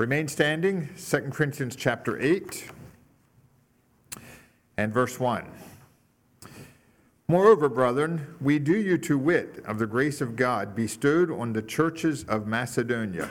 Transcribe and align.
Remain 0.00 0.28
standing, 0.28 0.88
2 0.96 1.28
Corinthians 1.30 1.76
chapter 1.76 2.18
8 2.18 2.70
and 4.78 4.94
verse 4.94 5.20
1. 5.20 5.44
Moreover, 7.28 7.68
brethren, 7.68 8.34
we 8.40 8.58
do 8.58 8.74
you 8.78 8.96
to 8.96 9.18
wit 9.18 9.62
of 9.66 9.78
the 9.78 9.86
grace 9.86 10.22
of 10.22 10.36
God 10.36 10.74
bestowed 10.74 11.30
on 11.30 11.52
the 11.52 11.60
churches 11.60 12.24
of 12.24 12.46
Macedonia, 12.46 13.28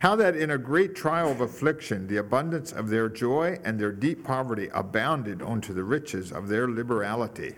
how 0.00 0.14
that 0.16 0.36
in 0.36 0.50
a 0.50 0.58
great 0.58 0.94
trial 0.94 1.32
of 1.32 1.40
affliction 1.40 2.06
the 2.06 2.18
abundance 2.18 2.70
of 2.70 2.90
their 2.90 3.08
joy 3.08 3.58
and 3.64 3.80
their 3.80 3.90
deep 3.90 4.22
poverty 4.22 4.68
abounded 4.74 5.40
unto 5.40 5.72
the 5.72 5.84
riches 5.84 6.32
of 6.32 6.48
their 6.48 6.68
liberality. 6.68 7.54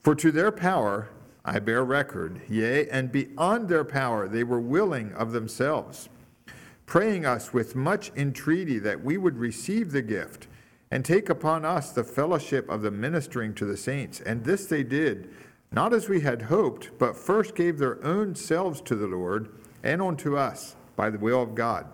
For 0.00 0.14
to 0.14 0.32
their 0.32 0.50
power 0.50 1.10
I 1.44 1.58
bear 1.58 1.84
record, 1.84 2.40
yea, 2.48 2.88
and 2.88 3.12
beyond 3.12 3.68
their 3.68 3.84
power 3.84 4.28
they 4.28 4.44
were 4.44 4.60
willing 4.60 5.12
of 5.12 5.32
themselves 5.32 6.08
praying 6.86 7.24
us 7.24 7.52
with 7.52 7.74
much 7.74 8.10
entreaty 8.16 8.78
that 8.78 9.02
we 9.02 9.16
would 9.16 9.38
receive 9.38 9.92
the 9.92 10.02
gift 10.02 10.46
and 10.90 11.04
take 11.04 11.30
upon 11.30 11.64
us 11.64 11.90
the 11.90 12.04
fellowship 12.04 12.68
of 12.68 12.82
the 12.82 12.90
ministering 12.90 13.54
to 13.54 13.64
the 13.64 13.76
saints. 13.76 14.20
And 14.20 14.44
this 14.44 14.66
they 14.66 14.82
did, 14.82 15.30
not 15.70 15.94
as 15.94 16.08
we 16.08 16.20
had 16.20 16.42
hoped, 16.42 16.90
but 16.98 17.16
first 17.16 17.54
gave 17.54 17.78
their 17.78 18.02
own 18.04 18.34
selves 18.34 18.80
to 18.82 18.94
the 18.94 19.06
Lord 19.06 19.48
and 19.82 20.02
unto 20.02 20.36
us 20.36 20.76
by 20.94 21.08
the 21.08 21.18
will 21.18 21.42
of 21.42 21.54
God. 21.54 21.86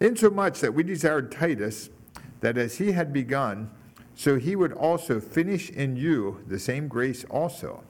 Insomuch 0.00 0.58
that 0.60 0.74
we 0.74 0.82
desired 0.82 1.30
Titus, 1.30 1.90
that 2.40 2.58
as 2.58 2.78
he 2.78 2.92
had 2.92 3.12
begun, 3.12 3.70
so 4.14 4.38
he 4.38 4.56
would 4.56 4.72
also 4.72 5.20
finish 5.20 5.70
in 5.70 5.94
you 5.96 6.42
the 6.46 6.58
same 6.58 6.88
grace 6.88 7.24
also. 7.30 7.84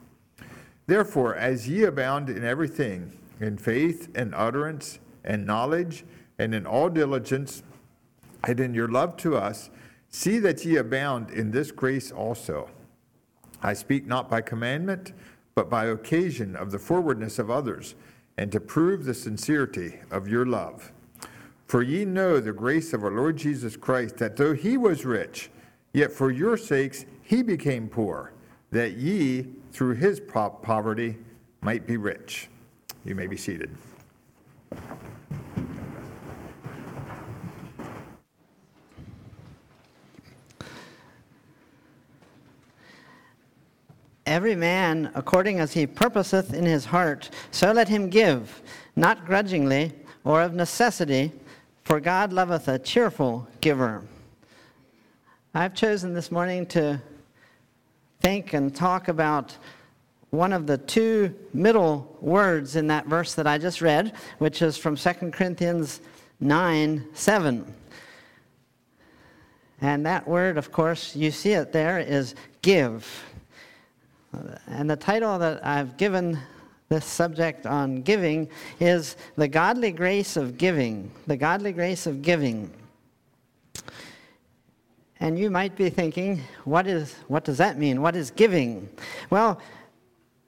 Therefore, 0.87 1.34
as 1.34 1.68
ye 1.68 1.84
abound 1.84 2.29
in 2.29 2.45
everything, 2.45 3.16
in 3.40 3.56
faith 3.56 4.09
and 4.15 4.34
utterance, 4.34 4.98
and 5.24 5.47
knowledge, 5.47 6.05
and 6.38 6.55
in 6.55 6.66
all 6.66 6.88
diligence, 6.88 7.62
and 8.45 8.60
in 8.60 8.74
your 8.74 8.88
love 8.88 9.16
to 9.19 9.37
us, 9.37 9.70
see 10.09 10.38
that 10.38 10.65
ye 10.65 10.76
abound 10.76 11.30
in 11.30 11.51
this 11.51 11.71
grace 11.71 12.10
also. 12.10 12.68
I 13.63 13.74
speak 13.74 14.07
not 14.07 14.30
by 14.30 14.41
commandment, 14.41 15.13
but 15.54 15.68
by 15.68 15.87
occasion 15.87 16.57
of 16.57 16.71
the 16.71 16.79
forwardness 16.79 17.38
of 17.38 17.51
others, 17.51 17.95
and 18.38 18.51
to 18.52 18.60
prove 18.60 19.04
the 19.04 19.15
sincerity 19.15 19.98
of 20.10 20.29
your 20.29 20.46
love. 20.46 20.93
For 21.66 21.82
ye 21.82 22.04
know 22.04 22.41
the 22.41 22.52
grace 22.52 22.93
of 22.93 23.04
our 23.04 23.10
Lord 23.10 23.37
Jesus 23.37 23.76
Christ, 23.76 24.16
that 24.16 24.37
though 24.37 24.54
he 24.54 24.76
was 24.76 25.04
rich, 25.04 25.51
yet 25.93 26.10
for 26.10 26.30
your 26.30 26.57
sakes 26.57 27.04
he 27.23 27.43
became 27.43 27.88
poor, 27.88 28.32
that 28.71 28.93
ye, 28.93 29.46
through 29.73 29.95
his 29.95 30.21
poverty, 30.21 31.16
might 31.60 31.87
be 31.87 31.96
rich. 31.96 32.48
You 33.04 33.15
may 33.15 33.26
be 33.26 33.37
seated. 33.37 33.71
Every 44.30 44.54
man 44.54 45.10
according 45.16 45.59
as 45.59 45.73
he 45.73 45.88
purposeth 45.88 46.54
in 46.54 46.64
his 46.64 46.84
heart, 46.84 47.30
so 47.50 47.73
let 47.73 47.88
him 47.88 48.09
give, 48.09 48.62
not 48.95 49.26
grudgingly 49.26 49.92
or 50.23 50.40
of 50.40 50.54
necessity, 50.54 51.32
for 51.82 51.98
God 51.98 52.32
loveth 52.32 52.68
a 52.68 52.78
cheerful 52.78 53.48
giver. 53.60 54.04
I've 55.52 55.74
chosen 55.74 56.14
this 56.14 56.30
morning 56.30 56.64
to 56.66 57.02
think 58.20 58.52
and 58.52 58.73
talk 58.73 59.08
about 59.08 59.56
one 60.30 60.52
of 60.52 60.68
the 60.68 60.78
two 60.78 61.34
middle 61.52 62.16
words 62.20 62.76
in 62.76 62.86
that 62.86 63.06
verse 63.06 63.34
that 63.34 63.48
I 63.48 63.58
just 63.58 63.82
read, 63.82 64.12
which 64.38 64.62
is 64.62 64.76
from 64.76 64.94
2 64.94 65.12
Corinthians 65.32 66.00
9 66.38 67.04
7. 67.14 67.75
And 69.81 70.06
that 70.06 70.28
word, 70.28 70.56
of 70.56 70.70
course, 70.70 71.16
you 71.16 71.32
see 71.32 71.54
it 71.54 71.72
there, 71.72 71.98
is 71.98 72.36
give. 72.62 73.25
And 74.66 74.88
the 74.88 74.96
title 74.96 75.38
that 75.38 75.64
I've 75.66 75.96
given 75.96 76.38
this 76.88 77.04
subject 77.04 77.66
on 77.66 78.02
giving 78.02 78.48
is 78.80 79.16
The 79.36 79.48
Godly 79.48 79.92
Grace 79.92 80.36
of 80.36 80.58
Giving. 80.58 81.10
The 81.26 81.36
Godly 81.36 81.72
Grace 81.72 82.06
of 82.06 82.22
Giving. 82.22 82.70
And 85.20 85.38
you 85.38 85.50
might 85.50 85.76
be 85.76 85.90
thinking, 85.90 86.42
what, 86.64 86.86
is, 86.86 87.14
what 87.28 87.44
does 87.44 87.58
that 87.58 87.78
mean? 87.78 88.00
What 88.00 88.16
is 88.16 88.30
giving? 88.30 88.88
Well, 89.28 89.60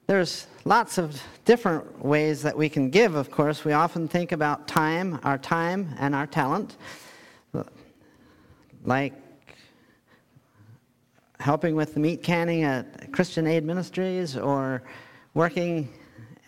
there's 0.07 0.47
lots 0.65 0.97
of 0.97 1.21
different 1.45 2.03
ways 2.03 2.41
that 2.41 2.57
we 2.57 2.69
can 2.69 2.89
give, 2.89 3.15
of 3.15 3.29
course. 3.29 3.63
We 3.63 3.73
often 3.73 4.07
think 4.07 4.31
about 4.31 4.67
time, 4.67 5.19
our 5.23 5.37
time, 5.37 5.93
and 5.99 6.15
our 6.15 6.27
talent. 6.27 6.75
Like 8.83 9.13
helping 11.43 11.75
with 11.75 11.93
the 11.93 11.99
meat 11.99 12.23
canning 12.23 12.63
at 12.63 13.11
Christian 13.11 13.45
Aid 13.47 13.65
Ministries 13.65 14.37
or 14.37 14.81
working 15.33 15.89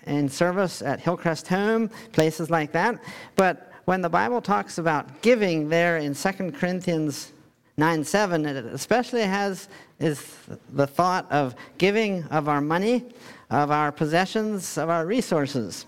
in 0.08 0.30
service 0.30 0.82
at 0.82 1.02
Hillcrest 1.02 1.50
Home, 1.50 1.90
places 2.14 2.50
like 2.50 2.72
that. 2.72 3.04
But 3.36 3.74
when 3.84 4.02
the 4.02 4.10
Bible 4.10 4.42
talks 4.42 4.78
about 4.78 5.22
giving 5.22 5.68
there 5.68 5.98
in 5.98 6.16
2 6.16 6.52
Corinthians 6.54 7.34
9 7.76 8.06
7, 8.06 8.46
it 8.46 8.66
especially 8.68 9.24
has 9.24 9.68
is 10.00 10.38
the 10.72 10.88
thought 10.88 11.30
of 11.30 11.56
giving 11.78 12.24
of 12.26 12.48
our 12.48 12.62
money, 12.62 13.04
of 13.50 13.72
our 13.72 13.92
possessions, 13.92 14.78
of 14.78 14.90
our 14.90 15.06
resources. 15.06 15.86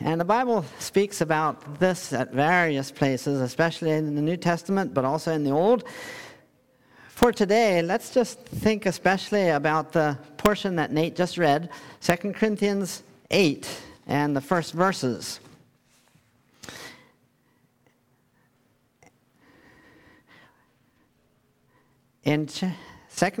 And 0.00 0.20
the 0.20 0.24
Bible 0.24 0.64
speaks 0.80 1.20
about 1.20 1.78
this 1.78 2.12
at 2.12 2.32
various 2.32 2.90
places, 2.90 3.40
especially 3.40 3.92
in 3.92 4.16
the 4.16 4.22
New 4.22 4.36
Testament, 4.36 4.92
but 4.92 5.04
also 5.04 5.32
in 5.32 5.44
the 5.44 5.50
Old. 5.50 5.84
For 7.18 7.32
today, 7.32 7.82
let's 7.82 8.14
just 8.14 8.38
think 8.38 8.86
especially 8.86 9.48
about 9.48 9.90
the 9.90 10.16
portion 10.36 10.76
that 10.76 10.92
Nate 10.92 11.16
just 11.16 11.36
read, 11.36 11.68
2 12.00 12.32
Corinthians 12.32 13.02
8 13.32 13.68
and 14.06 14.36
the 14.36 14.40
first 14.40 14.72
verses. 14.72 15.40
In 22.22 22.46
2 22.46 22.70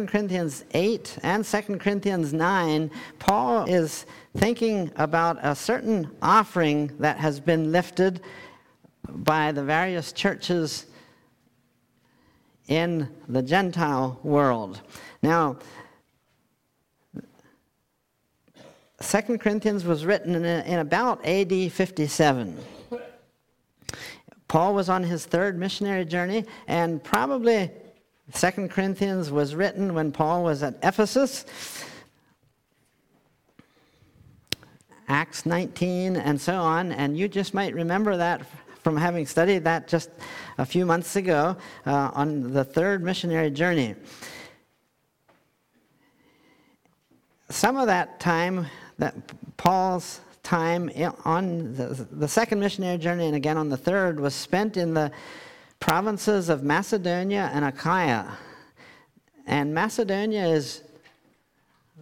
Corinthians 0.08 0.64
8 0.74 1.18
and 1.22 1.44
2 1.44 1.62
Corinthians 1.78 2.32
9, 2.32 2.90
Paul 3.20 3.64
is 3.66 4.06
thinking 4.36 4.90
about 4.96 5.38
a 5.40 5.54
certain 5.54 6.10
offering 6.20 6.90
that 6.98 7.18
has 7.18 7.38
been 7.38 7.70
lifted 7.70 8.22
by 9.08 9.52
the 9.52 9.62
various 9.62 10.10
churches 10.10 10.86
in 12.68 13.08
the 13.28 13.42
Gentile 13.42 14.20
world. 14.22 14.80
Now, 15.22 15.58
2 19.00 19.38
Corinthians 19.38 19.84
was 19.84 20.04
written 20.04 20.34
in, 20.34 20.44
in 20.44 20.78
about 20.78 21.24
AD 21.24 21.72
57. 21.72 22.58
Paul 24.48 24.74
was 24.74 24.88
on 24.88 25.02
his 25.02 25.26
third 25.26 25.58
missionary 25.58 26.04
journey, 26.04 26.44
and 26.66 27.02
probably 27.02 27.70
2 28.32 28.68
Corinthians 28.68 29.30
was 29.30 29.54
written 29.54 29.94
when 29.94 30.12
Paul 30.12 30.44
was 30.44 30.62
at 30.62 30.74
Ephesus. 30.82 31.44
Acts 35.06 35.46
19 35.46 36.16
and 36.16 36.38
so 36.38 36.54
on, 36.56 36.92
and 36.92 37.16
you 37.16 37.28
just 37.28 37.54
might 37.54 37.74
remember 37.74 38.16
that 38.16 38.42
from 38.88 38.96
having 38.96 39.26
studied 39.26 39.64
that 39.64 39.86
just 39.86 40.08
a 40.56 40.64
few 40.64 40.86
months 40.86 41.14
ago 41.14 41.54
uh, 41.84 42.10
on 42.14 42.54
the 42.54 42.64
third 42.64 43.04
missionary 43.04 43.50
journey. 43.50 43.94
Some 47.50 47.76
of 47.76 47.86
that 47.86 48.18
time, 48.18 48.64
that 48.96 49.14
Paul's 49.58 50.22
time 50.42 50.90
on 51.26 51.74
the, 51.74 52.08
the 52.10 52.26
second 52.26 52.60
missionary 52.60 52.96
journey 52.96 53.26
and 53.26 53.36
again 53.36 53.58
on 53.58 53.68
the 53.68 53.76
third, 53.76 54.18
was 54.18 54.34
spent 54.34 54.78
in 54.78 54.94
the 54.94 55.12
provinces 55.80 56.48
of 56.48 56.62
Macedonia 56.62 57.50
and 57.52 57.66
Achaia. 57.66 58.38
And 59.46 59.74
Macedonia 59.74 60.46
is 60.46 60.82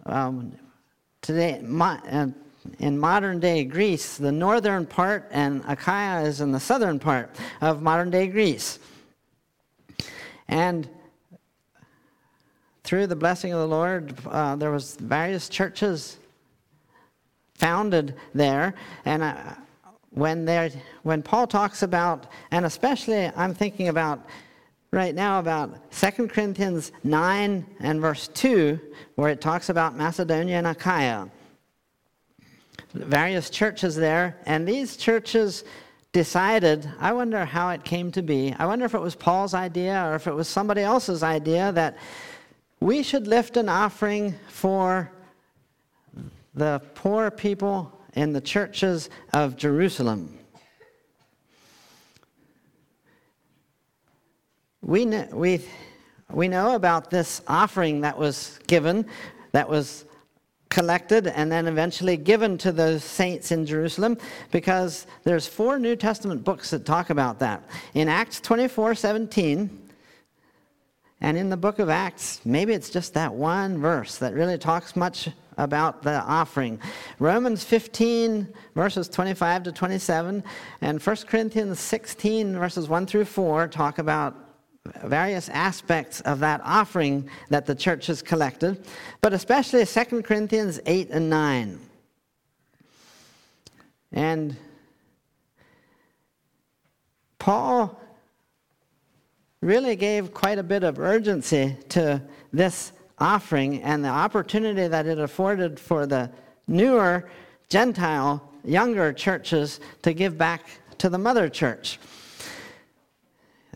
um, 0.05 0.53
today, 1.21 1.61
uh, 1.81 2.27
in 2.79 2.97
modern 2.97 3.39
day 3.39 3.63
Greece, 3.63 4.17
the 4.17 4.31
northern 4.31 4.85
part, 4.85 5.27
and 5.31 5.63
Achaia 5.67 6.23
is 6.23 6.41
in 6.41 6.51
the 6.51 6.59
southern 6.59 6.99
part 6.99 7.35
of 7.61 7.81
modern 7.81 8.09
day 8.09 8.27
Greece. 8.27 8.79
And 10.47 10.89
through 12.83 13.07
the 13.07 13.15
blessing 13.15 13.51
of 13.51 13.59
the 13.59 13.67
Lord, 13.67 14.15
uh, 14.27 14.55
there 14.55 14.71
was 14.71 14.95
various 14.95 15.49
churches 15.49 16.17
founded 17.55 18.15
there. 18.33 18.73
And 19.03 19.23
uh, 19.23 19.35
when, 20.11 20.71
when 21.03 21.21
Paul 21.21 21.47
talks 21.47 21.83
about, 21.83 22.27
and 22.51 22.65
especially 22.65 23.29
I'm 23.35 23.53
thinking 23.53 23.89
about 23.89 24.25
right 24.91 25.13
now 25.13 25.39
about 25.39 25.91
2 25.91 26.27
Corinthians 26.27 26.91
9 27.03 27.65
and 27.79 27.99
verse 27.99 28.29
2, 28.29 28.79
where 29.15 29.29
it 29.29 29.41
talks 29.41 29.69
about 29.69 29.97
Macedonia 29.97 30.57
and 30.57 30.67
Achaia 30.67 31.29
various 33.03 33.49
churches 33.49 33.95
there, 33.95 34.37
and 34.45 34.67
these 34.67 34.97
churches 34.97 35.63
decided, 36.11 36.89
I 36.99 37.13
wonder 37.13 37.45
how 37.45 37.69
it 37.69 37.83
came 37.83 38.11
to 38.13 38.21
be. 38.21 38.55
I 38.57 38.65
wonder 38.65 38.85
if 38.85 38.95
it 38.95 39.01
was 39.01 39.15
Paul's 39.15 39.53
idea 39.53 40.03
or 40.05 40.15
if 40.15 40.25
it 40.27 40.33
was 40.33 40.47
somebody 40.47 40.81
else's 40.81 41.21
idea 41.21 41.71
that 41.73 41.97
we 42.79 43.03
should 43.03 43.27
lift 43.27 43.57
an 43.57 43.69
offering 43.69 44.35
for 44.49 45.11
the 46.53 46.81
poor 46.95 47.29
people 47.29 47.91
in 48.13 48.33
the 48.33 48.41
churches 48.41 49.09
of 49.33 49.57
Jerusalem. 49.57 50.39
We 54.81 55.05
know, 55.05 55.27
we, 55.33 55.61
we 56.31 56.47
know 56.47 56.73
about 56.73 57.11
this 57.11 57.41
offering 57.47 58.01
that 58.01 58.17
was 58.17 58.59
given, 58.65 59.05
that 59.51 59.69
was 59.69 60.05
collected 60.69 61.27
and 61.27 61.51
then 61.51 61.67
eventually 61.67 62.17
given 62.17 62.57
to 62.59 62.71
the 62.71 62.99
saints 62.99 63.51
in 63.51 63.65
Jerusalem 63.65 64.17
because 64.51 65.07
there's 65.23 65.47
four 65.47 65.79
New 65.79 65.95
Testament 65.95 66.43
books 66.43 66.69
that 66.71 66.85
talk 66.85 67.09
about 67.09 67.39
that. 67.39 67.63
In 67.93 68.09
Acts 68.09 68.39
24 68.39 68.95
17, 68.95 69.87
and 71.19 71.37
in 71.37 71.49
the 71.49 71.57
book 71.57 71.79
of 71.79 71.89
Acts, 71.89 72.41
maybe 72.45 72.73
it's 72.73 72.89
just 72.89 73.13
that 73.15 73.33
one 73.33 73.79
verse 73.79 74.17
that 74.17 74.33
really 74.33 74.57
talks 74.57 74.95
much 74.95 75.29
about 75.57 76.03
the 76.03 76.21
offering. 76.21 76.79
Romans 77.17 77.63
15, 77.63 78.47
verses 78.75 79.09
25 79.09 79.63
to 79.63 79.71
27, 79.71 80.43
and 80.81 81.01
1 81.01 81.15
Corinthians 81.27 81.79
16, 81.79 82.53
verses 82.53 82.87
1 82.87 83.07
through 83.07 83.25
4, 83.25 83.67
talk 83.67 83.97
about 83.97 84.46
various 85.03 85.49
aspects 85.49 86.21
of 86.21 86.39
that 86.39 86.61
offering 86.63 87.29
that 87.49 87.65
the 87.65 87.75
church 87.75 88.07
has 88.07 88.21
collected, 88.21 88.85
but 89.21 89.33
especially 89.33 89.85
2 89.85 90.21
Corinthians 90.23 90.79
8 90.85 91.09
and 91.09 91.29
9. 91.29 91.79
And 94.11 94.55
Paul 97.39 97.99
really 99.61 99.95
gave 99.95 100.33
quite 100.33 100.59
a 100.59 100.63
bit 100.63 100.83
of 100.83 100.99
urgency 100.99 101.75
to 101.89 102.21
this 102.53 102.91
offering 103.19 103.81
and 103.83 104.03
the 104.03 104.09
opportunity 104.09 104.87
that 104.87 105.05
it 105.07 105.19
afforded 105.19 105.79
for 105.79 106.05
the 106.05 106.29
newer 106.67 107.29
Gentile, 107.69 108.41
younger 108.63 109.11
churches 109.11 109.79
to 110.01 110.13
give 110.13 110.37
back 110.37 110.69
to 110.99 111.09
the 111.09 111.17
mother 111.17 111.49
church. 111.49 111.99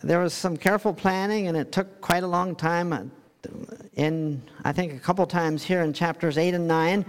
There 0.04 0.20
was 0.20 0.34
some 0.34 0.58
careful 0.58 0.94
planning, 0.94 1.48
and 1.48 1.56
it 1.56 1.72
took 1.72 2.02
quite 2.02 2.24
a 2.24 2.28
long 2.28 2.56
time. 2.56 2.94
Uh, 2.94 3.04
in 3.94 4.42
I 4.64 4.72
think 4.72 4.94
a 4.94 5.00
couple 5.00 5.26
times 5.26 5.64
here 5.64 5.82
in 5.82 5.94
chapters 5.94 6.38
eight 6.38 6.54
and 6.54 6.68
nine, 6.68 7.06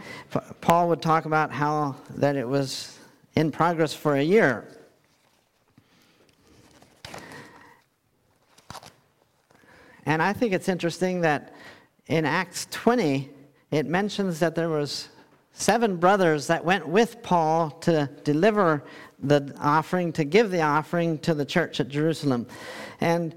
Paul 0.61 0.89
would 0.89 1.01
talk 1.01 1.25
about 1.25 1.51
how 1.51 1.97
that 2.17 2.37
it 2.37 2.47
was 2.47 2.99
in 3.35 3.51
progress 3.51 3.95
for 3.95 4.17
a 4.17 4.23
year. 4.23 4.67
And 10.05 10.21
I 10.21 10.33
think 10.33 10.53
it's 10.53 10.69
interesting 10.69 11.21
that 11.21 11.55
in 12.07 12.25
Acts 12.25 12.67
20, 12.71 13.31
it 13.71 13.87
mentions 13.87 14.41
that 14.41 14.55
there 14.55 14.69
was 14.69 15.09
seven 15.53 15.97
brothers 15.97 16.47
that 16.47 16.65
went 16.65 16.87
with 16.89 17.23
Paul 17.23 17.71
to 17.81 18.09
deliver 18.25 18.85
the 19.19 19.55
offering, 19.61 20.13
to 20.15 20.25
give 20.25 20.51
the 20.51 20.63
offering 20.63 21.19
to 21.21 21.35
the 21.35 21.45
church 21.45 21.81
at 21.81 21.89
Jerusalem. 21.89 22.47
And 23.01 23.37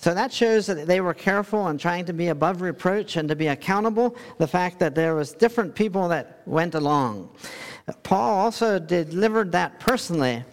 So 0.00 0.14
that 0.14 0.32
shows 0.32 0.66
that 0.66 0.86
they 0.86 1.00
were 1.00 1.12
careful 1.12 1.66
and 1.66 1.78
trying 1.78 2.04
to 2.04 2.12
be 2.12 2.28
above 2.28 2.62
reproach 2.62 3.16
and 3.16 3.28
to 3.28 3.34
be 3.34 3.48
accountable. 3.48 4.16
The 4.38 4.46
fact 4.46 4.78
that 4.78 4.94
there 4.94 5.16
was 5.16 5.32
different 5.32 5.74
people 5.74 6.06
that 6.08 6.40
went 6.46 6.76
along. 6.76 7.30
Paul 8.04 8.38
also 8.38 8.78
delivered 8.78 9.50
that 9.52 9.80
personally 9.80 10.44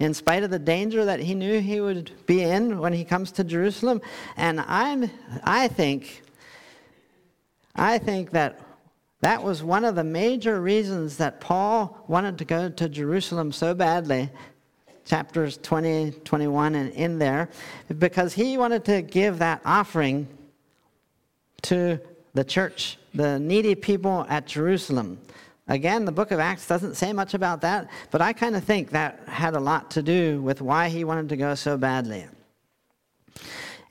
in 0.00 0.14
spite 0.14 0.42
of 0.42 0.50
the 0.50 0.58
danger 0.58 1.04
that 1.04 1.20
he 1.20 1.34
knew 1.34 1.60
he 1.60 1.80
would 1.80 2.10
be 2.26 2.42
in 2.42 2.78
when 2.78 2.92
he 2.92 3.04
comes 3.04 3.30
to 3.32 3.44
Jerusalem. 3.44 4.00
And 4.36 4.60
I'm, 4.60 5.10
I 5.44 5.68
think, 5.68 6.22
I 7.76 7.98
think 7.98 8.30
that 8.30 8.60
that 9.20 9.42
was 9.42 9.62
one 9.62 9.84
of 9.84 9.94
the 9.94 10.04
major 10.04 10.62
reasons 10.62 11.18
that 11.18 11.40
Paul 11.40 12.02
wanted 12.08 12.38
to 12.38 12.46
go 12.46 12.70
to 12.70 12.88
Jerusalem 12.88 13.52
so 13.52 13.74
badly, 13.74 14.30
chapters 15.04 15.58
20, 15.58 16.12
21, 16.24 16.74
and 16.74 16.92
in 16.94 17.18
there, 17.18 17.50
because 17.98 18.32
he 18.32 18.56
wanted 18.56 18.86
to 18.86 19.02
give 19.02 19.38
that 19.38 19.60
offering 19.66 20.26
to 21.62 22.00
the 22.32 22.44
church, 22.44 22.96
the 23.12 23.38
needy 23.38 23.74
people 23.74 24.24
at 24.30 24.46
Jerusalem. 24.46 25.18
Again, 25.70 26.04
the 26.04 26.10
book 26.10 26.32
of 26.32 26.40
Acts 26.40 26.66
doesn't 26.66 26.96
say 26.96 27.12
much 27.12 27.32
about 27.32 27.60
that, 27.60 27.88
but 28.10 28.20
I 28.20 28.32
kind 28.32 28.56
of 28.56 28.64
think 28.64 28.90
that 28.90 29.20
had 29.28 29.54
a 29.54 29.60
lot 29.60 29.92
to 29.92 30.02
do 30.02 30.42
with 30.42 30.60
why 30.60 30.88
he 30.88 31.04
wanted 31.04 31.28
to 31.28 31.36
go 31.36 31.54
so 31.54 31.78
badly. 31.78 32.26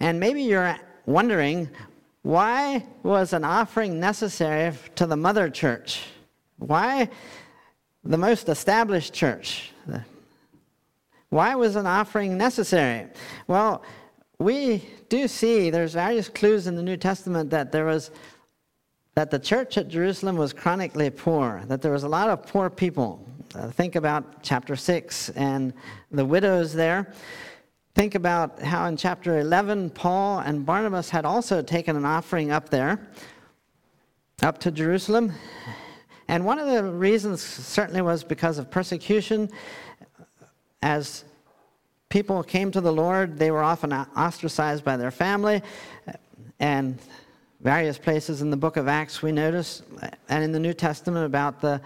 And 0.02 0.20
maybe 0.20 0.44
you're 0.44 0.76
wondering 1.06 1.70
why 2.22 2.86
was 3.02 3.32
an 3.32 3.46
offering 3.46 3.98
necessary 3.98 4.76
to 4.96 5.06
the 5.06 5.16
mother 5.16 5.50
church? 5.50 6.04
Why 6.58 7.10
the 8.04 8.18
most 8.18 8.50
established 8.50 9.14
church? 9.14 9.72
Why 11.30 11.56
was 11.56 11.78
an 11.78 11.88
offering 11.88 12.38
necessary? 12.38 13.08
Well, 13.48 13.84
we 14.38 14.84
do 15.08 15.30
see 15.30 15.70
there's 15.70 15.94
various 15.94 16.28
clues 16.28 16.68
in 16.68 16.76
the 16.76 16.84
New 16.84 16.98
Testament 16.98 17.52
that 17.52 17.72
there 17.72 17.86
was 17.86 18.12
that 19.20 19.30
the 19.30 19.38
church 19.38 19.78
at 19.78 19.90
Jerusalem 19.90 20.38
was 20.38 20.54
chronically 20.54 21.10
poor, 21.10 21.62
that 21.68 21.82
there 21.82 21.92
was 21.92 22.04
a 22.04 22.08
lot 22.08 22.30
of 22.30 22.48
poor 22.48 22.70
people. 22.70 23.28
Uh, 23.54 23.70
think 23.70 23.98
about 23.98 24.42
chapter 24.44 24.78
6 24.78 25.32
and 25.32 25.74
the 26.10 26.24
widows 26.24 26.72
there. 26.72 27.12
Think 27.96 28.16
about 28.16 28.62
how 28.62 28.86
in 28.86 28.96
chapter 28.96 29.40
11, 29.40 29.90
Paul 29.90 30.40
and 30.40 30.66
Barnabas 30.66 31.10
had 31.10 31.26
also 31.26 31.62
taken 31.62 31.98
an 31.98 32.06
offering 32.06 32.50
up 32.52 32.70
there, 32.70 33.10
up 34.42 34.58
to 34.60 34.72
Jerusalem. 34.72 35.34
And 36.30 36.46
one 36.46 36.58
of 36.58 36.68
the 36.68 36.82
reasons 36.82 37.42
certainly 37.42 38.02
was 38.02 38.24
because 38.24 38.58
of 38.58 38.72
persecution. 38.72 39.50
As 40.82 41.26
people 42.08 42.42
came 42.42 42.72
to 42.72 42.80
the 42.80 42.94
Lord, 42.94 43.38
they 43.38 43.52
were 43.52 43.64
often 43.64 43.92
ostracized 43.92 44.86
by 44.86 44.96
their 44.96 45.12
family, 45.12 45.62
and 46.62 46.98
various 47.60 47.98
places 47.98 48.42
in 48.42 48.50
the 48.50 48.58
book 48.58 48.78
of 48.78 48.88
Acts 48.88 49.22
we 49.22 49.32
notice, 49.32 49.84
and 50.30 50.44
in 50.44 50.52
the 50.52 50.60
New 50.60 50.74
Testament 50.74 51.26
about 51.26 51.60
the 51.60 51.82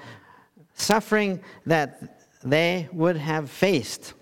suffering 0.76 1.40
that 1.66 2.20
they 2.44 2.88
would 2.92 3.18
have 3.18 3.50
faced. 3.50 4.14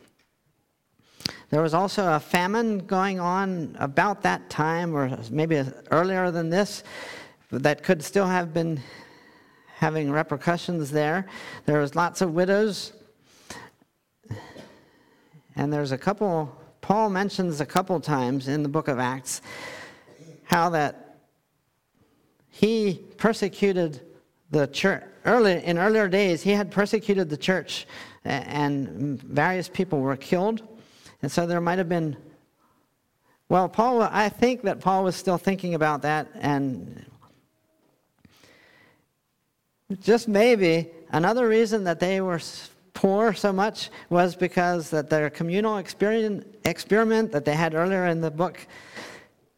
There 1.50 1.62
was 1.62 1.74
also 1.74 2.14
a 2.14 2.20
famine 2.20 2.80
going 2.80 3.20
on 3.20 3.76
about 3.80 4.22
that 4.22 4.50
time, 4.50 4.96
or 4.96 5.18
maybe 5.30 5.64
earlier 5.92 6.32
than 6.32 6.50
this, 6.50 6.84
that 7.52 7.84
could 7.84 8.02
still 8.02 8.28
have 8.28 8.54
been 8.54 8.80
having 9.76 10.12
repercussions 10.12 10.92
there. 10.92 11.28
There 11.66 11.80
was 11.80 11.96
lots 11.96 12.22
of 12.22 12.34
widows. 12.34 12.94
And 15.58 15.74
there's 15.74 15.92
a 15.92 15.98
couple, 15.98 16.56
Paul 16.80 17.10
mentions 17.10 17.60
a 17.60 17.66
couple 17.66 18.00
times 18.00 18.48
in 18.48 18.64
the 18.64 18.70
book 18.70 18.88
of 18.88 19.00
Acts 19.00 19.42
how 20.44 20.70
that 20.70 21.01
he 22.52 23.00
persecuted 23.18 24.02
the 24.52 24.68
church. 24.68 25.04
Early, 25.24 25.64
in 25.64 25.78
earlier 25.78 26.08
days, 26.08 26.42
he 26.42 26.52
had 26.52 26.70
persecuted 26.70 27.30
the 27.30 27.38
church, 27.38 27.88
and 28.26 29.22
various 29.22 29.70
people 29.70 30.00
were 30.00 30.18
killed. 30.18 30.62
And 31.22 31.32
so 31.32 31.46
there 31.46 31.62
might 31.62 31.78
have 31.78 31.90
been, 31.90 32.18
well, 33.48 33.70
Paul, 33.70 34.02
I 34.02 34.30
think 34.30 34.64
that 34.64 34.80
Paul 34.80 35.04
was 35.04 35.16
still 35.16 35.38
thinking 35.38 35.76
about 35.76 36.02
that, 36.02 36.28
and 36.36 37.06
just 40.02 40.28
maybe 40.28 40.90
another 41.12 41.48
reason 41.48 41.84
that 41.86 42.00
they 42.00 42.20
were 42.22 42.40
poor 42.94 43.34
so 43.34 43.54
much 43.54 43.90
was 44.10 44.36
because 44.36 44.90
that 44.90 45.10
their 45.10 45.30
communal 45.30 45.78
experiment 45.78 47.32
that 47.32 47.46
they 47.46 47.54
had 47.54 47.74
earlier 47.76 48.08
in 48.08 48.22
the 48.22 48.32
book, 48.32 48.66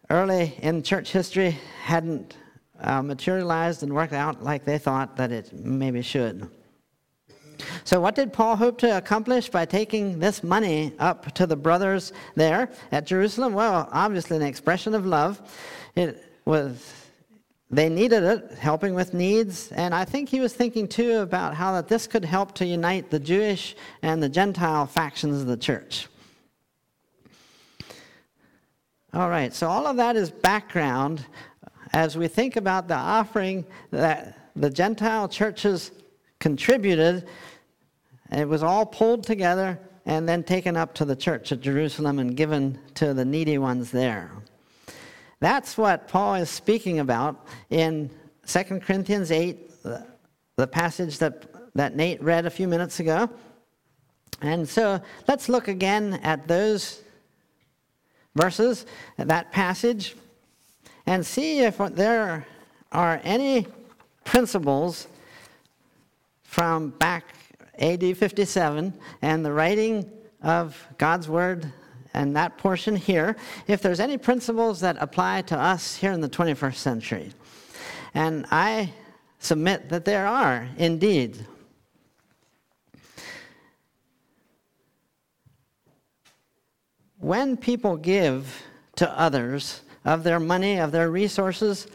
early 0.10 0.56
in 0.60 0.84
church 0.84 1.12
history, 1.12 1.58
hadn't 1.84 2.36
uh, 2.80 3.02
materialized 3.02 3.84
and 3.84 3.94
worked 3.94 4.14
out 4.14 4.44
like 4.44 4.66
they 4.66 4.78
thought 4.78 5.16
that 5.18 5.32
it 5.32 5.54
maybe 5.54 6.02
should. 6.02 6.50
So, 7.84 8.02
what 8.02 8.16
did 8.16 8.34
Paul 8.34 8.56
hope 8.56 8.78
to 8.80 8.98
accomplish 8.98 9.50
by 9.50 9.66
taking 9.66 10.20
this 10.20 10.44
money 10.44 10.94
up 11.00 11.34
to 11.36 11.46
the 11.46 11.56
brothers 11.56 12.12
there 12.36 12.70
at 12.92 13.06
Jerusalem? 13.06 13.54
Well, 13.54 13.88
obviously, 13.92 14.38
an 14.38 14.44
expression 14.44 14.96
of 14.96 15.06
love. 15.06 15.42
It 15.96 16.24
was 16.46 17.04
they 17.70 17.90
needed 17.90 18.24
it, 18.24 18.52
helping 18.60 18.94
with 18.94 19.14
needs, 19.14 19.72
and 19.72 19.96
I 19.96 20.06
think 20.06 20.30
he 20.30 20.40
was 20.40 20.54
thinking 20.54 20.88
too 20.88 21.20
about 21.20 21.56
how 21.56 21.74
that 21.74 21.88
this 21.88 22.06
could 22.06 22.24
help 22.24 22.54
to 22.56 22.66
unite 22.66 23.10
the 23.10 23.20
Jewish 23.20 23.76
and 24.04 24.22
the 24.22 24.30
Gentile 24.30 24.86
factions 24.86 25.42
of 25.42 25.48
the 25.48 25.58
church. 25.58 26.08
All 29.12 29.30
right, 29.30 29.54
so 29.54 29.70
all 29.70 29.88
of 29.88 29.98
that 29.98 30.16
is 30.16 30.30
background 30.30 31.26
as 31.94 32.18
we 32.18 32.28
think 32.28 32.56
about 32.56 32.88
the 32.88 32.96
offering 32.96 33.66
that 33.92 34.52
the 34.56 34.70
Gentile 34.70 35.28
churches 35.28 35.92
contributed, 36.40 37.28
it 38.32 38.48
was 38.48 38.64
all 38.64 38.86
pulled 38.86 39.24
together 39.24 39.80
and 40.06 40.28
then 40.28 40.44
taken 40.44 40.76
up 40.76 40.94
to 40.96 41.06
the 41.06 41.16
church 41.16 41.52
at 41.52 41.62
Jerusalem 41.62 42.20
and 42.20 42.36
given 42.36 42.78
to 42.96 43.14
the 43.14 43.24
needy 43.24 43.58
ones 43.58 43.92
there. 43.92 44.32
That's 45.40 45.78
what 45.78 46.08
Paul 46.08 46.36
is 46.36 46.50
speaking 46.50 47.00
about 47.00 47.48
in 47.70 48.10
2 48.48 48.64
Corinthians 48.80 49.32
8, 49.32 49.84
the 50.56 50.68
passage 50.68 51.20
that, 51.20 51.46
that 51.76 51.96
Nate 51.96 52.22
read 52.22 52.46
a 52.46 52.50
few 52.50 52.68
minutes 52.68 53.00
ago. 53.00 53.30
And 54.42 54.68
so 54.68 55.02
let's 55.28 55.48
look 55.48 55.68
again 55.68 56.20
at 56.24 56.48
those 56.48 57.02
verses, 58.36 58.86
that 59.18 59.52
passage, 59.52 60.16
and 61.06 61.26
see 61.26 61.60
if 61.60 61.78
there 61.78 62.46
are 62.92 63.22
any 63.24 63.68
principles 64.24 65.08
from 66.44 66.90
back 66.92 67.26
AD 67.80 68.18
57 68.18 68.94
and 69.22 69.46
the 69.46 69.52
writing 69.52 70.10
of 70.42 70.88
God's 70.98 71.28
Word 71.28 71.72
and 72.14 72.36
that 72.36 72.58
portion 72.58 72.96
here, 72.96 73.36
if 73.68 73.82
there's 73.82 74.00
any 74.00 74.18
principles 74.18 74.80
that 74.82 74.98
apply 75.00 75.42
to 75.44 75.58
us 75.58 75.96
here 75.96 76.12
in 76.12 76.22
the 76.22 76.30
21st 76.30 76.76
century. 76.76 77.32
And 78.14 78.46
I 78.52 78.94
submit 79.40 79.90
that 79.90 80.06
there 80.06 80.28
are 80.28 80.70
indeed. 80.78 81.46
When 87.18 87.58
people 87.58 87.98
give 87.98 88.64
to 88.98 89.10
others 89.20 89.82
of 90.06 90.24
their 90.24 90.40
money, 90.40 90.80
of 90.80 90.92
their 90.92 91.10
resources, 91.10 91.88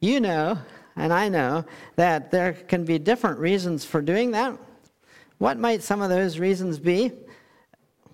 you 0.00 0.20
know, 0.20 0.58
and 0.96 1.12
I 1.12 1.28
know, 1.28 1.64
that 1.96 2.30
there 2.30 2.52
can 2.52 2.84
be 2.84 2.98
different 2.98 3.38
reasons 3.38 3.84
for 3.84 4.00
doing 4.00 4.30
that. 4.32 4.58
What 5.38 5.58
might 5.58 5.82
some 5.82 6.00
of 6.00 6.08
those 6.08 6.38
reasons 6.38 6.78
be? 6.78 7.12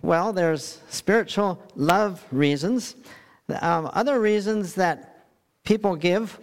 Well, 0.03 0.33
there's 0.33 0.81
spiritual 0.89 1.63
love 1.77 2.25
reasons. 2.33 2.97
Um, 3.61 3.89
other 3.93 4.21
reasons 4.21 4.75
that 4.75 5.27
people 5.65 5.95
give 5.95 6.39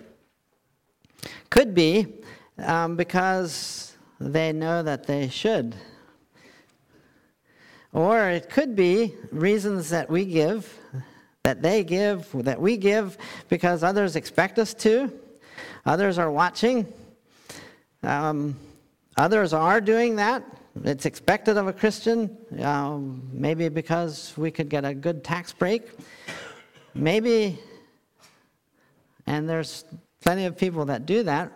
could 1.49 1.73
be 1.73 2.07
um, 2.57 2.95
because 2.95 3.97
they 4.19 4.53
know 4.53 4.83
that 4.83 5.05
they 5.05 5.27
should. 5.27 5.75
Or 7.91 8.29
it 8.29 8.49
could 8.49 8.75
be 8.75 9.15
reasons 9.31 9.89
that 9.89 10.09
we 10.09 10.23
give, 10.23 10.78
that 11.49 11.63
they 11.63 11.83
give, 11.83 12.31
that 12.45 12.61
we 12.61 12.77
give 12.77 13.17
because 13.47 13.83
others 13.83 14.15
expect 14.15 14.59
us 14.59 14.75
to. 14.75 15.11
Others 15.83 16.19
are 16.19 16.29
watching. 16.29 16.85
Um, 18.03 18.55
others 19.17 19.51
are 19.51 19.81
doing 19.81 20.17
that. 20.17 20.43
It's 20.83 21.07
expected 21.07 21.57
of 21.57 21.65
a 21.65 21.73
Christian, 21.73 22.37
um, 22.61 23.27
maybe 23.33 23.67
because 23.67 24.31
we 24.37 24.51
could 24.51 24.69
get 24.69 24.85
a 24.85 24.93
good 24.93 25.23
tax 25.23 25.51
break. 25.51 25.89
Maybe, 26.93 27.57
and 29.25 29.49
there's 29.49 29.85
plenty 30.21 30.45
of 30.45 30.55
people 30.55 30.85
that 30.85 31.07
do 31.07 31.23
that. 31.23 31.51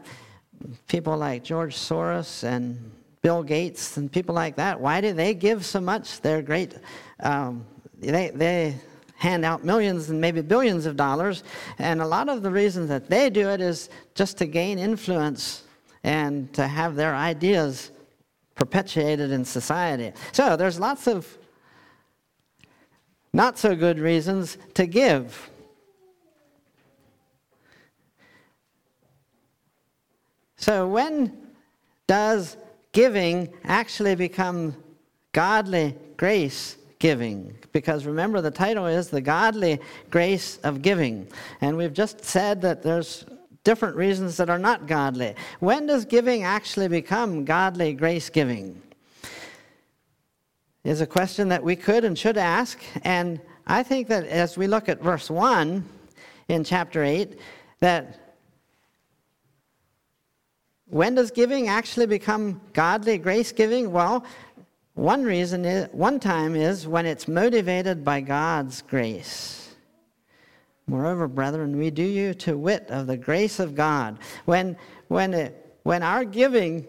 People 0.88 1.16
like 1.18 1.44
George 1.44 1.76
Soros 1.76 2.44
and 2.44 2.92
Bill 3.22 3.44
Gates 3.44 3.98
and 3.98 4.12
people 4.12 4.34
like 4.34 4.56
that. 4.56 4.82
Why 4.82 5.02
do 5.02 5.14
they 5.14 5.36
give 5.36 5.64
so 5.64 5.80
much? 5.80 6.20
They're 6.20 6.42
great. 6.42 6.74
Um, 7.20 7.68
they, 8.00 8.32
they 8.32 8.76
hand 9.24 9.46
out 9.46 9.64
millions 9.64 10.10
and 10.10 10.20
maybe 10.20 10.42
billions 10.42 10.86
of 10.86 10.98
dollars. 10.98 11.46
And 11.80 12.02
a 12.02 12.06
lot 12.06 12.28
of 12.28 12.44
the 12.44 12.52
reasons 12.52 12.90
that 12.90 13.10
they 13.10 13.30
do 13.30 13.48
it 13.48 13.62
is 13.62 13.90
just 14.16 14.38
to 14.40 14.46
gain 14.46 14.78
influence 14.78 15.64
and 16.04 16.52
to 16.54 16.68
have 16.68 16.96
their 16.96 17.16
ideas 17.16 17.92
perpetuated 18.54 19.32
in 19.32 19.46
society. 19.46 20.12
So 20.34 20.58
there's 20.58 20.78
lots 20.78 21.08
of 21.08 21.38
not 23.32 23.58
so 23.58 23.78
good 23.78 23.98
reasons 23.98 24.58
to 24.74 24.86
give. 24.86 25.50
So 30.58 30.86
when 30.86 31.32
does 32.08 32.58
giving 32.92 33.54
actually 33.64 34.16
become 34.16 34.76
godly 35.32 35.96
grace 36.18 36.78
giving? 37.04 37.54
Because 37.74 38.06
remember, 38.06 38.40
the 38.40 38.50
title 38.50 38.86
is 38.86 39.10
The 39.10 39.20
Godly 39.20 39.78
Grace 40.10 40.58
of 40.64 40.82
Giving. 40.82 41.28
And 41.60 41.76
we've 41.76 41.92
just 41.92 42.24
said 42.24 42.62
that 42.62 42.82
there's 42.82 43.26
different 43.66 43.98
reasons 43.98 44.38
that 44.38 44.50
are 44.50 44.58
not 44.58 44.88
godly. 44.88 45.36
When 45.60 45.86
does 45.86 46.06
giving 46.06 46.44
actually 46.44 46.88
become 46.88 47.44
godly 47.44 47.92
grace 47.92 48.30
giving? 48.30 48.82
Is 50.86 51.02
a 51.02 51.06
question 51.06 51.50
that 51.50 51.62
we 51.62 51.76
could 51.76 52.06
and 52.06 52.18
should 52.18 52.38
ask. 52.38 52.80
And 53.04 53.42
I 53.68 53.84
think 53.84 54.08
that 54.08 54.26
as 54.26 54.58
we 54.58 54.68
look 54.68 54.88
at 54.88 55.02
verse 55.02 55.30
1 55.30 55.84
in 56.48 56.64
chapter 56.64 57.04
8, 57.04 57.38
that 57.82 58.38
when 60.86 61.16
does 61.16 61.32
giving 61.32 61.68
actually 61.68 62.06
become 62.06 62.62
godly 62.72 63.18
grace 63.18 63.52
giving? 63.52 63.92
Well, 63.92 64.24
one 64.96 65.24
reason 65.24 65.66
is, 65.66 65.90
one 65.92 66.20
time 66.20 66.56
is 66.56 66.88
when 66.88 67.06
it's 67.06 67.28
motivated 67.28 68.04
by 68.04 68.22
God's 68.22 68.82
grace. 68.84 69.76
Moreover, 70.86 71.28
brethren, 71.28 71.78
we 71.78 71.90
do 71.90 72.04
you 72.04 72.34
to 72.36 72.58
wit 72.58 72.86
of 72.90 73.08
the 73.08 73.18
grace 73.18 73.60
of 73.60 73.74
God. 73.74 74.20
When, 74.46 74.78
when, 75.08 75.34
it, 75.34 75.76
when 75.84 76.04
our 76.04 76.26
giving, 76.26 76.86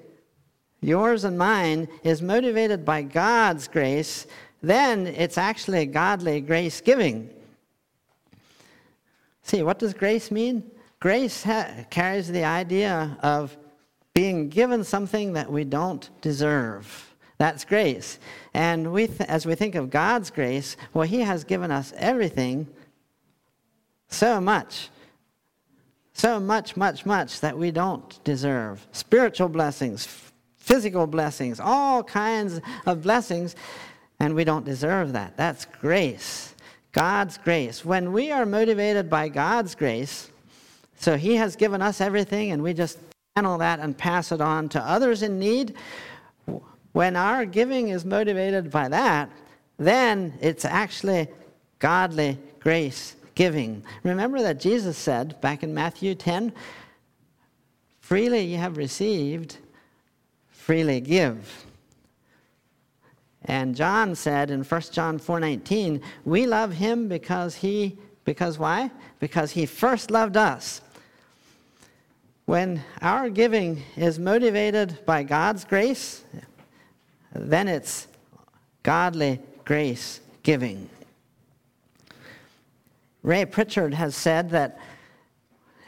yours 0.81 1.25
and 1.25 1.39
mine, 1.39 1.89
is 2.03 2.21
motivated 2.21 2.85
by 2.85 3.03
God's 3.03 3.69
grace, 3.69 4.27
then 4.63 5.07
it's 5.07 5.39
actually 5.39 5.87
godly 5.87 6.41
grace 6.41 6.81
giving. 6.81 7.31
See, 9.43 9.63
what 9.63 9.79
does 9.79 9.95
grace 9.95 10.31
mean? 10.31 10.71
Grace 11.01 11.43
ha- 11.43 11.85
carries 11.91 12.29
the 12.29 12.45
idea 12.45 13.17
of 13.23 13.57
being 14.13 14.49
given 14.49 14.85
something 14.85 15.35
that 15.35 15.51
we 15.51 15.65
don't 15.65 16.09
deserve. 16.21 17.14
That's 17.39 17.65
grace. 17.65 18.19
And 18.53 18.93
we 18.93 19.07
th- 19.07 19.29
as 19.29 19.47
we 19.47 19.55
think 19.55 19.75
of 19.75 19.91
God's 19.91 20.31
grace, 20.31 20.77
well, 20.93 21.07
He 21.07 21.21
has 21.21 21.45
given 21.45 21.71
us 21.71 21.93
everything 21.97 22.69
so 24.09 24.41
much. 24.41 24.89
So 26.13 26.39
much, 26.39 26.77
much, 26.77 27.05
much 27.05 27.41
that 27.41 27.59
we 27.59 27.73
don't 27.73 28.23
deserve. 28.23 28.87
Spiritual 28.93 29.49
blessings, 29.49 30.07
physical 30.57 31.09
blessings, 31.09 31.59
all 31.59 32.05
kinds 32.05 32.61
of 32.87 33.03
blessings, 33.03 33.57
and 34.21 34.35
we 34.35 34.45
don't 34.45 34.65
deserve 34.65 35.13
that. 35.13 35.37
That's 35.37 35.65
grace. 35.65 36.55
God's 36.93 37.37
grace. 37.39 37.85
When 37.85 38.13
we 38.13 38.31
are 38.31 38.47
motivated 38.47 39.11
by 39.11 39.29
God's 39.29 39.75
grace, 39.75 40.31
so 40.97 41.17
He 41.17 41.35
has 41.35 41.57
given 41.57 41.83
us 41.83 42.01
everything, 42.01 42.53
and 42.53 42.63
we 42.63 42.73
just 42.73 42.99
channel 43.37 43.59
that 43.59 43.81
and 43.81 43.99
pass 43.99 44.31
it 44.31 44.41
on 44.41 44.69
to 44.69 44.81
others 44.81 45.25
in 45.25 45.41
need. 45.41 45.75
When 46.95 47.17
our 47.17 47.45
giving 47.45 47.89
is 47.89 48.05
motivated 48.05 48.71
by 48.71 48.89
that, 48.89 49.29
then 49.79 50.33
it's 50.41 50.65
actually 50.65 51.27
godly 51.81 52.39
grace 52.61 53.17
giving. 53.35 53.83
Remember 54.05 54.41
that 54.43 54.61
Jesus 54.61 54.97
said 54.97 55.41
back 55.41 55.65
in 55.65 55.75
Matthew 55.75 56.15
10 56.15 56.53
freely 57.99 58.43
you 58.43 58.59
have 58.59 58.77
received, 58.77 59.57
freely 60.51 61.01
give. 61.01 61.67
And 63.45 63.75
John 63.75 64.15
said 64.15 64.53
in 64.53 64.63
1 64.63 64.93
John 64.93 65.19
4:19, 65.19 66.01
we 66.25 66.47
love 66.47 66.75
him 66.75 67.09
because 67.09 67.57
he 67.57 67.99
because 68.25 68.57
why? 68.57 68.93
Because 69.19 69.51
he 69.51 69.67
first 69.67 70.13
loved 70.13 70.37
us. 70.37 70.81
When 72.45 72.85
our 73.03 73.31
giving 73.31 73.83
is 73.97 74.21
motivated 74.21 75.05
by 75.05 75.25
God's 75.25 75.65
grace, 75.65 76.23
then 77.35 77.69
it's 77.69 78.07
godly 78.83 79.41
grace 79.65 80.21
giving. 80.43 80.89
Ray 83.23 83.45
Pritchard 83.47 83.95
has 83.95 84.15
said 84.15 84.51
that, 84.51 84.79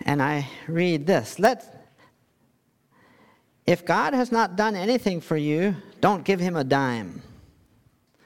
and 0.04 0.22
I 0.22 0.48
read 0.66 1.06
this 1.06 1.38
let, 1.38 1.72
if 3.66 3.84
God 3.84 4.14
has 4.14 4.30
not 4.30 4.56
done 4.56 4.76
anything 4.76 5.20
for 5.20 5.36
you, 5.36 5.74
don't 6.00 6.24
give 6.24 6.40
him 6.40 6.56
a 6.56 6.64
dime. 6.64 7.22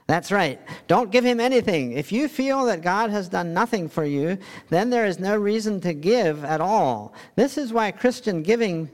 That's 0.06 0.32
right. 0.32 0.60
Don't 0.88 1.12
give 1.12 1.24
him 1.24 1.38
anything. 1.38 1.92
If 1.92 2.10
you 2.10 2.28
feel 2.28 2.64
that 2.64 2.82
God 2.82 3.10
has 3.10 3.28
done 3.28 3.54
nothing 3.54 3.88
for 3.88 4.04
you, 4.04 4.38
then 4.68 4.90
there 4.90 5.06
is 5.06 5.20
no 5.20 5.36
reason 5.36 5.80
to 5.82 5.94
give 5.94 6.44
at 6.44 6.60
all. 6.60 7.14
This 7.36 7.56
is 7.56 7.72
why 7.72 7.92
Christian 7.92 8.42
giving 8.42 8.90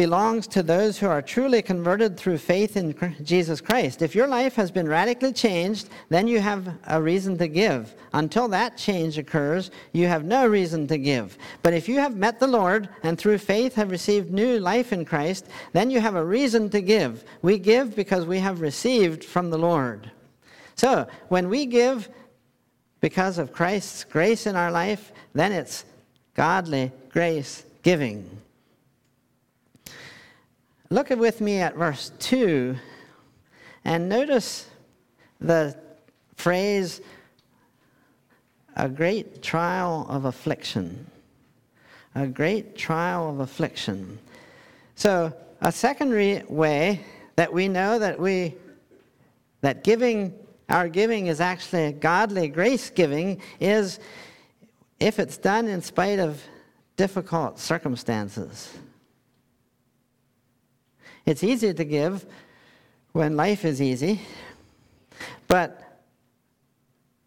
belongs 0.00 0.46
to 0.46 0.62
those 0.62 0.98
who 0.98 1.06
are 1.06 1.20
truly 1.20 1.60
converted 1.60 2.16
through 2.16 2.38
faith 2.38 2.74
in 2.74 2.94
Jesus 3.22 3.60
Christ. 3.60 4.00
If 4.00 4.14
your 4.14 4.28
life 4.28 4.54
has 4.54 4.70
been 4.70 4.88
radically 4.88 5.30
changed, 5.30 5.90
then 6.08 6.26
you 6.26 6.40
have 6.40 6.72
a 6.86 7.02
reason 7.02 7.36
to 7.36 7.46
give. 7.46 7.94
Until 8.14 8.48
that 8.48 8.78
change 8.78 9.18
occurs, 9.18 9.70
you 9.92 10.06
have 10.06 10.24
no 10.24 10.46
reason 10.46 10.86
to 10.86 10.96
give. 10.96 11.36
But 11.60 11.74
if 11.74 11.86
you 11.86 11.98
have 11.98 12.16
met 12.16 12.40
the 12.40 12.46
Lord 12.46 12.88
and 13.02 13.18
through 13.18 13.36
faith 13.36 13.74
have 13.74 13.90
received 13.90 14.30
new 14.30 14.58
life 14.58 14.90
in 14.94 15.04
Christ, 15.04 15.48
then 15.74 15.90
you 15.90 16.00
have 16.00 16.14
a 16.14 16.24
reason 16.24 16.70
to 16.70 16.80
give. 16.80 17.22
We 17.42 17.58
give 17.58 17.94
because 17.94 18.24
we 18.24 18.38
have 18.38 18.62
received 18.62 19.22
from 19.22 19.50
the 19.50 19.58
Lord. 19.58 20.10
So, 20.76 21.06
when 21.28 21.50
we 21.50 21.66
give 21.66 22.08
because 23.00 23.36
of 23.36 23.52
Christ's 23.52 24.04
grace 24.04 24.46
in 24.46 24.56
our 24.56 24.70
life, 24.70 25.12
then 25.34 25.52
it's 25.52 25.84
godly 26.34 26.90
grace 27.10 27.66
giving. 27.82 28.40
Look 30.92 31.10
with 31.10 31.40
me 31.40 31.58
at 31.58 31.76
verse 31.76 32.10
2 32.18 32.74
and 33.84 34.08
notice 34.08 34.66
the 35.40 35.76
phrase, 36.34 37.00
a 38.74 38.88
great 38.88 39.40
trial 39.40 40.04
of 40.08 40.24
affliction. 40.24 41.06
A 42.16 42.26
great 42.26 42.76
trial 42.76 43.30
of 43.30 43.38
affliction. 43.38 44.18
So, 44.96 45.32
a 45.60 45.70
secondary 45.70 46.42
way 46.48 47.04
that 47.36 47.52
we 47.52 47.68
know 47.68 48.00
that 48.00 48.18
we 48.18 48.56
that 49.60 49.84
giving 49.84 50.34
our 50.68 50.88
giving 50.88 51.28
is 51.28 51.40
actually 51.40 51.92
godly 51.92 52.48
grace 52.48 52.90
giving 52.90 53.40
is 53.60 54.00
if 54.98 55.20
it's 55.20 55.36
done 55.36 55.68
in 55.68 55.82
spite 55.82 56.18
of 56.18 56.42
difficult 56.96 57.60
circumstances. 57.60 58.76
It's 61.30 61.44
easy 61.44 61.72
to 61.72 61.84
give 61.84 62.26
when 63.12 63.36
life 63.36 63.64
is 63.64 63.80
easy, 63.80 64.20
but 65.46 66.00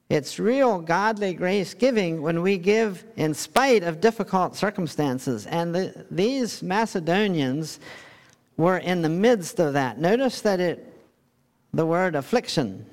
it's 0.10 0.40
real 0.40 0.82
godly 0.82 1.34
grace 1.34 1.74
giving 1.74 2.22
when 2.22 2.42
we 2.42 2.58
give 2.58 3.06
in 3.16 3.34
spite 3.34 3.82
of 3.82 4.02
difficult 4.02 4.58
circumstances. 4.58 5.46
And 5.46 5.74
the, 5.74 6.06
these 6.12 6.62
Macedonians 6.62 7.80
were 8.58 8.80
in 8.80 9.04
the 9.04 9.08
midst 9.08 9.62
of 9.62 9.72
that. 9.72 10.00
Notice 10.00 10.42
that 10.42 10.60
it, 10.60 10.94
the 11.74 11.86
word 11.86 12.16
affliction, 12.16 12.86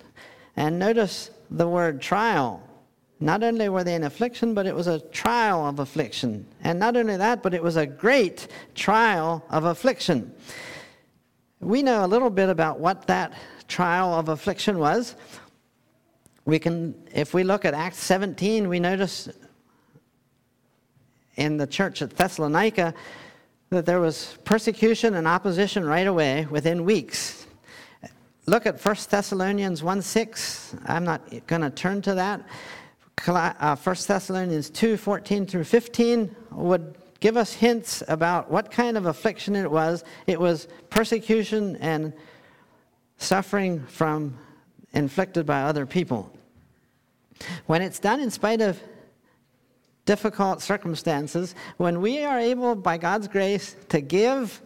and 0.54 0.78
notice 0.78 1.32
the 1.50 1.66
word 1.66 2.00
trial. 2.00 2.62
Not 3.18 3.42
only 3.42 3.68
were 3.68 3.82
they 3.82 3.96
in 3.96 4.04
affliction, 4.04 4.54
but 4.54 4.64
it 4.64 4.76
was 4.76 4.86
a 4.86 5.00
trial 5.00 5.66
of 5.66 5.80
affliction. 5.80 6.46
And 6.62 6.78
not 6.78 6.96
only 6.96 7.16
that, 7.16 7.42
but 7.42 7.52
it 7.52 7.64
was 7.64 7.76
a 7.76 7.84
great 7.84 8.46
trial 8.76 9.44
of 9.50 9.64
affliction. 9.64 10.32
We 11.60 11.82
know 11.82 12.04
a 12.04 12.08
little 12.08 12.30
bit 12.30 12.48
about 12.48 12.80
what 12.80 13.06
that 13.08 13.34
trial 13.68 14.14
of 14.14 14.30
affliction 14.30 14.78
was. 14.78 15.14
We 16.46 16.58
can, 16.58 16.94
if 17.14 17.34
we 17.34 17.44
look 17.44 17.66
at 17.66 17.74
Acts 17.74 17.98
17, 17.98 18.66
we 18.66 18.80
notice 18.80 19.28
in 21.36 21.58
the 21.58 21.66
church 21.66 22.00
at 22.00 22.10
Thessalonica 22.10 22.94
that 23.68 23.84
there 23.84 24.00
was 24.00 24.38
persecution 24.44 25.14
and 25.14 25.28
opposition 25.28 25.84
right 25.84 26.06
away 26.06 26.46
within 26.50 26.84
weeks. 26.84 27.46
Look 28.46 28.64
at 28.64 28.84
1 28.84 28.96
Thessalonians 29.10 29.82
1 29.82 30.02
6. 30.02 30.76
I'm 30.86 31.04
not 31.04 31.46
going 31.46 31.62
to 31.62 31.70
turn 31.70 32.00
to 32.02 32.14
that. 32.14 32.40
1 33.22 33.36
uh, 33.36 33.74
Thessalonians 33.74 34.70
2 34.70 34.96
14 34.96 35.46
through 35.46 35.64
15 35.64 36.34
would 36.52 36.96
give 37.20 37.36
us 37.36 37.52
hints 37.52 38.02
about 38.08 38.50
what 38.50 38.70
kind 38.70 38.96
of 38.96 39.06
affliction 39.06 39.54
it 39.54 39.70
was. 39.70 40.04
It 40.26 40.40
was 40.40 40.68
persecution 40.88 41.76
and 41.76 42.12
suffering 43.18 43.84
from 43.86 44.38
inflicted 44.92 45.46
by 45.46 45.62
other 45.62 45.86
people. 45.86 46.32
When 47.66 47.82
it's 47.82 47.98
done 47.98 48.20
in 48.20 48.30
spite 48.30 48.60
of 48.60 48.80
difficult 50.06 50.62
circumstances, 50.62 51.54
when 51.76 52.00
we 52.00 52.24
are 52.24 52.38
able, 52.38 52.74
by 52.74 52.98
God's 52.98 53.28
grace, 53.28 53.76
to 53.90 54.00
give, 54.00 54.60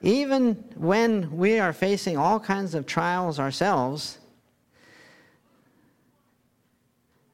even 0.00 0.54
when 0.76 1.36
we 1.36 1.58
are 1.58 1.72
facing 1.72 2.16
all 2.16 2.40
kinds 2.40 2.74
of 2.74 2.86
trials 2.86 3.38
ourselves, 3.38 4.18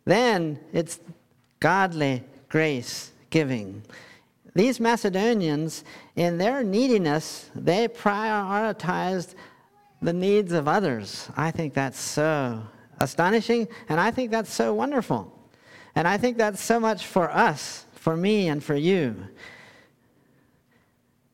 then 0.04 0.58
it's 0.72 0.98
godly 1.60 2.22
grace 2.48 3.12
giving. 3.30 3.82
These 4.54 4.78
Macedonians, 4.78 5.84
in 6.14 6.38
their 6.38 6.62
neediness, 6.62 7.50
they 7.56 7.88
prioritized 7.88 9.34
the 10.00 10.12
needs 10.12 10.52
of 10.52 10.68
others. 10.68 11.28
I 11.36 11.50
think 11.50 11.74
that's 11.74 11.98
so 11.98 12.62
astonishing, 13.00 13.66
and 13.88 14.00
I 14.00 14.12
think 14.12 14.30
that's 14.30 14.52
so 14.52 14.72
wonderful. 14.72 15.32
And 15.96 16.06
I 16.06 16.18
think 16.18 16.36
that's 16.36 16.62
so 16.62 16.78
much 16.78 17.06
for 17.06 17.30
us, 17.30 17.84
for 17.94 18.16
me, 18.16 18.48
and 18.48 18.62
for 18.62 18.76
you. 18.76 19.16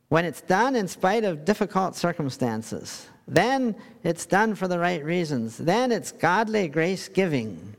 When 0.09 0.24
it's 0.24 0.40
done 0.40 0.74
in 0.74 0.88
spite 0.88 1.24
of 1.24 1.44
difficult 1.44 1.96
circumstances, 1.96 3.06
then 3.28 3.76
it's 4.02 4.26
done 4.26 4.54
for 4.54 4.66
the 4.66 4.78
right 4.78 5.04
reasons. 5.04 5.56
Then 5.59 5.92
it's 5.92 6.11
godly 6.11 6.68
grace 6.68 7.09
giving. 7.09 7.76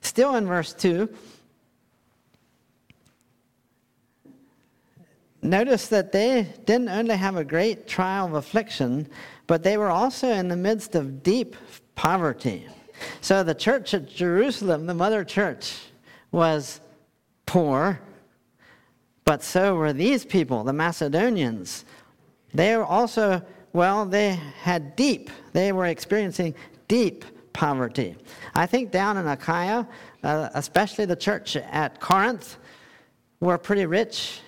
Still 0.00 0.36
in 0.36 0.46
verse 0.46 0.72
2, 0.72 1.08
notice 5.46 5.88
that 5.88 6.12
they 6.12 6.46
didn't 6.64 6.88
only 6.88 7.16
have 7.16 7.36
a 7.36 7.44
great 7.44 7.86
trial 7.86 8.26
of 8.26 8.34
affliction, 8.34 9.08
but 9.46 9.62
they 9.62 9.76
were 9.76 9.90
also 9.90 10.28
in 10.28 10.48
the 10.48 10.56
midst 10.56 10.94
of 10.94 11.22
deep 11.22 11.56
poverty. 11.94 12.66
So 13.20 13.42
the 13.42 13.54
church 13.54 13.94
at 13.94 14.08
Jerusalem, 14.08 14.86
the 14.86 14.94
mother 14.94 15.24
church, 15.24 15.76
was 16.32 16.80
poor, 17.44 18.00
but 19.24 19.42
so 19.42 19.74
were 19.74 19.92
these 19.92 20.24
people, 20.24 20.64
the 20.64 20.72
Macedonians. 20.72 21.84
They 22.54 22.76
were 22.76 22.84
also, 22.84 23.42
well, 23.72 24.06
they 24.06 24.38
had 24.60 24.96
deep, 24.96 25.30
they 25.52 25.72
were 25.72 25.86
experiencing 25.86 26.54
deep 26.88 27.24
poverty. 27.52 28.16
I 28.54 28.66
think 28.66 28.90
down 28.90 29.16
in 29.16 29.26
Achaia, 29.26 29.86
uh, 30.22 30.48
especially 30.54 31.04
the 31.06 31.16
church 31.16 31.56
at 31.56 32.00
Corinth, 32.00 32.56
were 33.40 33.58
pretty 33.58 33.86
rich 33.86 34.40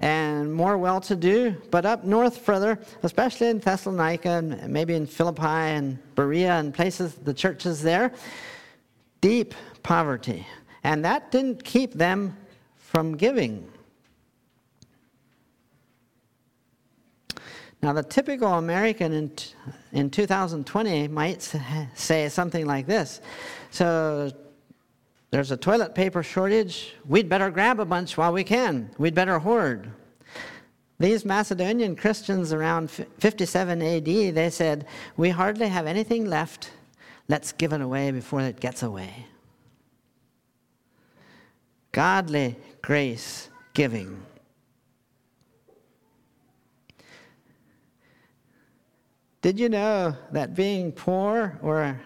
and 0.00 0.52
more 0.52 0.76
well 0.78 1.00
to 1.02 1.16
do. 1.16 1.56
But 1.70 1.86
up 1.86 2.04
north 2.04 2.38
further, 2.38 2.78
especially 3.02 3.48
in 3.48 3.58
Thessalonica 3.58 4.28
and 4.28 4.68
maybe 4.68 4.94
in 4.94 5.06
Philippi 5.06 5.42
and 5.42 5.98
Berea 6.14 6.52
and 6.52 6.72
places, 6.74 7.14
the 7.14 7.34
churches 7.34 7.82
there, 7.82 8.12
deep 9.20 9.54
poverty. 9.82 10.46
And 10.82 11.04
that 11.04 11.30
didn't 11.30 11.64
keep 11.64 11.94
them 11.94 12.36
from 12.76 13.16
giving. 13.16 13.70
Now, 17.82 17.92
the 17.92 18.02
typical 18.02 18.54
American 18.54 19.12
in, 19.12 19.30
in 19.92 20.10
2020 20.10 21.08
might 21.08 21.42
say 21.94 22.28
something 22.30 22.66
like 22.66 22.86
this. 22.86 23.20
So, 23.70 24.30
there's 25.34 25.50
a 25.50 25.56
toilet 25.56 25.96
paper 25.96 26.22
shortage. 26.22 26.94
We'd 27.08 27.28
better 27.28 27.50
grab 27.50 27.80
a 27.80 27.84
bunch 27.84 28.16
while 28.16 28.32
we 28.32 28.44
can. 28.44 28.88
We'd 28.98 29.16
better 29.16 29.40
hoard. 29.40 29.90
These 31.00 31.24
Macedonian 31.24 31.96
Christians 31.96 32.52
around 32.52 32.88
57 32.88 33.82
AD, 33.82 34.04
they 34.04 34.48
said, 34.48 34.86
We 35.16 35.30
hardly 35.30 35.66
have 35.66 35.88
anything 35.88 36.26
left. 36.26 36.70
Let's 37.26 37.50
give 37.50 37.72
it 37.72 37.80
away 37.80 38.12
before 38.12 38.42
it 38.42 38.60
gets 38.60 38.84
away. 38.84 39.26
Godly 41.90 42.54
grace 42.80 43.50
giving. 43.72 44.22
Did 49.42 49.58
you 49.58 49.68
know 49.68 50.16
that 50.30 50.54
being 50.54 50.92
poor 50.92 51.58
or 51.60 52.00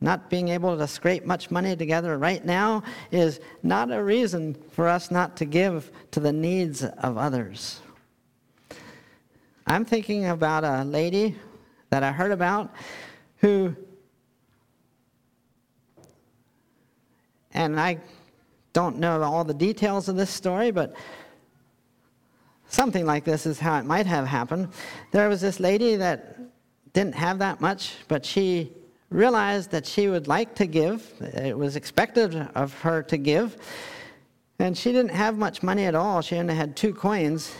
not 0.00 0.30
being 0.30 0.48
able 0.48 0.78
to 0.78 0.86
scrape 0.86 1.26
much 1.26 1.50
money 1.50 1.76
together 1.76 2.16
right 2.16 2.44
now 2.44 2.82
is 3.10 3.40
not 3.62 3.92
a 3.92 4.02
reason 4.02 4.56
for 4.70 4.88
us 4.88 5.10
not 5.10 5.36
to 5.36 5.44
give 5.44 5.90
to 6.10 6.20
the 6.20 6.32
needs 6.32 6.82
of 6.84 7.18
others. 7.18 7.80
I'm 9.66 9.84
thinking 9.84 10.26
about 10.26 10.64
a 10.64 10.84
lady 10.84 11.36
that 11.90 12.02
I 12.02 12.12
heard 12.12 12.32
about 12.32 12.72
who, 13.36 13.76
and 17.52 17.78
I 17.78 17.98
don't 18.72 18.98
know 18.98 19.22
all 19.22 19.44
the 19.44 19.54
details 19.54 20.08
of 20.08 20.16
this 20.16 20.30
story, 20.30 20.70
but 20.70 20.94
something 22.68 23.04
like 23.04 23.24
this 23.24 23.44
is 23.44 23.58
how 23.58 23.78
it 23.78 23.84
might 23.84 24.06
have 24.06 24.26
happened. 24.26 24.68
There 25.10 25.28
was 25.28 25.40
this 25.40 25.60
lady 25.60 25.96
that 25.96 26.38
didn't 26.92 27.16
have 27.16 27.38
that 27.40 27.60
much, 27.60 27.96
but 28.08 28.24
she 28.24 28.72
realized 29.10 29.70
that 29.72 29.86
she 29.86 30.08
would 30.08 30.28
like 30.28 30.54
to 30.54 30.66
give. 30.66 31.12
It 31.20 31.56
was 31.56 31.76
expected 31.76 32.34
of 32.54 32.72
her 32.80 33.02
to 33.04 33.16
give. 33.16 33.56
And 34.58 34.76
she 34.76 34.92
didn't 34.92 35.12
have 35.12 35.36
much 35.36 35.62
money 35.62 35.84
at 35.84 35.94
all. 35.94 36.22
She 36.22 36.36
only 36.36 36.54
had 36.54 36.76
two 36.76 36.94
coins. 36.94 37.52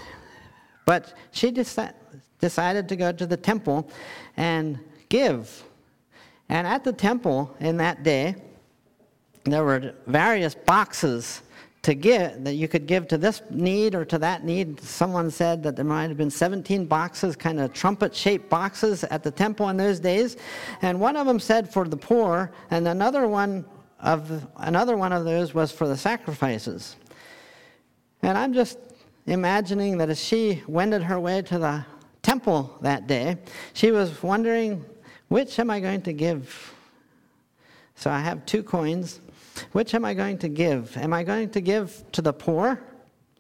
But 0.84 1.14
she 1.32 1.50
deci- 1.50 1.92
decided 2.40 2.88
to 2.88 2.96
go 2.96 3.12
to 3.12 3.26
the 3.26 3.36
temple 3.36 3.88
and 4.36 4.78
give. 5.08 5.64
And 6.48 6.66
at 6.66 6.84
the 6.84 6.92
temple 6.92 7.54
in 7.60 7.76
that 7.78 8.02
day, 8.02 8.36
there 9.44 9.64
were 9.64 9.94
various 10.06 10.54
boxes 10.54 11.42
to 11.82 11.94
give 11.94 12.44
that 12.44 12.54
you 12.54 12.68
could 12.68 12.86
give 12.86 13.08
to 13.08 13.16
this 13.16 13.42
need 13.50 13.94
or 13.94 14.04
to 14.04 14.18
that 14.18 14.44
need. 14.44 14.80
Someone 14.80 15.30
said 15.30 15.62
that 15.62 15.76
there 15.76 15.84
might 15.84 16.08
have 16.08 16.18
been 16.18 16.30
17 16.30 16.84
boxes, 16.86 17.36
kind 17.36 17.58
of 17.58 17.72
trumpet-shaped 17.72 18.50
boxes 18.50 19.04
at 19.04 19.22
the 19.22 19.30
temple 19.30 19.68
in 19.70 19.76
those 19.76 19.98
days, 19.98 20.36
and 20.82 21.00
one 21.00 21.16
of 21.16 21.26
them 21.26 21.40
said 21.40 21.72
for 21.72 21.88
the 21.88 21.96
poor, 21.96 22.52
and 22.70 22.86
another 22.86 23.26
one 23.26 23.64
of 24.00 24.46
another 24.56 24.96
one 24.96 25.12
of 25.12 25.24
those 25.24 25.52
was 25.52 25.70
for 25.70 25.86
the 25.86 25.96
sacrifices. 25.96 26.96
And 28.22 28.36
I'm 28.36 28.52
just 28.52 28.78
imagining 29.26 29.98
that 29.98 30.08
as 30.08 30.22
she 30.22 30.62
wended 30.66 31.02
her 31.02 31.20
way 31.20 31.42
to 31.42 31.58
the 31.58 31.84
temple 32.22 32.78
that 32.80 33.06
day, 33.06 33.36
she 33.72 33.90
was 33.90 34.22
wondering, 34.22 34.84
which 35.28 35.58
am 35.58 35.70
I 35.70 35.80
going 35.80 36.02
to 36.02 36.12
give? 36.12 36.74
So 37.94 38.10
I 38.10 38.20
have 38.20 38.44
two 38.46 38.62
coins. 38.62 39.20
Which 39.73 39.94
am 39.94 40.05
I 40.05 40.14
going 40.14 40.38
to 40.38 40.49
give? 40.49 40.96
Am 40.96 41.12
I 41.12 41.23
going 41.23 41.51
to 41.51 41.61
give 41.61 42.05
to 42.12 42.23
the 42.23 42.33
poor? 42.33 42.81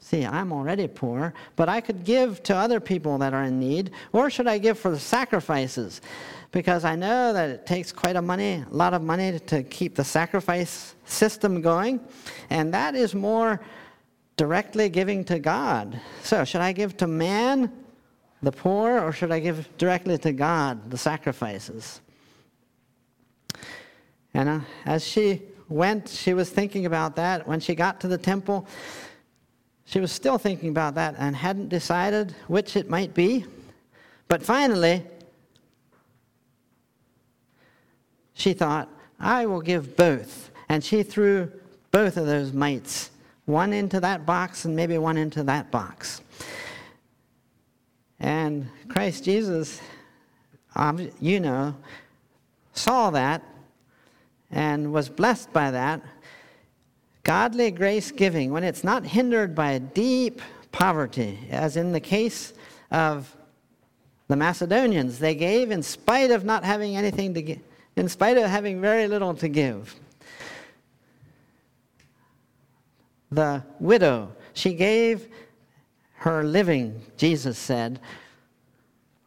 See, 0.02 0.24
I'm 0.24 0.50
already 0.52 0.88
poor, 0.88 1.34
but 1.56 1.68
I 1.68 1.80
could 1.80 2.04
give 2.04 2.42
to 2.44 2.56
other 2.56 2.80
people 2.80 3.18
that 3.18 3.34
are 3.34 3.44
in 3.44 3.60
need. 3.60 3.90
Or 4.12 4.30
should 4.30 4.48
I 4.48 4.58
give 4.58 4.78
for 4.78 4.90
the 4.90 4.98
sacrifices? 4.98 6.00
Because 6.52 6.84
I 6.84 6.96
know 6.96 7.32
that 7.32 7.50
it 7.50 7.66
takes 7.66 7.92
quite 7.92 8.16
a 8.16 8.22
money, 8.22 8.64
a 8.68 8.74
lot 8.74 8.94
of 8.94 9.02
money 9.02 9.38
to 9.38 9.62
keep 9.62 9.94
the 9.94 10.02
sacrifice 10.02 10.94
system 11.04 11.60
going, 11.60 12.00
and 12.48 12.72
that 12.72 12.94
is 12.94 13.14
more 13.14 13.60
directly 14.36 14.88
giving 14.88 15.22
to 15.26 15.38
God. 15.38 16.00
So, 16.22 16.44
should 16.44 16.62
I 16.62 16.72
give 16.72 16.96
to 16.96 17.06
man, 17.06 17.70
the 18.42 18.50
poor, 18.50 18.98
or 18.98 19.12
should 19.12 19.30
I 19.30 19.38
give 19.38 19.68
directly 19.76 20.16
to 20.18 20.32
God, 20.32 20.90
the 20.90 20.96
sacrifices? 20.98 22.00
And 24.32 24.48
uh, 24.48 24.60
as 24.86 25.06
she 25.06 25.42
went, 25.70 26.08
she 26.08 26.34
was 26.34 26.50
thinking 26.50 26.84
about 26.84 27.16
that. 27.16 27.48
When 27.48 27.60
she 27.60 27.74
got 27.74 28.00
to 28.00 28.08
the 28.08 28.18
temple, 28.18 28.66
she 29.86 30.00
was 30.00 30.12
still 30.12 30.36
thinking 30.36 30.68
about 30.68 30.96
that 30.96 31.14
and 31.18 31.34
hadn't 31.34 31.68
decided 31.68 32.34
which 32.48 32.76
it 32.76 32.90
might 32.90 33.14
be. 33.14 33.46
But 34.28 34.42
finally, 34.42 35.04
she 38.34 38.52
thought, 38.52 38.88
I 39.18 39.46
will 39.46 39.60
give 39.60 39.96
both. 39.96 40.50
And 40.68 40.84
she 40.84 41.02
threw 41.02 41.50
both 41.90 42.16
of 42.16 42.26
those 42.26 42.52
mites, 42.52 43.10
one 43.46 43.72
into 43.72 44.00
that 44.00 44.24
box 44.26 44.64
and 44.64 44.76
maybe 44.76 44.98
one 44.98 45.16
into 45.16 45.42
that 45.44 45.70
box. 45.70 46.20
And 48.20 48.68
Christ 48.88 49.24
Jesus, 49.24 49.80
you 51.20 51.40
know, 51.40 51.74
saw 52.72 53.10
that 53.10 53.42
and 54.50 54.92
was 54.92 55.08
blessed 55.08 55.52
by 55.52 55.70
that. 55.70 56.02
Godly 57.22 57.70
grace 57.70 58.10
giving, 58.10 58.50
when 58.50 58.64
it's 58.64 58.82
not 58.82 59.04
hindered 59.04 59.54
by 59.54 59.78
deep 59.78 60.40
poverty, 60.72 61.38
as 61.50 61.76
in 61.76 61.92
the 61.92 62.00
case 62.00 62.52
of 62.90 63.36
the 64.28 64.36
Macedonians, 64.36 65.18
they 65.18 65.34
gave 65.34 65.70
in 65.70 65.82
spite 65.82 66.30
of 66.30 66.44
not 66.44 66.64
having 66.64 66.96
anything 66.96 67.34
to 67.34 67.42
give, 67.42 67.60
in 67.96 68.08
spite 68.08 68.36
of 68.36 68.44
having 68.44 68.80
very 68.80 69.06
little 69.06 69.34
to 69.34 69.48
give. 69.48 69.94
The 73.30 73.62
widow, 73.78 74.32
she 74.54 74.74
gave 74.74 75.28
her 76.14 76.42
living, 76.42 77.02
Jesus 77.16 77.58
said, 77.58 78.00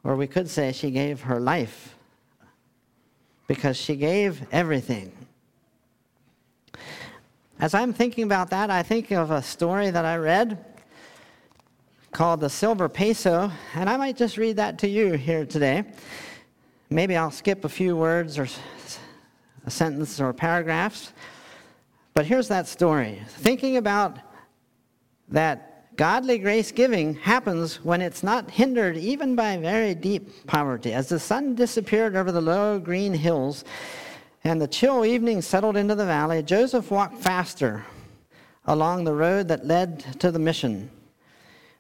or 0.04 0.16
we 0.16 0.28
could 0.28 0.50
say 0.50 0.72
she 0.72 0.92
gave 0.92 1.22
her 1.22 1.40
life 1.40 1.93
because 3.54 3.78
she 3.78 3.96
gave 3.96 4.42
everything. 4.52 5.12
As 7.60 7.76
I'm 7.76 7.94
thinking 7.94 8.24
about 8.24 8.50
that, 8.50 8.72
I 8.72 8.82
think 8.82 9.12
of 9.12 9.30
a 9.30 9.44
story 9.44 9.92
that 9.92 10.06
I 10.06 10.18
read 10.18 10.58
called 12.12 12.39
The 12.39 12.50
Silver 12.50 12.89
Peso, 12.89 13.52
and 13.76 13.88
I 13.92 13.98
might 13.98 14.18
just 14.18 14.38
read 14.38 14.56
that 14.56 14.80
to 14.80 14.88
you 14.88 15.13
here 15.13 15.46
today. 15.46 15.84
Maybe 16.89 17.16
I'll 17.16 17.30
skip 17.30 17.63
a 17.63 17.70
few 17.70 17.96
words 17.96 18.39
or 18.39 18.48
a 19.68 19.70
sentence 19.70 20.20
or 20.20 20.34
paragraphs. 20.34 21.13
But 22.16 22.26
here's 22.26 22.48
that 22.48 22.68
story. 22.68 23.22
Thinking 23.28 23.78
about 23.78 24.18
that 25.30 25.73
Godly 25.96 26.40
grace 26.40 26.72
giving 26.72 27.14
happens 27.16 27.84
when 27.84 28.02
it's 28.02 28.24
not 28.24 28.50
hindered 28.50 28.98
even 28.98 29.36
by 29.36 29.58
very 29.58 29.94
deep 29.94 30.48
poverty. 30.48 30.92
As 30.92 31.08
the 31.08 31.20
sun 31.20 31.54
disappeared 31.54 32.16
over 32.16 32.32
the 32.32 32.42
low 32.42 32.80
green 32.80 33.14
hills 33.14 33.64
and 34.44 34.60
the 34.60 34.68
chill 34.68 35.06
evening 35.06 35.42
settled 35.42 35.78
into 35.78 35.94
the 35.94 36.06
valley, 36.06 36.42
Joseph 36.42 36.90
walked 36.90 37.20
faster 37.20 37.86
along 38.66 39.04
the 39.04 39.14
road 39.14 39.48
that 39.50 39.68
led 39.68 40.00
to 40.20 40.32
the 40.32 40.40
mission. 40.40 40.90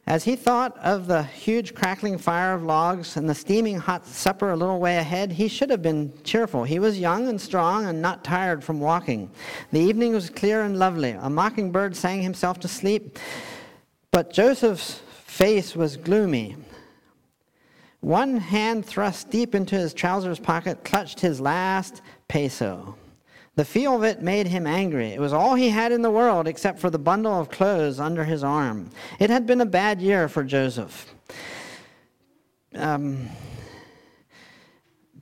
As 0.05 0.25
he 0.25 0.35
thought 0.35 0.77
of 0.79 1.07
the 1.07 1.23
huge 1.23 1.73
crackling 1.73 2.17
fire 2.17 2.53
of 2.53 2.61
logs 2.61 3.15
and 3.15 3.27
the 3.27 3.33
steaming 3.33 3.79
hot 3.79 4.05
supper 4.05 4.51
a 4.51 4.55
little 4.55 4.79
way 4.79 4.97
ahead, 4.97 5.31
he 5.31 5.47
should 5.47 5.69
have 5.69 5.81
been 5.81 6.11
cheerful. 6.23 6.65
He 6.65 6.77
was 6.77 6.99
young 6.99 7.29
and 7.29 7.39
strong 7.39 7.85
and 7.85 8.01
not 8.01 8.23
tired 8.23 8.63
from 8.63 8.81
walking. 8.81 9.31
The 9.71 9.79
evening 9.79 10.13
was 10.13 10.29
clear 10.29 10.63
and 10.63 10.77
lovely. 10.77 11.11
A 11.11 11.29
mockingbird 11.29 11.95
sang 11.95 12.21
himself 12.21 12.59
to 12.59 12.67
sleep. 12.67 13.17
But 14.13 14.31
Joseph's 14.31 15.01
face 15.25 15.75
was 15.75 15.97
gloomy. 15.97 16.55
One 18.01 18.37
hand 18.37 18.85
thrust 18.85 19.31
deep 19.31 19.55
into 19.55 19.75
his 19.75 19.91
trousers 19.91 20.39
pocket 20.39 20.83
clutched 20.85 21.19
his 21.19 21.41
last 21.41 22.03
peso. 22.27 22.95
The 23.55 23.65
feel 23.65 23.95
of 23.95 24.03
it 24.03 24.21
made 24.21 24.45
him 24.45 24.67
angry. 24.67 25.07
It 25.07 25.19
was 25.19 25.33
all 25.33 25.55
he 25.55 25.69
had 25.69 25.91
in 25.91 26.03
the 26.03 26.11
world 26.11 26.47
except 26.47 26.77
for 26.77 26.91
the 26.91 26.99
bundle 26.99 27.39
of 27.39 27.49
clothes 27.49 27.99
under 27.99 28.23
his 28.23 28.43
arm. 28.43 28.91
It 29.17 29.31
had 29.31 29.47
been 29.47 29.61
a 29.61 29.65
bad 29.65 29.99
year 29.99 30.29
for 30.29 30.43
Joseph. 30.43 31.11
Um, 32.75 33.27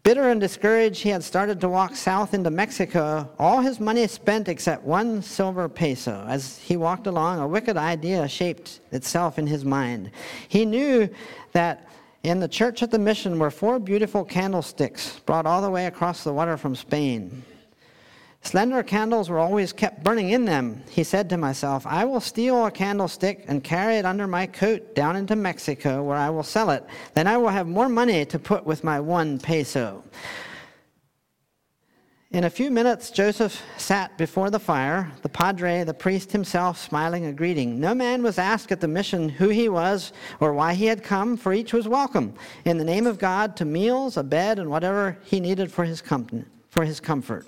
Bitter 0.03 0.29
and 0.29 0.41
discouraged, 0.41 1.03
he 1.03 1.09
had 1.09 1.23
started 1.23 1.61
to 1.61 1.69
walk 1.69 1.95
south 1.95 2.33
into 2.33 2.49
Mexico, 2.49 3.29
all 3.37 3.61
his 3.61 3.79
money 3.79 4.07
spent 4.07 4.49
except 4.49 4.83
one 4.83 5.21
silver 5.21 5.69
peso. 5.69 6.25
As 6.27 6.57
he 6.57 6.75
walked 6.75 7.05
along, 7.05 7.39
a 7.39 7.47
wicked 7.47 7.77
idea 7.77 8.27
shaped 8.27 8.79
itself 8.91 9.37
in 9.37 9.45
his 9.45 9.63
mind. 9.63 10.09
He 10.47 10.65
knew 10.65 11.07
that 11.51 11.87
in 12.23 12.39
the 12.39 12.47
church 12.47 12.81
at 12.81 12.89
the 12.89 12.97
mission 12.97 13.37
were 13.37 13.51
four 13.51 13.77
beautiful 13.77 14.25
candlesticks 14.25 15.19
brought 15.19 15.45
all 15.45 15.61
the 15.61 15.69
way 15.69 15.85
across 15.85 16.23
the 16.23 16.33
water 16.33 16.57
from 16.57 16.75
Spain. 16.75 17.43
Slender 18.43 18.81
candles 18.81 19.29
were 19.29 19.37
always 19.37 19.71
kept 19.71 20.03
burning 20.03 20.31
in 20.31 20.45
them. 20.45 20.83
He 20.89 21.03
said 21.03 21.29
to 21.29 21.37
myself, 21.37 21.85
I 21.85 22.05
will 22.05 22.19
steal 22.19 22.65
a 22.65 22.71
candlestick 22.71 23.45
and 23.47 23.63
carry 23.63 23.97
it 23.97 24.05
under 24.05 24.25
my 24.25 24.47
coat 24.47 24.95
down 24.95 25.15
into 25.15 25.35
Mexico, 25.35 26.03
where 26.03 26.17
I 26.17 26.31
will 26.31 26.43
sell 26.43 26.71
it. 26.71 26.83
Then 27.13 27.27
I 27.27 27.37
will 27.37 27.49
have 27.49 27.67
more 27.67 27.87
money 27.87 28.25
to 28.25 28.39
put 28.39 28.65
with 28.65 28.83
my 28.83 28.99
one 28.99 29.37
peso. 29.39 30.03
In 32.31 32.45
a 32.45 32.49
few 32.49 32.71
minutes, 32.71 33.11
Joseph 33.11 33.61
sat 33.77 34.17
before 34.17 34.49
the 34.49 34.59
fire, 34.59 35.11
the 35.21 35.29
padre, 35.29 35.83
the 35.83 35.93
priest 35.93 36.31
himself, 36.31 36.79
smiling 36.79 37.25
a 37.25 37.33
greeting. 37.33 37.79
No 37.79 37.93
man 37.93 38.23
was 38.23 38.39
asked 38.39 38.71
at 38.71 38.81
the 38.81 38.87
mission 38.87 39.29
who 39.29 39.49
he 39.49 39.69
was 39.69 40.13
or 40.39 40.53
why 40.53 40.73
he 40.73 40.85
had 40.85 41.03
come, 41.03 41.37
for 41.37 41.53
each 41.53 41.73
was 41.73 41.87
welcome, 41.87 42.33
in 42.65 42.77
the 42.77 42.85
name 42.85 43.05
of 43.05 43.19
God, 43.19 43.55
to 43.57 43.65
meals, 43.65 44.17
a 44.17 44.23
bed, 44.23 44.59
and 44.59 44.69
whatever 44.69 45.17
he 45.23 45.39
needed 45.39 45.71
for 45.71 45.83
his, 45.83 46.01
company, 46.01 46.45
for 46.69 46.85
his 46.85 46.99
comfort. 46.99 47.45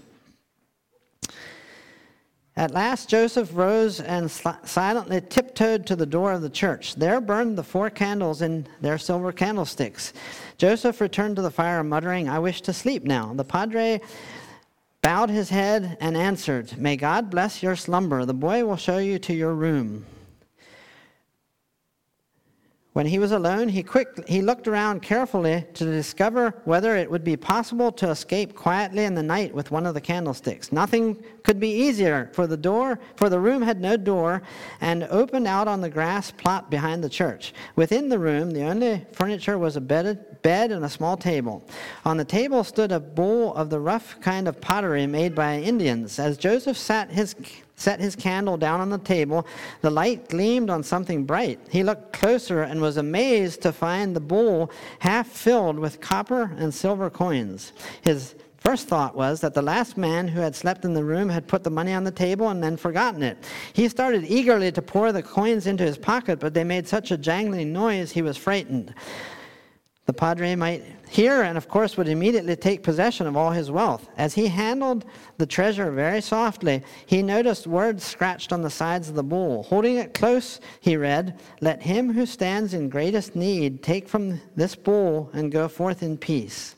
At 2.55 2.71
last, 2.71 3.09
Joseph 3.09 3.49
rose 3.53 3.99
and 3.99 4.29
silently 4.29 5.21
tiptoed 5.21 5.87
to 5.87 5.95
the 5.95 6.05
door 6.05 6.33
of 6.33 6.43
the 6.43 6.49
church. 6.49 6.93
There 6.95 7.19
burned 7.19 7.57
the 7.57 7.63
four 7.63 7.89
candles 7.89 8.43
in 8.43 8.67
their 8.79 8.99
silver 8.99 9.31
candlesticks. 9.31 10.13
Joseph 10.59 11.01
returned 11.01 11.35
to 11.37 11.41
the 11.41 11.49
fire, 11.49 11.83
muttering, 11.83 12.29
I 12.29 12.37
wish 12.37 12.61
to 12.61 12.73
sleep 12.73 13.05
now. 13.05 13.33
The 13.33 13.43
padre 13.43 14.01
bowed 15.01 15.31
his 15.31 15.49
head 15.49 15.97
and 15.99 16.15
answered, 16.15 16.77
May 16.77 16.95
God 16.95 17.31
bless 17.31 17.63
your 17.63 17.75
slumber. 17.75 18.23
The 18.23 18.35
boy 18.35 18.63
will 18.65 18.77
show 18.77 18.99
you 18.99 19.17
to 19.19 19.33
your 19.33 19.55
room. 19.55 20.05
When 22.93 23.07
he 23.07 23.17
was 23.17 23.31
alone, 23.31 23.69
he, 23.69 23.83
he 24.27 24.43
looked 24.43 24.67
around 24.67 25.01
carefully 25.01 25.65
to 25.73 25.83
discover 25.83 26.53
whether 26.65 26.95
it 26.95 27.09
would 27.09 27.23
be 27.23 27.35
possible 27.35 27.91
to 27.93 28.11
escape 28.11 28.55
quietly 28.55 29.03
in 29.03 29.15
the 29.15 29.23
night 29.23 29.51
with 29.51 29.71
one 29.71 29.87
of 29.87 29.95
the 29.95 30.01
candlesticks. 30.01 30.71
Nothing 30.71 31.23
could 31.41 31.59
be 31.59 31.69
easier, 31.69 32.29
for 32.33 32.45
the 32.45 32.55
door, 32.55 32.99
for 33.15 33.29
the 33.29 33.39
room 33.39 33.63
had 33.63 33.81
no 33.81 33.97
door 33.97 34.43
and 34.79 35.05
opened 35.05 35.47
out 35.47 35.67
on 35.67 35.81
the 35.81 35.89
grass 35.89 36.29
plot 36.29 36.69
behind 36.69 37.03
the 37.03 37.09
church. 37.09 37.51
Within 37.75 38.09
the 38.09 38.19
room, 38.19 38.51
the 38.51 38.63
only 38.63 39.03
furniture 39.11 39.57
was 39.57 39.75
a 39.75 39.81
bed, 39.81 40.43
bed 40.43 40.71
and 40.71 40.85
a 40.85 40.89
small 40.89 41.17
table. 41.17 41.67
On 42.05 42.17
the 42.17 42.25
table 42.25 42.63
stood 42.63 42.91
a 42.91 42.99
bowl 42.99 43.55
of 43.55 43.71
the 43.71 43.79
rough 43.79 44.21
kind 44.21 44.47
of 44.47 44.61
pottery 44.61 45.07
made 45.07 45.33
by 45.33 45.57
Indians. 45.57 46.19
As 46.19 46.37
Joseph 46.37 46.77
sat 46.77 47.09
his 47.09 47.35
set 47.83 47.99
his 47.99 48.15
candle 48.15 48.57
down 48.57 48.79
on 48.79 48.89
the 48.89 48.97
table, 48.97 49.45
the 49.81 49.89
light 49.89 50.29
gleamed 50.29 50.69
on 50.69 50.81
something 50.81 51.25
bright. 51.25 51.59
He 51.69 51.83
looked 51.83 52.13
closer 52.13 52.63
and 52.63 52.81
was 52.81 52.97
amazed 52.97 53.61
to 53.61 53.73
find 53.73 54.15
the 54.15 54.21
bowl 54.21 54.71
half 54.99 55.27
filled 55.27 55.77
with 55.77 55.99
copper 55.99 56.53
and 56.57 56.73
silver 56.73 57.09
coins. 57.09 57.73
His 58.01 58.35
First 58.63 58.87
thought 58.87 59.13
was 59.13 59.41
that 59.41 59.53
the 59.53 59.61
last 59.61 59.97
man 59.97 60.25
who 60.29 60.39
had 60.39 60.55
slept 60.55 60.85
in 60.85 60.93
the 60.93 61.03
room 61.03 61.27
had 61.27 61.49
put 61.49 61.65
the 61.65 61.69
money 61.69 61.91
on 61.91 62.05
the 62.05 62.11
table 62.11 62.47
and 62.47 62.63
then 62.63 62.77
forgotten 62.77 63.21
it. 63.21 63.37
He 63.73 63.89
started 63.89 64.23
eagerly 64.23 64.71
to 64.71 64.81
pour 64.81 65.11
the 65.11 65.21
coins 65.21 65.67
into 65.67 65.83
his 65.83 65.97
pocket, 65.97 66.39
but 66.39 66.53
they 66.53 66.63
made 66.63 66.87
such 66.87 67.11
a 67.11 67.17
jangling 67.17 67.73
noise 67.73 68.13
he 68.13 68.21
was 68.21 68.37
frightened. 68.37 68.93
The 70.05 70.13
padre 70.13 70.55
might 70.55 70.83
hear 71.09 71.43
and, 71.43 71.57
of 71.57 71.69
course, 71.69 71.95
would 71.95 72.09
immediately 72.09 72.57
take 72.57 72.83
possession 72.83 73.25
of 73.25 73.37
all 73.37 73.51
his 73.51 73.71
wealth. 73.71 74.09
As 74.17 74.33
he 74.33 74.47
handled 74.47 75.05
the 75.37 75.45
treasure 75.45 75.91
very 75.91 76.19
softly, 76.19 76.83
he 77.05 77.21
noticed 77.21 77.67
words 77.67 78.03
scratched 78.03 78.51
on 78.51 78.61
the 78.61 78.69
sides 78.69 79.07
of 79.07 79.15
the 79.15 79.23
bowl. 79.23 79.63
Holding 79.63 79.95
it 79.95 80.13
close, 80.13 80.59
he 80.81 80.97
read, 80.97 81.39
Let 81.61 81.81
him 81.81 82.11
who 82.11 82.25
stands 82.25 82.73
in 82.73 82.89
greatest 82.89 83.33
need 83.33 83.81
take 83.81 84.09
from 84.09 84.41
this 84.57 84.75
bowl 84.75 85.29
and 85.33 85.51
go 85.51 85.69
forth 85.69 86.03
in 86.03 86.17
peace. 86.17 86.75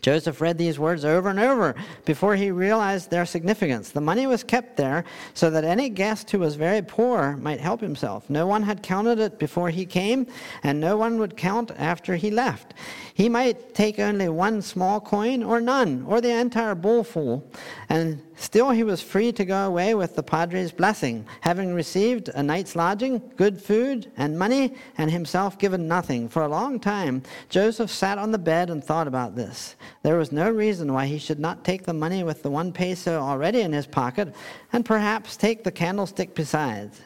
Joseph 0.00 0.40
read 0.40 0.58
these 0.58 0.78
words 0.78 1.04
over 1.04 1.28
and 1.28 1.38
over 1.38 1.74
before 2.04 2.36
he 2.36 2.50
realized 2.50 3.10
their 3.10 3.26
significance. 3.26 3.90
The 3.90 4.00
money 4.00 4.26
was 4.26 4.42
kept 4.42 4.76
there 4.76 5.04
so 5.34 5.50
that 5.50 5.64
any 5.64 5.88
guest 5.88 6.30
who 6.30 6.38
was 6.38 6.54
very 6.54 6.82
poor 6.82 7.36
might 7.36 7.60
help 7.60 7.80
himself. 7.80 8.28
No 8.30 8.46
one 8.46 8.62
had 8.62 8.82
counted 8.82 9.18
it 9.18 9.38
before 9.38 9.70
he 9.70 9.84
came, 9.84 10.26
and 10.62 10.80
no 10.80 10.96
one 10.96 11.18
would 11.18 11.36
count 11.36 11.70
after 11.76 12.16
he 12.16 12.30
left. 12.30 12.74
He 13.14 13.28
might 13.28 13.74
take 13.74 13.98
only 13.98 14.28
one 14.28 14.62
small 14.62 15.00
coin 15.00 15.42
or 15.42 15.60
none, 15.60 16.04
or 16.06 16.20
the 16.20 16.32
entire 16.32 16.74
bowlful, 16.74 17.50
and 17.88 18.22
still 18.40 18.70
he 18.70 18.82
was 18.82 19.02
free 19.02 19.30
to 19.32 19.44
go 19.44 19.66
away 19.66 19.94
with 19.94 20.16
the 20.16 20.22
Padre's 20.22 20.72
blessing, 20.72 21.26
having 21.42 21.74
received 21.74 22.30
a 22.30 22.42
night's 22.42 22.74
lodging, 22.74 23.22
good 23.36 23.60
food, 23.60 24.10
and 24.16 24.38
money, 24.38 24.74
and 24.98 25.10
himself 25.10 25.58
given 25.58 25.86
nothing. 25.86 26.28
For 26.28 26.42
a 26.42 26.48
long 26.48 26.80
time, 26.80 27.22
Joseph 27.48 27.90
sat 27.90 28.18
on 28.18 28.32
the 28.32 28.38
bed 28.38 28.70
and 28.70 28.82
thought 28.82 29.06
about 29.06 29.36
this. 29.36 29.76
There 30.02 30.16
was 30.16 30.32
no 30.32 30.50
reason 30.50 30.92
why 30.92 31.06
he 31.06 31.18
should 31.18 31.38
not 31.38 31.64
take 31.64 31.84
the 31.84 31.92
money 31.92 32.24
with 32.24 32.42
the 32.42 32.50
one 32.50 32.72
peso 32.72 33.20
already 33.20 33.60
in 33.60 33.72
his 33.72 33.86
pocket, 33.86 34.34
and 34.72 34.84
perhaps 34.84 35.36
take 35.36 35.62
the 35.62 35.70
candlestick 35.70 36.34
besides. 36.34 37.00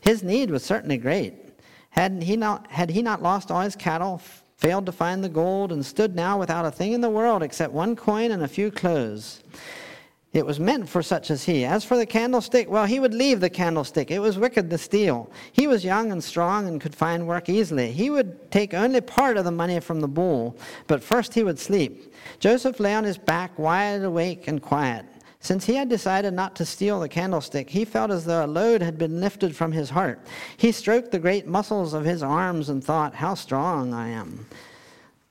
His 0.00 0.22
need 0.22 0.50
was 0.50 0.64
certainly 0.64 0.96
great. 0.96 1.34
Had 1.90 2.22
he 2.22 2.36
not, 2.36 2.70
had 2.70 2.90
he 2.90 3.02
not 3.02 3.22
lost 3.22 3.50
all 3.50 3.60
his 3.60 3.76
cattle, 3.76 4.20
failed 4.56 4.86
to 4.86 4.92
find 4.92 5.24
the 5.24 5.28
gold, 5.28 5.72
and 5.72 5.84
stood 5.84 6.14
now 6.14 6.38
without 6.38 6.66
a 6.66 6.70
thing 6.70 6.92
in 6.92 7.00
the 7.00 7.10
world 7.10 7.42
except 7.42 7.72
one 7.72 7.96
coin 7.96 8.30
and 8.30 8.42
a 8.42 8.48
few 8.48 8.70
clothes. 8.70 9.42
It 10.32 10.46
was 10.46 10.60
meant 10.60 10.88
for 10.88 11.02
such 11.02 11.28
as 11.30 11.44
he. 11.44 11.64
As 11.64 11.84
for 11.84 11.96
the 11.96 12.06
candlestick, 12.06 12.70
well, 12.70 12.86
he 12.86 13.00
would 13.00 13.14
leave 13.14 13.40
the 13.40 13.50
candlestick. 13.50 14.12
It 14.12 14.20
was 14.20 14.38
wicked 14.38 14.70
to 14.70 14.78
steal. 14.78 15.28
He 15.50 15.66
was 15.66 15.84
young 15.84 16.12
and 16.12 16.22
strong 16.22 16.68
and 16.68 16.80
could 16.80 16.94
find 16.94 17.26
work 17.26 17.48
easily. 17.48 17.90
He 17.90 18.10
would 18.10 18.48
take 18.52 18.72
only 18.72 19.00
part 19.00 19.36
of 19.36 19.44
the 19.44 19.50
money 19.50 19.80
from 19.80 20.00
the 20.00 20.06
bowl, 20.06 20.56
but 20.86 21.02
first 21.02 21.34
he 21.34 21.42
would 21.42 21.58
sleep. 21.58 22.14
Joseph 22.38 22.78
lay 22.78 22.94
on 22.94 23.02
his 23.02 23.18
back, 23.18 23.58
wide 23.58 24.04
awake 24.04 24.46
and 24.46 24.62
quiet. 24.62 25.04
Since 25.40 25.64
he 25.64 25.74
had 25.74 25.88
decided 25.88 26.34
not 26.34 26.54
to 26.56 26.66
steal 26.66 27.00
the 27.00 27.08
candlestick, 27.08 27.70
he 27.70 27.84
felt 27.84 28.12
as 28.12 28.24
though 28.24 28.44
a 28.44 28.46
load 28.46 28.82
had 28.82 28.98
been 28.98 29.20
lifted 29.20 29.56
from 29.56 29.72
his 29.72 29.90
heart. 29.90 30.20
He 30.56 30.70
stroked 30.70 31.10
the 31.10 31.18
great 31.18 31.46
muscles 31.48 31.92
of 31.92 32.04
his 32.04 32.22
arms 32.22 32.68
and 32.68 32.84
thought, 32.84 33.16
How 33.16 33.34
strong 33.34 33.92
I 33.94 34.08
am. 34.08 34.46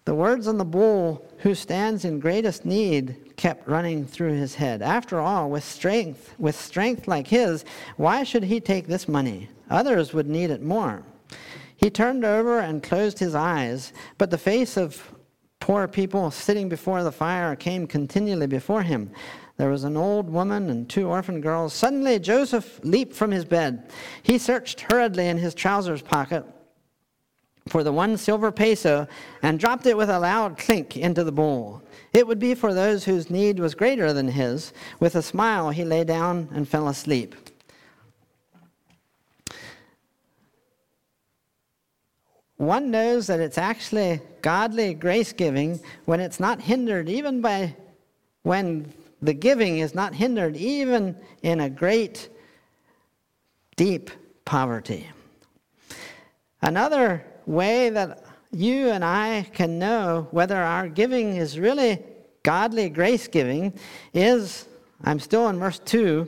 The 0.10 0.16
words 0.16 0.48
on 0.48 0.58
the 0.58 0.66
bull 0.66 1.24
who 1.38 1.54
stands 1.54 2.04
in 2.04 2.20
greatest 2.20 2.66
need, 2.66 3.36
kept 3.38 3.68
running 3.68 4.08
through 4.08 4.34
his 4.34 4.56
head. 4.56 4.82
After 4.82 5.20
all, 5.20 5.52
with 5.52 5.64
strength, 5.64 6.34
with 6.40 6.60
strength 6.60 7.08
like 7.08 7.28
his, 7.28 7.64
why 7.96 8.24
should 8.24 8.46
he 8.46 8.60
take 8.60 8.88
this 8.88 9.08
money? 9.08 9.50
Others 9.70 10.12
would 10.16 10.28
need 10.28 10.50
it 10.50 10.64
more. 10.64 11.04
He 11.76 11.92
turned 11.92 12.26
over 12.26 12.58
and 12.58 12.82
closed 12.82 13.20
his 13.20 13.36
eyes, 13.36 13.94
but 14.18 14.32
the 14.32 14.40
face 14.40 14.78
of 14.78 15.14
poor 15.60 15.88
people 15.88 16.32
sitting 16.32 16.70
before 16.70 17.04
the 17.04 17.12
fire 17.12 17.56
came 17.56 17.86
continually 17.86 18.48
before 18.48 18.82
him. 18.82 19.12
There 19.58 19.70
was 19.70 19.84
an 19.84 19.96
old 19.96 20.28
woman 20.28 20.72
and 20.72 20.90
two 20.90 21.08
orphan 21.08 21.40
girls. 21.40 21.72
Suddenly, 21.76 22.18
Joseph 22.18 22.80
leaped 22.84 23.14
from 23.14 23.30
his 23.30 23.46
bed. 23.46 23.92
He 24.24 24.40
searched 24.40 24.88
hurriedly 24.90 25.28
in 25.28 25.38
his 25.38 25.54
trousers 25.54 26.02
pocket 26.02 26.48
for 27.70 27.84
the 27.84 27.92
one 27.92 28.18
silver 28.18 28.52
peso 28.52 29.08
and 29.42 29.60
dropped 29.60 29.86
it 29.86 29.96
with 29.96 30.10
a 30.10 30.20
loud 30.20 30.58
clink 30.58 30.98
into 30.98 31.24
the 31.24 31.32
bowl. 31.32 31.82
It 32.12 32.26
would 32.28 32.40
be 32.40 32.56
for 32.56 32.74
those 32.74 33.06
whose 33.06 33.30
need 33.30 33.60
was 33.60 33.76
greater 33.76 34.12
than 34.14 34.28
his. 34.28 34.74
With 35.00 35.16
a 35.16 35.22
smile, 35.22 35.70
he 35.70 35.86
lay 35.86 36.04
down 36.04 36.50
and 36.54 36.68
fell 36.68 36.88
asleep. 36.88 37.36
One 42.58 42.92
knows 42.92 43.28
that 43.28 43.40
it's 43.40 43.58
actually 43.58 44.20
godly 44.42 44.94
grace 44.94 45.32
giving 45.32 45.80
when 46.06 46.20
it's 46.20 46.42
not 46.42 46.62
hindered 46.62 47.08
even 47.08 47.40
by 47.40 47.76
when 48.44 48.92
the 49.22 49.34
giving 49.34 49.80
is 49.80 49.96
not 49.96 50.14
hindered 50.14 50.58
even 50.58 51.16
in 51.42 51.62
a 51.62 51.70
great, 51.70 52.30
deep 53.78 54.12
poverty. 54.44 55.10
Another 56.62 57.24
way 57.50 57.90
that 57.90 58.24
you 58.52 58.90
and 58.90 59.04
I 59.04 59.48
can 59.54 59.80
know 59.80 60.28
whether 60.32 60.56
our 60.56 60.88
giving 60.88 61.36
is 61.36 61.60
really 61.60 62.04
godly 62.44 62.90
grace 62.90 63.28
giving 63.28 63.74
is, 64.14 64.68
I'm 65.04 65.20
still 65.20 65.48
in 65.50 65.60
verse 65.60 65.80
2, 65.80 66.28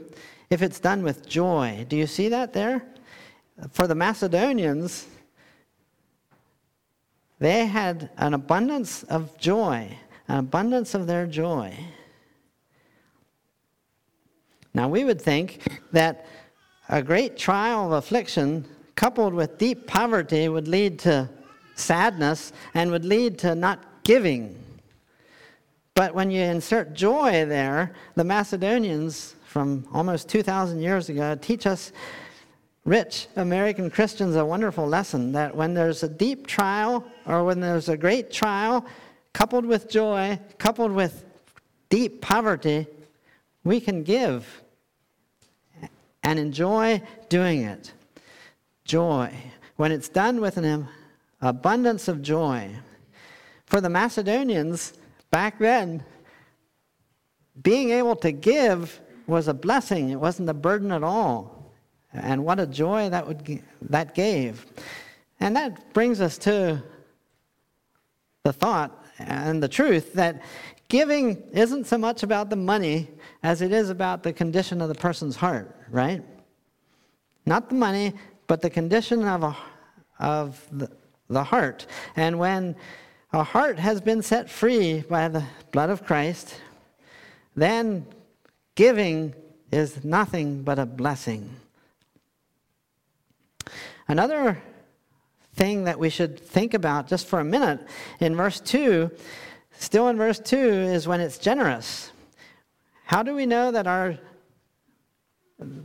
if 0.49 0.61
it's 0.61 0.79
done 0.79 1.03
with 1.03 1.27
joy. 1.27 1.85
Do 1.87 1.95
you 1.95 2.07
see 2.07 2.29
that 2.29 2.53
there? 2.53 2.83
For 3.69 3.85
the 3.85 3.95
Macedonians, 3.95 5.05
they 7.39 7.67
had 7.67 8.09
an 8.17 8.33
abundance 8.33 9.03
of 9.03 9.37
joy, 9.37 9.95
an 10.27 10.39
abundance 10.39 10.95
of 10.95 11.05
their 11.05 11.27
joy. 11.27 11.77
Now, 14.73 14.87
we 14.87 15.03
would 15.03 15.21
think 15.21 15.81
that 15.91 16.25
a 16.89 17.03
great 17.03 17.37
trial 17.37 17.85
of 17.85 17.91
affliction 17.91 18.65
coupled 19.01 19.33
with 19.33 19.57
deep 19.57 19.87
poverty 19.87 20.47
would 20.47 20.67
lead 20.67 20.99
to 20.99 21.27
sadness 21.73 22.53
and 22.75 22.91
would 22.91 23.03
lead 23.03 23.35
to 23.35 23.55
not 23.55 24.03
giving. 24.03 24.55
But 25.95 26.13
when 26.13 26.29
you 26.29 26.43
insert 26.43 26.93
joy 26.93 27.45
there, 27.47 27.95
the 28.13 28.23
Macedonians 28.23 29.33
from 29.47 29.87
almost 29.91 30.29
2,000 30.29 30.79
years 30.79 31.09
ago 31.09 31.33
teach 31.33 31.65
us 31.65 31.91
rich 32.85 33.27
American 33.37 33.89
Christians 33.89 34.35
a 34.35 34.45
wonderful 34.45 34.85
lesson 34.85 35.31
that 35.31 35.55
when 35.55 35.73
there's 35.73 36.03
a 36.03 36.07
deep 36.07 36.45
trial 36.45 37.03
or 37.25 37.43
when 37.43 37.59
there's 37.59 37.89
a 37.89 37.97
great 37.97 38.29
trial, 38.29 38.85
coupled 39.33 39.65
with 39.65 39.89
joy, 39.89 40.39
coupled 40.59 40.91
with 40.91 41.25
deep 41.89 42.21
poverty, 42.21 42.85
we 43.63 43.79
can 43.79 44.03
give 44.03 44.61
and 46.21 46.37
enjoy 46.37 47.01
doing 47.29 47.63
it. 47.63 47.93
Joy. 48.85 49.33
When 49.75 49.91
it's 49.91 50.09
done 50.09 50.41
with 50.41 50.57
an 50.57 50.87
abundance 51.41 52.07
of 52.07 52.21
joy. 52.21 52.75
For 53.65 53.81
the 53.81 53.89
Macedonians 53.89 54.93
back 55.31 55.59
then, 55.59 56.03
being 57.61 57.91
able 57.91 58.15
to 58.17 58.31
give 58.31 58.99
was 59.27 59.47
a 59.47 59.53
blessing. 59.53 60.09
It 60.09 60.19
wasn't 60.19 60.49
a 60.49 60.53
burden 60.53 60.91
at 60.91 61.03
all. 61.03 61.73
And 62.13 62.43
what 62.43 62.59
a 62.59 62.67
joy 62.67 63.09
that 63.09 63.25
would 63.25 63.63
that 63.81 64.13
gave. 64.13 64.65
And 65.39 65.55
that 65.55 65.93
brings 65.93 66.19
us 66.21 66.37
to 66.39 66.83
the 68.43 68.53
thought 68.53 69.05
and 69.17 69.61
the 69.61 69.67
truth 69.67 70.13
that 70.13 70.41
giving 70.89 71.41
isn't 71.53 71.85
so 71.85 71.97
much 71.97 72.23
about 72.23 72.49
the 72.49 72.55
money 72.55 73.07
as 73.43 73.61
it 73.61 73.71
is 73.71 73.89
about 73.89 74.23
the 74.23 74.33
condition 74.33 74.81
of 74.81 74.89
the 74.89 74.95
person's 74.95 75.35
heart, 75.35 75.73
right? 75.89 76.23
Not 77.45 77.69
the 77.69 77.75
money, 77.75 78.13
but 78.51 78.59
the 78.59 78.69
condition 78.69 79.23
of, 79.23 79.43
a, 79.43 79.55
of 80.19 80.67
the, 80.73 80.91
the 81.29 81.41
heart. 81.41 81.85
And 82.17 82.37
when 82.37 82.75
a 83.31 83.45
heart 83.45 83.79
has 83.79 84.01
been 84.01 84.21
set 84.21 84.49
free 84.49 85.05
by 85.09 85.29
the 85.29 85.45
blood 85.71 85.89
of 85.89 86.05
Christ, 86.05 86.55
then 87.55 88.05
giving 88.75 89.33
is 89.71 90.03
nothing 90.03 90.63
but 90.63 90.79
a 90.79 90.85
blessing. 90.85 91.49
Another 94.09 94.61
thing 95.53 95.85
that 95.85 95.97
we 95.97 96.09
should 96.09 96.37
think 96.37 96.73
about 96.73 97.07
just 97.07 97.27
for 97.27 97.39
a 97.39 97.45
minute 97.45 97.79
in 98.19 98.35
verse 98.35 98.59
2, 98.59 99.09
still 99.79 100.09
in 100.09 100.17
verse 100.17 100.39
2, 100.39 100.57
is 100.57 101.07
when 101.07 101.21
it's 101.21 101.37
generous. 101.37 102.11
How 103.05 103.23
do 103.23 103.33
we 103.33 103.45
know 103.45 103.71
that 103.71 103.87
our 103.87 104.17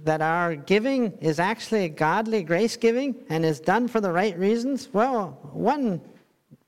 that 0.05 0.23
our 0.23 0.57
giving 0.57 1.13
is 1.19 1.39
actually 1.39 1.89
godly 1.89 2.43
grace 2.43 2.77
giving 2.77 3.15
and 3.29 3.45
is 3.45 3.61
done 3.61 3.89
for 3.89 4.01
the 4.01 4.11
right 4.11 4.39
reasons? 4.39 4.89
Well, 4.93 5.39
one 5.53 6.01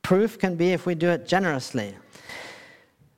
proof 0.02 0.38
can 0.38 0.56
be 0.56 0.72
if 0.72 0.86
we 0.86 0.94
do 0.94 1.08
it 1.08 1.26
generously. 1.26 1.94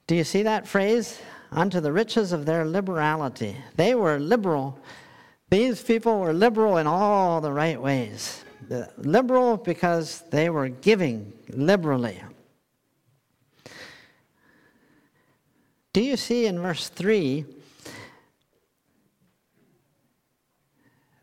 Do 0.07 0.15
you 0.15 0.25
see 0.25 0.43
that 0.43 0.67
phrase? 0.67 1.21
unto 1.53 1.81
the 1.81 1.93
riches 1.93 2.33
of 2.33 2.47
their 2.47 2.65
liberality. 2.65 3.57
They 3.77 3.95
were 3.95 4.19
liberal. 4.19 4.79
These 5.51 5.83
people 5.83 6.21
were 6.21 6.33
liberal 6.33 6.77
in 6.77 6.87
all 6.87 7.41
the 7.41 7.53
right 7.53 7.81
ways. 7.81 8.45
Liberal 8.99 9.57
because 9.57 10.23
they 10.31 10.49
were 10.49 10.69
giving 10.69 11.33
liberally. 11.49 12.21
Do 15.93 16.03
you 16.03 16.17
see 16.17 16.47
in 16.47 16.61
verse 16.61 16.89
3 16.89 17.45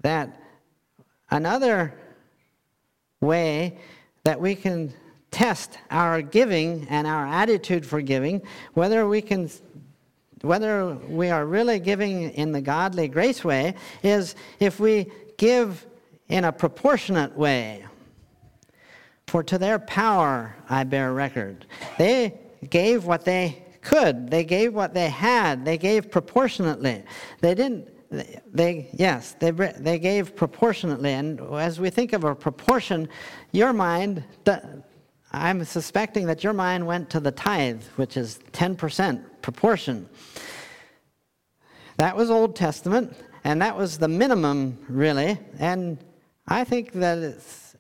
that 0.02 0.42
another 1.30 1.94
way 3.22 3.78
that 4.24 4.40
we 4.40 4.56
can 4.56 4.94
test 5.32 5.78
our 5.92 6.22
giving 6.22 6.88
and 6.90 7.08
our 7.08 7.26
attitude 7.26 7.86
for 7.86 8.02
giving, 8.02 8.42
whether 8.74 9.08
we 9.08 9.22
can 9.22 9.50
whether 10.42 10.94
we 10.94 11.30
are 11.30 11.46
really 11.46 11.80
giving 11.80 12.30
in 12.32 12.52
the 12.52 12.62
godly 12.62 13.08
grace 13.08 13.44
way 13.44 13.74
is 14.04 14.36
if 14.60 14.80
we 14.80 15.08
give 15.38 15.86
in 16.30 16.46
a 16.46 16.52
proportionate 16.52 17.36
way. 17.36 17.84
For 19.26 19.44
to 19.44 19.58
their 19.58 19.80
power 19.80 20.56
I 20.70 20.84
bear 20.84 21.12
record. 21.14 21.66
They 21.98 22.40
gave 22.70 23.06
what 23.06 23.26
they 23.26 23.64
could. 23.82 24.30
They 24.30 24.44
gave 24.44 24.74
what 24.74 24.94
they 24.94 25.10
had. 25.10 25.66
They 25.66 25.78
gave 25.78 26.12
proportionately. 26.12 27.04
They 27.42 27.56
didn't 27.56 27.90
they 28.10 28.90
yes 28.94 29.36
they 29.40 29.52
they 29.52 30.00
gave 30.00 30.36
proportionately 30.36 31.12
and 31.12 31.42
as 31.56 31.80
we 31.80 31.90
think 31.90 32.14
of 32.14 32.24
a 32.24 32.34
proportion 32.34 33.08
your 33.52 33.74
mind 33.74 34.24
i'm 35.34 35.64
suspecting 35.64 36.26
that 36.26 36.44
your 36.44 36.54
mind 36.54 36.86
went 36.86 37.10
to 37.10 37.20
the 37.20 37.32
tithe 37.32 37.84
which 37.98 38.16
is 38.16 38.40
10% 38.54 39.24
proportion. 39.42 40.10
That 41.98 42.16
was 42.16 42.30
old 42.30 42.56
testament 42.56 43.14
and 43.44 43.62
that 43.62 43.76
was 43.76 43.98
the 43.98 44.08
minimum 44.08 44.78
really 44.88 45.38
and 45.60 45.98
i 46.48 46.64
think 46.64 46.94
that 46.94 47.18
it's 47.18 47.76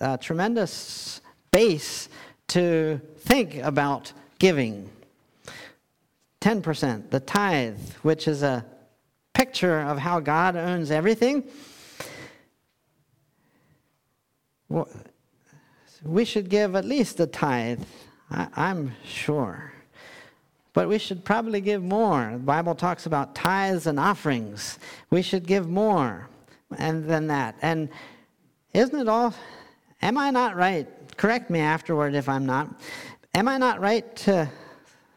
a 0.00 0.16
tremendous 0.18 1.20
base 1.50 2.08
to 2.48 3.00
think 3.18 3.56
about 3.56 4.12
giving 4.38 4.90
10%, 6.40 7.10
the 7.10 7.20
tithe, 7.20 7.78
which 8.02 8.28
is 8.28 8.42
a 8.42 8.64
picture 9.34 9.80
of 9.80 9.98
how 9.98 10.20
God 10.20 10.56
owns 10.56 10.90
everything. 10.90 11.44
we 16.04 16.24
should 16.24 16.48
give 16.48 16.76
at 16.76 16.84
least 16.84 17.20
a 17.20 17.26
tithe, 17.26 17.82
I, 18.30 18.48
am 18.56 18.92
sure. 19.04 19.72
But 20.72 20.88
we 20.88 20.98
should 20.98 21.24
probably 21.24 21.60
give 21.60 21.82
more. 21.82 22.30
The 22.34 22.38
Bible 22.38 22.74
talks 22.74 23.06
about 23.06 23.34
tithes 23.34 23.86
and 23.86 23.98
offerings. 23.98 24.78
We 25.10 25.22
should 25.22 25.46
give 25.46 25.68
more 25.68 26.28
and 26.76 27.08
than 27.08 27.26
that. 27.28 27.56
And 27.62 27.88
isn't 28.74 28.98
it 28.98 29.08
all? 29.08 29.34
Am 30.02 30.18
I 30.18 30.30
not 30.30 30.56
right? 30.56 30.86
Correct 31.16 31.50
me 31.50 31.60
afterward 31.60 32.14
if 32.14 32.28
I'm 32.28 32.46
not. 32.46 32.80
Am 33.34 33.48
I 33.48 33.58
not 33.58 33.80
right 33.80 34.14
to 34.16 34.48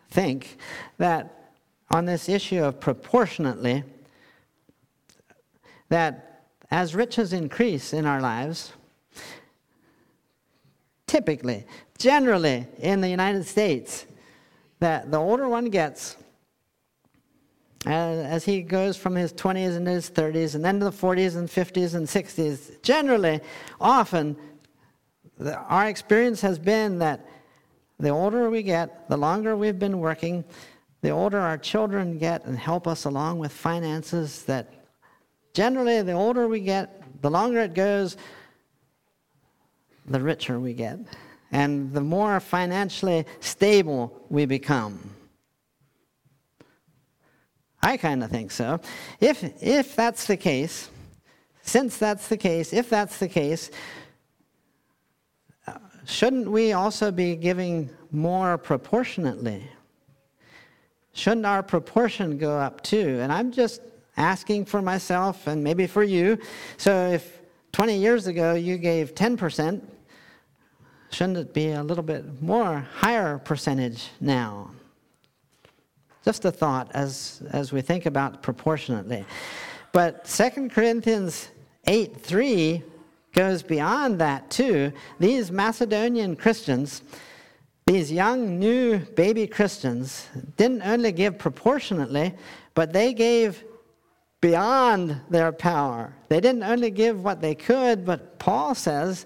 think 0.10 0.57
that 1.01 1.55
on 1.89 2.05
this 2.05 2.29
issue 2.29 2.63
of 2.63 2.79
proportionately, 2.79 3.83
that 5.89 6.43
as 6.69 6.93
riches 6.93 7.33
increase 7.33 7.91
in 7.91 8.05
our 8.05 8.21
lives, 8.21 8.73
typically, 11.07 11.65
generally 11.97 12.67
in 12.77 13.01
the 13.01 13.09
United 13.09 13.45
States, 13.47 14.05
that 14.79 15.09
the 15.09 15.17
older 15.17 15.49
one 15.49 15.71
gets, 15.71 16.17
uh, 17.87 17.89
as 17.89 18.45
he 18.45 18.61
goes 18.61 18.95
from 18.95 19.15
his 19.15 19.33
20s 19.33 19.75
and 19.75 19.87
his 19.87 20.07
30s 20.07 20.53
and 20.53 20.63
then 20.63 20.77
to 20.77 20.85
the 20.85 20.91
40s 20.91 21.35
and 21.35 21.49
50s 21.49 21.95
and 21.95 22.07
60s, 22.07 22.79
generally, 22.83 23.41
often, 23.79 24.37
our 25.67 25.87
experience 25.87 26.41
has 26.41 26.59
been 26.59 26.99
that 26.99 27.25
the 28.01 28.09
older 28.09 28.49
we 28.51 28.63
get, 28.63 29.09
the 29.09 29.17
longer 29.17 29.55
we've 29.55 29.79
been 29.79 29.99
working, 29.99 30.43
the 31.01 31.09
older 31.09 31.39
our 31.39 31.57
children 31.57 32.17
get 32.17 32.45
and 32.45 32.57
help 32.57 32.87
us 32.87 33.05
along 33.05 33.39
with 33.39 33.51
finances, 33.51 34.43
that 34.43 34.71
generally 35.53 36.01
the 36.01 36.13
older 36.13 36.47
we 36.47 36.59
get, 36.59 37.21
the 37.21 37.29
longer 37.29 37.59
it 37.59 37.73
goes, 37.73 38.17
the 40.07 40.19
richer 40.19 40.59
we 40.59 40.73
get. 40.73 40.99
And 41.51 41.91
the 41.91 42.01
more 42.01 42.39
financially 42.39 43.25
stable 43.39 44.25
we 44.29 44.45
become. 44.45 45.15
I 47.83 47.97
kind 47.97 48.23
of 48.23 48.29
think 48.29 48.51
so. 48.51 48.79
If, 49.19 49.43
if 49.61 49.95
that's 49.95 50.25
the 50.27 50.37
case, 50.37 50.89
since 51.63 51.97
that's 51.97 52.27
the 52.27 52.37
case, 52.37 52.73
if 52.73 52.89
that's 52.89 53.17
the 53.17 53.27
case, 53.27 53.71
uh, 55.67 55.73
shouldn't 56.05 56.49
we 56.49 56.73
also 56.73 57.11
be 57.11 57.35
giving 57.35 57.89
more 58.11 58.57
proportionately? 58.57 59.67
Shouldn't 61.13 61.45
our 61.45 61.62
proportion 61.62 62.38
go 62.38 62.58
up 62.58 62.82
too? 62.82 63.19
And 63.21 63.32
I'm 63.32 63.52
just 63.52 63.82
asking 64.17 64.65
for 64.65 64.82
myself 64.82 65.47
and 65.47 65.63
maybe 65.63 65.88
for 65.88 66.04
you. 66.04 66.38
So 66.78 67.10
if 67.12 67.41
20 67.71 67.97
years 67.97 68.28
ago 68.28 68.54
you 68.54 68.78
gave 68.78 69.15
10%, 69.15 69.82
shouldn't 71.12 71.38
it 71.38 71.54
be 71.54 71.71
a 71.71 71.84
little 71.84 72.04
bit 72.04 72.41
more 72.41 72.80
higher 72.93 73.38
percentage 73.39 74.10
now? 74.19 74.71
Just 76.24 76.45
a 76.45 76.52
thought 76.52 76.91
as, 76.93 77.41
as 77.52 77.71
we 77.71 77.82
think 77.82 78.06
about 78.06 78.43
proportionately. 78.43 79.26
But 79.91 80.26
2 80.26 80.69
Corinthians 80.69 81.50
8 81.88 82.15
3 82.15 82.84
goes 83.34 83.63
beyond 83.63 84.19
that 84.19 84.50
too. 84.50 84.91
These 85.19 85.52
Macedonian 85.52 86.36
Christians, 86.36 87.02
these 87.91 88.10
young 88.10 88.58
new 88.58 88.99
baby 88.99 89.45
Christians, 89.45 90.27
didn't 90.56 90.82
only 90.82 91.12
give 91.12 91.38
proportionately, 91.38 92.34
but 92.73 92.93
they 92.93 93.13
gave 93.13 93.65
beyond 94.39 95.19
their 95.30 95.51
power. 95.51 96.13
They 96.30 96.39
didn't 96.39 96.63
only 96.63 96.89
give 96.89 97.21
what 97.21 97.41
they 97.41 97.54
could, 97.54 98.06
but 98.06 98.39
Paul 98.39 98.75
says 98.75 99.25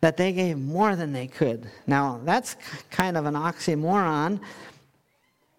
that 0.00 0.16
they 0.16 0.32
gave 0.32 0.56
more 0.56 0.96
than 0.96 1.12
they 1.12 1.26
could. 1.26 1.70
Now, 1.86 2.22
that's 2.24 2.56
kind 2.90 3.18
of 3.18 3.26
an 3.26 3.34
oxymoron. 3.34 4.40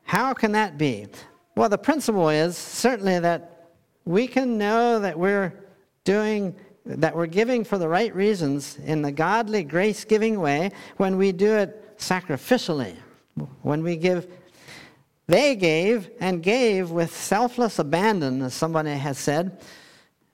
How 0.04 0.34
can 0.34 0.52
that 0.54 0.80
be? 0.80 1.08
Well, 1.56 1.70
the 1.70 1.78
principle 1.78 2.30
is 2.30 2.58
certainly 2.58 3.20
that 3.20 3.70
we 4.06 4.26
can 4.26 4.58
know 4.58 5.00
that 5.00 5.18
we're 5.18 5.54
doing 6.06 6.56
that 6.84 7.16
we're 7.16 7.28
giving 7.28 7.64
for 7.64 7.78
the 7.78 7.88
right 7.88 8.14
reasons 8.16 8.80
in 8.84 9.04
the 9.04 9.12
godly, 9.12 9.64
grace 9.64 10.04
giving 10.04 10.40
way 10.40 10.72
when 10.98 11.16
we 11.16 11.32
do 11.32 11.54
it 11.54 11.91
sacrificially. 12.02 12.96
When 13.62 13.84
we 13.84 13.96
give, 13.96 14.28
they 15.28 15.56
gave 15.56 16.10
and 16.20 16.44
gave 16.44 16.92
with 16.92 17.16
selfless 17.16 17.80
abandon, 17.80 18.42
as 18.42 18.54
somebody 18.54 18.92
has 18.92 19.18
said. 19.18 19.62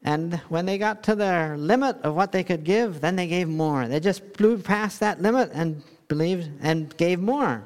And 0.04 0.36
when 0.50 0.66
they 0.66 0.78
got 0.78 1.04
to 1.04 1.16
their 1.16 1.58
limit 1.58 1.98
of 2.04 2.16
what 2.16 2.32
they 2.32 2.44
could 2.44 2.64
give, 2.64 3.02
then 3.02 3.16
they 3.16 3.28
gave 3.28 3.48
more. 3.48 3.88
They 3.88 4.00
just 4.00 4.34
blew 4.34 4.58
past 4.58 5.00
that 5.02 5.22
limit 5.22 5.52
and 5.54 5.84
believed 6.08 6.50
and 6.62 6.96
gave 6.98 7.20
more. 7.20 7.64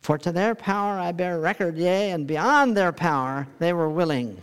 For 0.00 0.18
to 0.18 0.32
their 0.32 0.54
power 0.54 0.98
I 0.98 1.12
bear 1.12 1.38
record, 1.40 1.78
yea, 1.78 2.10
and 2.10 2.26
beyond 2.26 2.76
their 2.76 2.92
power 2.92 3.46
they 3.58 3.72
were 3.72 3.88
willing. 3.88 4.40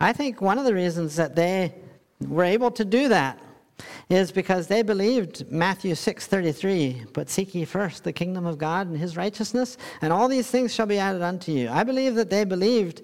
I 0.00 0.12
think 0.12 0.40
one 0.40 0.58
of 0.58 0.64
the 0.64 0.74
reasons 0.74 1.16
that 1.16 1.34
they 1.34 1.74
were 2.20 2.44
able 2.44 2.70
to 2.72 2.84
do 2.84 3.08
that 3.08 3.38
is 4.08 4.30
because 4.30 4.66
they 4.66 4.82
believed 4.82 5.50
Matthew 5.50 5.94
6:33, 5.94 7.06
but 7.12 7.30
seek 7.30 7.54
ye 7.54 7.64
first 7.64 8.04
the 8.04 8.12
kingdom 8.12 8.46
of 8.46 8.58
God 8.58 8.86
and 8.86 8.98
his 8.98 9.16
righteousness, 9.16 9.76
and 10.02 10.12
all 10.12 10.28
these 10.28 10.48
things 10.50 10.74
shall 10.74 10.86
be 10.86 10.98
added 10.98 11.22
unto 11.22 11.52
you. 11.52 11.68
I 11.70 11.84
believe 11.84 12.14
that 12.16 12.30
they 12.30 12.44
believed 12.44 13.02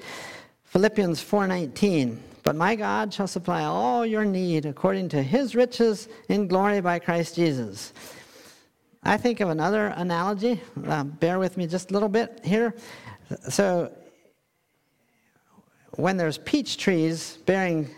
Philippians 0.65 1.21
4:19, 1.23 2.19
but 2.43 2.55
my 2.55 2.75
God 2.75 3.13
shall 3.13 3.27
supply 3.27 3.65
all 3.65 4.05
your 4.07 4.25
need 4.25 4.67
according 4.67 5.09
to 5.11 5.23
his 5.23 5.55
riches 5.55 6.09
in 6.29 6.47
glory 6.47 6.81
by 6.81 6.99
Christ 6.99 7.35
Jesus. 7.35 7.93
I 9.03 9.17
think 9.17 9.41
of 9.41 9.49
another 9.49 9.89
analogy. 9.97 10.61
Uh, 10.87 11.05
bear 11.05 11.39
with 11.39 11.57
me 11.57 11.67
just 11.67 11.91
a 11.91 11.95
little 11.95 12.09
bit 12.09 12.41
here. 12.45 12.75
So 13.49 13.91
when 15.93 16.17
there's 16.17 16.39
peach 16.39 16.77
trees 16.77 17.39
bearing 17.47 17.89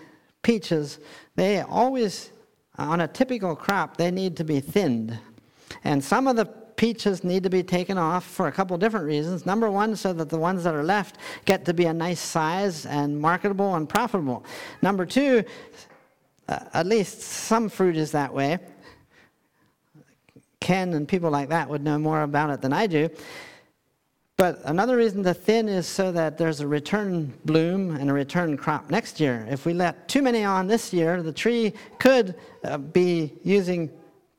peaches, 0.42 0.98
they 1.34 1.60
always, 1.60 2.30
on 2.78 3.00
a 3.00 3.08
typical 3.08 3.54
crop, 3.54 3.96
they 3.96 4.10
need 4.10 4.36
to 4.38 4.44
be 4.44 4.60
thinned. 4.60 5.18
And 5.84 6.02
some 6.02 6.26
of 6.26 6.36
the 6.36 6.46
peaches 6.46 7.22
need 7.22 7.42
to 7.42 7.50
be 7.50 7.62
taken 7.62 7.98
off 7.98 8.24
for 8.24 8.48
a 8.48 8.52
couple 8.52 8.76
different 8.76 9.06
reasons. 9.06 9.46
Number 9.46 9.70
one, 9.70 9.94
so 9.94 10.12
that 10.12 10.28
the 10.28 10.38
ones 10.38 10.64
that 10.64 10.74
are 10.74 10.82
left 10.82 11.16
get 11.44 11.64
to 11.66 11.74
be 11.74 11.84
a 11.84 11.92
nice 11.92 12.20
size 12.20 12.86
and 12.86 13.20
marketable 13.20 13.74
and 13.74 13.88
profitable. 13.88 14.44
Number 14.80 15.06
two, 15.06 15.44
uh, 16.48 16.58
at 16.74 16.86
least 16.86 17.20
some 17.20 17.68
fruit 17.68 17.96
is 17.96 18.10
that 18.12 18.32
way. 18.32 18.58
Ken 20.60 20.94
and 20.94 21.06
people 21.06 21.30
like 21.30 21.48
that 21.50 21.68
would 21.68 21.82
know 21.82 21.98
more 21.98 22.22
about 22.22 22.50
it 22.50 22.60
than 22.60 22.72
I 22.72 22.86
do. 22.86 23.08
But 24.36 24.60
another 24.64 24.96
reason 24.96 25.22
to 25.24 25.34
thin 25.34 25.68
is 25.68 25.86
so 25.86 26.10
that 26.12 26.38
there's 26.38 26.60
a 26.60 26.66
return 26.66 27.32
bloom 27.44 27.96
and 27.96 28.10
a 28.10 28.12
return 28.12 28.56
crop 28.56 28.90
next 28.90 29.20
year. 29.20 29.46
If 29.48 29.66
we 29.66 29.74
let 29.74 30.08
too 30.08 30.22
many 30.22 30.44
on 30.44 30.66
this 30.66 30.92
year, 30.92 31.22
the 31.22 31.32
tree 31.32 31.74
could 31.98 32.34
uh, 32.64 32.78
be 32.78 33.34
using 33.44 33.90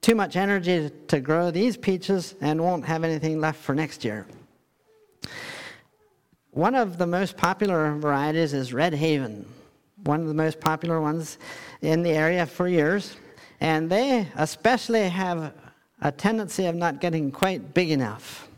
too 0.02 0.16
much 0.16 0.36
energy 0.36 0.92
to 1.08 1.20
grow 1.22 1.52
these 1.52 1.78
peaches 1.78 2.36
and 2.42 2.62
won't 2.62 2.86
have 2.86 3.04
anything 3.04 3.40
left 3.40 3.62
for 3.62 3.74
next 3.74 4.04
year. 4.04 4.28
One 6.52 6.76
of 6.76 6.98
the 6.98 7.08
most 7.08 7.38
popular 7.38 7.96
varieties 7.96 8.54
is 8.54 8.74
Red 8.74 8.94
Haven, 8.94 9.46
one 10.04 10.22
of 10.22 10.28
the 10.28 10.34
most 10.34 10.60
popular 10.60 11.00
ones 11.00 11.38
in 11.82 12.04
the 12.04 12.12
area 12.12 12.46
for 12.46 12.68
years. 12.68 13.16
And 13.62 13.90
they 13.90 14.28
especially 14.36 15.08
have 15.08 15.54
a 16.02 16.12
tendency 16.12 16.66
of 16.66 16.76
not 16.76 17.00
getting 17.00 17.32
quite 17.32 17.74
big 17.74 17.92
enough. 17.92 18.50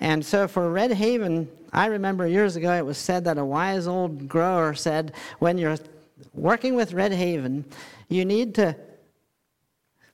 And 0.00 0.24
so 0.24 0.46
for 0.46 0.70
Red 0.70 0.92
Haven, 0.92 1.48
I 1.72 1.86
remember 1.86 2.26
years 2.26 2.56
ago 2.56 2.72
it 2.72 2.84
was 2.84 2.98
said 2.98 3.24
that 3.24 3.38
a 3.38 3.44
wise 3.44 3.86
old 3.86 4.28
grower 4.28 4.74
said, 4.74 5.14
when 5.38 5.58
you're 5.58 5.78
working 6.32 6.74
with 6.74 6.92
Red 6.92 7.12
Haven, 7.12 7.64
you 8.08 8.24
need 8.24 8.54
to 8.56 8.76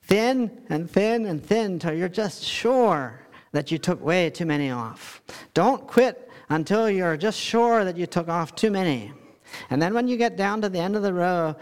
thin 0.03 0.51
and 0.69 0.91
thin 0.91 1.27
and 1.27 1.45
thin 1.45 1.79
till 1.79 1.95
you're 1.95 2.09
just 2.09 2.45
sure 2.45 3.21
that 3.53 3.71
you 3.71 3.79
took 3.79 4.03
way 4.03 4.31
too 4.31 4.47
many 4.47 4.71
off. 4.71 5.23
Don't 5.55 5.87
quit 5.87 6.31
until 6.49 6.91
you're 6.91 7.17
just 7.17 7.39
sure 7.39 7.85
that 7.85 7.97
you 7.97 8.07
took 8.07 8.29
off 8.29 8.55
too 8.55 8.71
many. 8.71 9.13
And 9.71 9.81
then 9.81 9.95
when 9.95 10.09
you 10.09 10.17
get 10.17 10.37
down 10.37 10.63
to 10.63 10.69
the 10.69 10.79
end 10.79 10.97
of 10.97 11.03
the 11.03 11.13
row, 11.13 11.55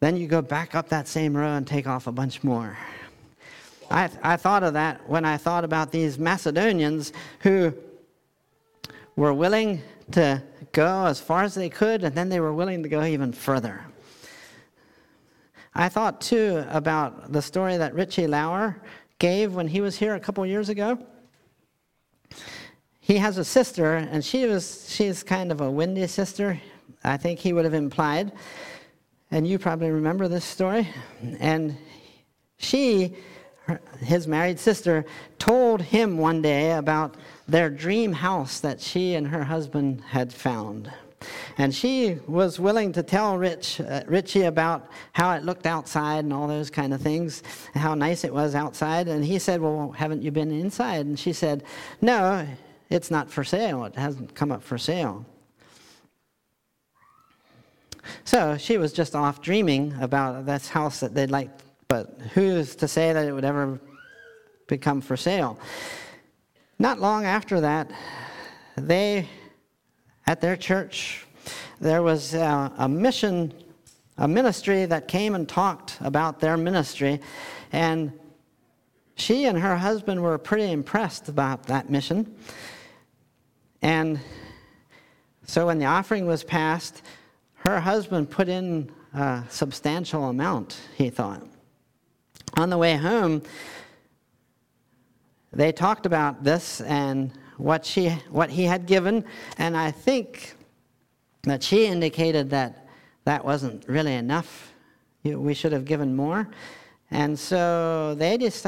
then 0.00 0.16
you 0.16 0.26
go 0.26 0.42
back 0.42 0.74
up 0.74 0.88
that 0.88 1.06
same 1.06 1.36
row 1.36 1.54
and 1.54 1.66
take 1.66 1.86
off 1.86 2.06
a 2.06 2.12
bunch 2.12 2.42
more. 2.42 2.76
I, 3.92 4.08
I 4.22 4.36
thought 4.38 4.62
of 4.62 4.72
that 4.72 5.06
when 5.06 5.26
I 5.26 5.36
thought 5.36 5.64
about 5.64 5.92
these 5.92 6.18
Macedonians 6.18 7.12
who 7.40 7.74
were 9.16 9.34
willing 9.34 9.82
to 10.12 10.42
go 10.72 11.04
as 11.04 11.20
far 11.20 11.42
as 11.42 11.54
they 11.54 11.68
could, 11.68 12.02
and 12.02 12.14
then 12.14 12.30
they 12.30 12.40
were 12.40 12.54
willing 12.54 12.82
to 12.82 12.88
go 12.88 13.04
even 13.04 13.32
further. 13.32 13.84
I 15.74 15.90
thought 15.90 16.22
too 16.22 16.64
about 16.70 17.32
the 17.32 17.42
story 17.42 17.76
that 17.76 17.94
Richie 17.94 18.26
Lauer 18.26 18.82
gave 19.18 19.54
when 19.54 19.68
he 19.68 19.82
was 19.82 19.96
here 19.96 20.14
a 20.14 20.20
couple 20.20 20.44
years 20.46 20.70
ago. 20.70 20.98
He 23.00 23.18
has 23.18 23.36
a 23.36 23.44
sister, 23.44 23.96
and 23.96 24.24
she 24.24 24.46
was 24.46 24.86
she's 24.88 25.22
kind 25.22 25.52
of 25.52 25.60
a 25.60 25.70
windy 25.70 26.06
sister. 26.06 26.58
I 27.04 27.18
think 27.18 27.38
he 27.38 27.52
would 27.52 27.66
have 27.66 27.74
implied, 27.74 28.32
and 29.30 29.46
you 29.46 29.58
probably 29.58 29.90
remember 29.90 30.28
this 30.28 30.46
story. 30.46 30.88
And 31.40 31.76
she 32.56 33.16
his 34.00 34.26
married 34.26 34.58
sister 34.58 35.04
told 35.38 35.82
him 35.82 36.18
one 36.18 36.42
day 36.42 36.72
about 36.72 37.16
their 37.48 37.70
dream 37.70 38.12
house 38.12 38.60
that 38.60 38.80
she 38.80 39.14
and 39.14 39.28
her 39.28 39.44
husband 39.44 40.00
had 40.00 40.32
found. 40.32 40.90
And 41.58 41.74
she 41.74 42.18
was 42.26 42.58
willing 42.58 42.92
to 42.92 43.02
tell 43.02 43.38
Rich, 43.38 43.80
uh, 43.80 44.02
Richie 44.06 44.42
about 44.42 44.88
how 45.12 45.32
it 45.34 45.44
looked 45.44 45.66
outside 45.66 46.24
and 46.24 46.32
all 46.32 46.48
those 46.48 46.70
kind 46.70 46.92
of 46.92 47.00
things, 47.00 47.42
how 47.74 47.94
nice 47.94 48.24
it 48.24 48.34
was 48.34 48.54
outside. 48.54 49.06
And 49.06 49.24
he 49.24 49.38
said, 49.38 49.60
Well, 49.60 49.92
haven't 49.92 50.22
you 50.22 50.32
been 50.32 50.50
inside? 50.50 51.06
And 51.06 51.18
she 51.18 51.32
said, 51.32 51.62
No, 52.00 52.46
it's 52.90 53.10
not 53.10 53.30
for 53.30 53.44
sale. 53.44 53.84
It 53.84 53.94
hasn't 53.94 54.34
come 54.34 54.50
up 54.50 54.62
for 54.62 54.78
sale. 54.78 55.24
So 58.24 58.56
she 58.56 58.78
was 58.78 58.92
just 58.92 59.14
off 59.14 59.40
dreaming 59.40 59.94
about 60.00 60.44
this 60.46 60.68
house 60.68 61.00
that 61.00 61.14
they'd 61.14 61.30
like 61.30 61.50
but 61.92 62.16
who's 62.32 62.74
to 62.74 62.88
say 62.88 63.12
that 63.12 63.26
it 63.26 63.32
would 63.32 63.44
ever 63.44 63.78
become 64.66 65.02
for 65.02 65.14
sale? 65.14 65.58
Not 66.78 67.00
long 67.00 67.26
after 67.26 67.60
that, 67.60 67.90
they, 68.78 69.28
at 70.26 70.40
their 70.40 70.56
church, 70.56 71.26
there 71.82 72.02
was 72.02 72.32
a, 72.32 72.72
a 72.78 72.88
mission, 72.88 73.52
a 74.16 74.26
ministry 74.26 74.86
that 74.86 75.06
came 75.06 75.34
and 75.34 75.46
talked 75.46 75.98
about 76.00 76.40
their 76.40 76.56
ministry, 76.56 77.20
and 77.72 78.10
she 79.16 79.44
and 79.44 79.58
her 79.58 79.76
husband 79.76 80.22
were 80.22 80.38
pretty 80.38 80.72
impressed 80.72 81.28
about 81.28 81.64
that 81.64 81.90
mission. 81.90 82.34
And 83.82 84.18
so 85.46 85.66
when 85.66 85.78
the 85.78 85.84
offering 85.84 86.24
was 86.24 86.42
passed, 86.42 87.02
her 87.56 87.80
husband 87.80 88.30
put 88.30 88.48
in 88.48 88.90
a 89.12 89.44
substantial 89.50 90.30
amount, 90.30 90.80
he 90.96 91.10
thought. 91.10 91.51
On 92.56 92.68
the 92.70 92.78
way 92.78 92.96
home, 92.96 93.42
they 95.52 95.72
talked 95.72 96.06
about 96.06 96.44
this 96.44 96.80
and 96.82 97.32
what, 97.56 97.84
she, 97.84 98.08
what 98.30 98.50
he 98.50 98.64
had 98.64 98.86
given, 98.86 99.24
and 99.58 99.76
I 99.76 99.90
think 99.90 100.54
that 101.44 101.62
she 101.62 101.86
indicated 101.86 102.50
that 102.50 102.88
that 103.24 103.44
wasn't 103.44 103.86
really 103.88 104.14
enough. 104.14 104.72
We 105.24 105.54
should 105.54 105.72
have 105.72 105.84
given 105.84 106.14
more. 106.14 106.48
And 107.10 107.38
so 107.38 108.14
they 108.16 108.38
just, 108.38 108.66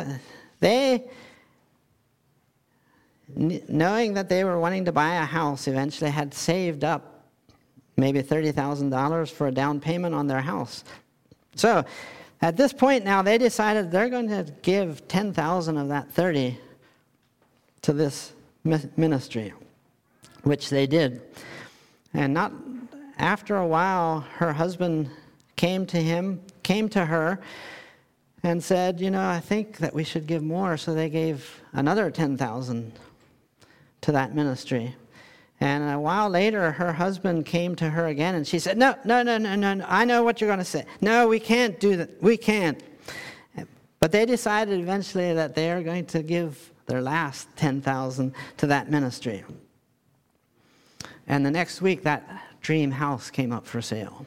they, 0.60 1.04
knowing 3.34 4.14
that 4.14 4.28
they 4.28 4.44
were 4.44 4.60
wanting 4.60 4.84
to 4.84 4.92
buy 4.92 5.16
a 5.16 5.24
house, 5.24 5.66
eventually 5.66 6.10
had 6.10 6.32
saved 6.34 6.84
up 6.84 7.24
maybe 7.96 8.22
$30,000 8.22 9.30
for 9.30 9.48
a 9.48 9.52
down 9.52 9.80
payment 9.80 10.14
on 10.14 10.26
their 10.26 10.40
house. 10.40 10.84
So 11.56 11.84
at 12.44 12.58
this 12.58 12.74
point 12.74 13.06
now, 13.06 13.22
they 13.22 13.38
decided 13.38 13.90
they're 13.90 14.10
going 14.10 14.28
to 14.28 14.44
give 14.60 15.08
10,000 15.08 15.78
of 15.78 15.88
that 15.88 16.10
30 16.10 16.58
to 17.80 17.92
this 17.94 18.34
ministry, 18.62 19.54
which 20.42 20.68
they 20.68 20.86
did. 20.86 21.22
And 22.12 22.34
not 22.34 22.52
after 23.16 23.56
a 23.56 23.66
while, 23.66 24.20
her 24.36 24.52
husband 24.52 25.08
came 25.56 25.86
to 25.86 25.96
him, 25.96 26.42
came 26.62 26.90
to 26.90 27.06
her, 27.06 27.40
and 28.42 28.62
said, 28.62 29.00
"You 29.00 29.10
know, 29.10 29.26
I 29.26 29.40
think 29.40 29.78
that 29.78 29.94
we 29.94 30.04
should 30.04 30.26
give 30.26 30.42
more." 30.42 30.76
So 30.76 30.92
they 30.92 31.08
gave 31.08 31.62
another 31.72 32.10
10,000 32.10 32.92
to 34.02 34.12
that 34.12 34.34
ministry. 34.34 34.96
And 35.64 35.90
a 35.90 35.98
while 35.98 36.28
later, 36.28 36.72
her 36.72 36.92
husband 36.92 37.46
came 37.46 37.74
to 37.76 37.88
her 37.88 38.08
again 38.08 38.34
and 38.34 38.46
she 38.46 38.58
said, 38.58 38.76
No, 38.76 38.96
no, 39.02 39.22
no, 39.22 39.38
no, 39.38 39.54
no, 39.54 39.72
no. 39.72 39.86
I 39.88 40.04
know 40.04 40.22
what 40.22 40.38
you're 40.38 40.48
going 40.48 40.58
to 40.58 40.64
say. 40.64 40.84
No, 41.00 41.26
we 41.26 41.40
can't 41.40 41.80
do 41.80 41.96
that. 41.96 42.22
We 42.22 42.36
can't. 42.36 42.82
But 43.98 44.12
they 44.12 44.26
decided 44.26 44.78
eventually 44.78 45.32
that 45.32 45.54
they 45.54 45.70
are 45.70 45.82
going 45.82 46.04
to 46.06 46.22
give 46.22 46.70
their 46.84 47.00
last 47.00 47.48
10,000 47.56 48.34
to 48.58 48.66
that 48.66 48.90
ministry. 48.90 49.42
And 51.26 51.46
the 51.46 51.50
next 51.50 51.80
week, 51.80 52.02
that 52.02 52.28
dream 52.60 52.90
house 52.90 53.30
came 53.30 53.50
up 53.50 53.66
for 53.66 53.80
sale. 53.80 54.26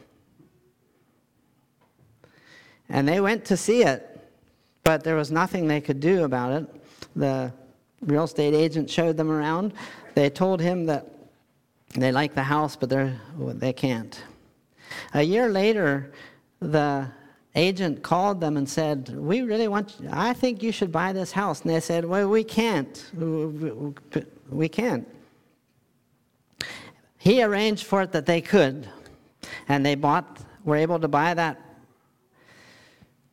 And 2.89 3.07
they 3.07 3.19
went 3.19 3.45
to 3.45 3.57
see 3.57 3.83
it, 3.83 4.27
but 4.83 5.03
there 5.03 5.15
was 5.15 5.29
nothing 5.29 5.67
they 5.67 5.81
could 5.81 5.99
do 5.99 6.23
about 6.23 6.63
it. 6.63 6.85
The 7.15 7.53
real 8.01 8.23
estate 8.23 8.55
agent 8.55 8.89
showed 8.89 9.17
them 9.17 9.29
around. 9.29 9.73
They 10.15 10.31
told 10.31 10.59
him 10.61 10.87
that 10.87 11.13
they 11.93 12.11
like 12.11 12.35
the 12.35 12.43
house, 12.43 12.75
but 12.75 12.89
they're, 12.89 13.19
they 13.37 13.73
can't. 13.73 14.23
A 15.13 15.23
year 15.23 15.49
later, 15.49 16.11
the 16.59 17.07
agent 17.55 18.03
called 18.03 18.39
them 18.39 18.57
and 18.57 18.69
said, 18.69 19.09
We 19.09 19.41
really 19.41 19.67
want, 19.67 19.95
I 20.11 20.33
think 20.33 20.61
you 20.63 20.71
should 20.71 20.91
buy 20.91 21.13
this 21.13 21.31
house. 21.31 21.61
And 21.61 21.71
they 21.71 21.79
said, 21.79 22.05
Well, 22.05 22.29
we 22.29 22.43
can't. 22.43 23.11
We 24.49 24.69
can't. 24.69 25.07
He 27.17 27.43
arranged 27.43 27.85
for 27.85 28.03
it 28.03 28.11
that 28.13 28.25
they 28.25 28.41
could, 28.41 28.87
and 29.67 29.85
they 29.85 29.95
bought, 29.95 30.39
were 30.63 30.77
able 30.77 30.99
to 30.99 31.07
buy 31.07 31.33
that 31.33 31.59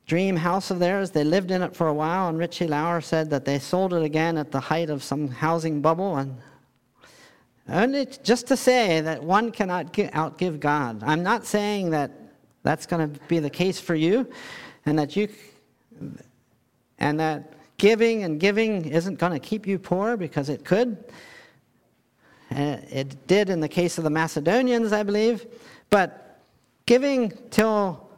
dream 0.07 0.37
house 0.37 0.71
of 0.71 0.79
theirs. 0.79 1.11
They 1.11 1.25
lived 1.25 1.51
in 1.51 1.63
it 1.63 1.77
for 1.77 1.89
a 1.89 1.95
while, 1.95 2.29
and 2.29 2.39
Richie 2.39 2.67
Lauer 2.67 3.01
said 3.01 3.31
that 3.31 3.45
they 3.45 3.59
sold 3.59 3.93
it 3.95 4.03
again 4.03 4.37
at 4.37 4.51
the 4.51 4.61
height 4.61 4.91
of 4.91 5.03
some 5.03 5.29
housing 5.29 5.81
bubble, 5.81 6.17
and 6.17 6.37
only 7.69 8.07
just 8.23 8.47
to 8.49 8.57
say 8.57 9.01
that 9.01 9.23
one 9.23 9.51
cannot 9.51 9.93
outgive 9.93 10.61
God. 10.61 11.03
I'm 11.03 11.23
not 11.23 11.47
saying 11.47 11.91
that 11.91 12.11
that's 12.63 12.87
going 12.87 13.13
to 13.13 13.21
be 13.27 13.39
the 13.39 13.51
case 13.51 13.81
for 13.81 13.95
you, 13.95 14.31
and 14.87 14.99
that 14.99 15.17
you, 15.17 15.29
and 16.99 17.21
that 17.21 17.53
giving 17.79 18.25
and 18.25 18.39
giving 18.39 18.85
isn't 18.87 19.19
going 19.19 19.33
to 19.33 19.39
keep 19.39 19.67
you 19.67 19.79
poor 19.79 20.17
because 20.17 20.49
it 20.49 20.65
could. 20.65 21.05
Uh, 22.51 22.77
it 22.91 23.27
did 23.27 23.51
in 23.51 23.61
the 23.61 23.69
case 23.69 23.99
of 23.99 24.05
the 24.05 24.11
Macedonians, 24.11 24.93
I 24.93 25.03
believe, 25.03 25.47
but 25.91 26.41
giving 26.87 27.33
till 27.51 28.09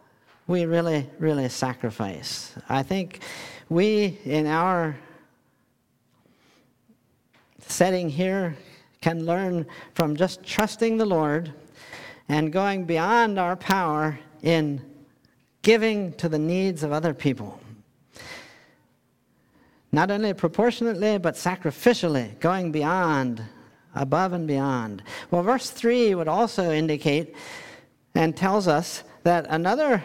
we 0.47 0.67
really, 0.67 1.09
really 1.19 1.49
sacrifice. 1.49 2.55
I 2.69 2.83
think 2.83 3.21
we, 3.69 4.19
in 4.25 4.47
our 4.47 4.97
setting 7.61 8.09
here, 8.09 8.57
can 9.07 9.25
learn 9.25 9.65
from 9.95 10.17
just 10.17 10.43
trusting 10.43 10.97
the 10.97 11.07
Lord 11.07 11.53
and 12.29 12.53
going 12.53 12.85
beyond 12.87 13.39
our 13.39 13.55
power 13.55 14.19
in 14.43 14.83
giving 15.63 16.13
to 16.15 16.29
the 16.29 16.41
needs 16.41 16.83
of 16.83 16.91
other 16.91 17.15
people. 17.15 17.61
not 19.93 20.11
only 20.11 20.35
proportionately, 20.35 21.19
but 21.19 21.37
sacrificially, 21.37 22.37
going 22.41 22.73
beyond, 22.73 23.45
above 23.95 24.33
and 24.33 24.49
beyond. 24.49 25.05
Well, 25.31 25.45
verse 25.45 25.71
3 25.71 26.17
would 26.17 26.27
also 26.27 26.73
indicate 26.73 27.37
and 28.17 28.37
tells 28.37 28.67
us 28.67 29.05
that 29.23 29.47
another 29.51 30.03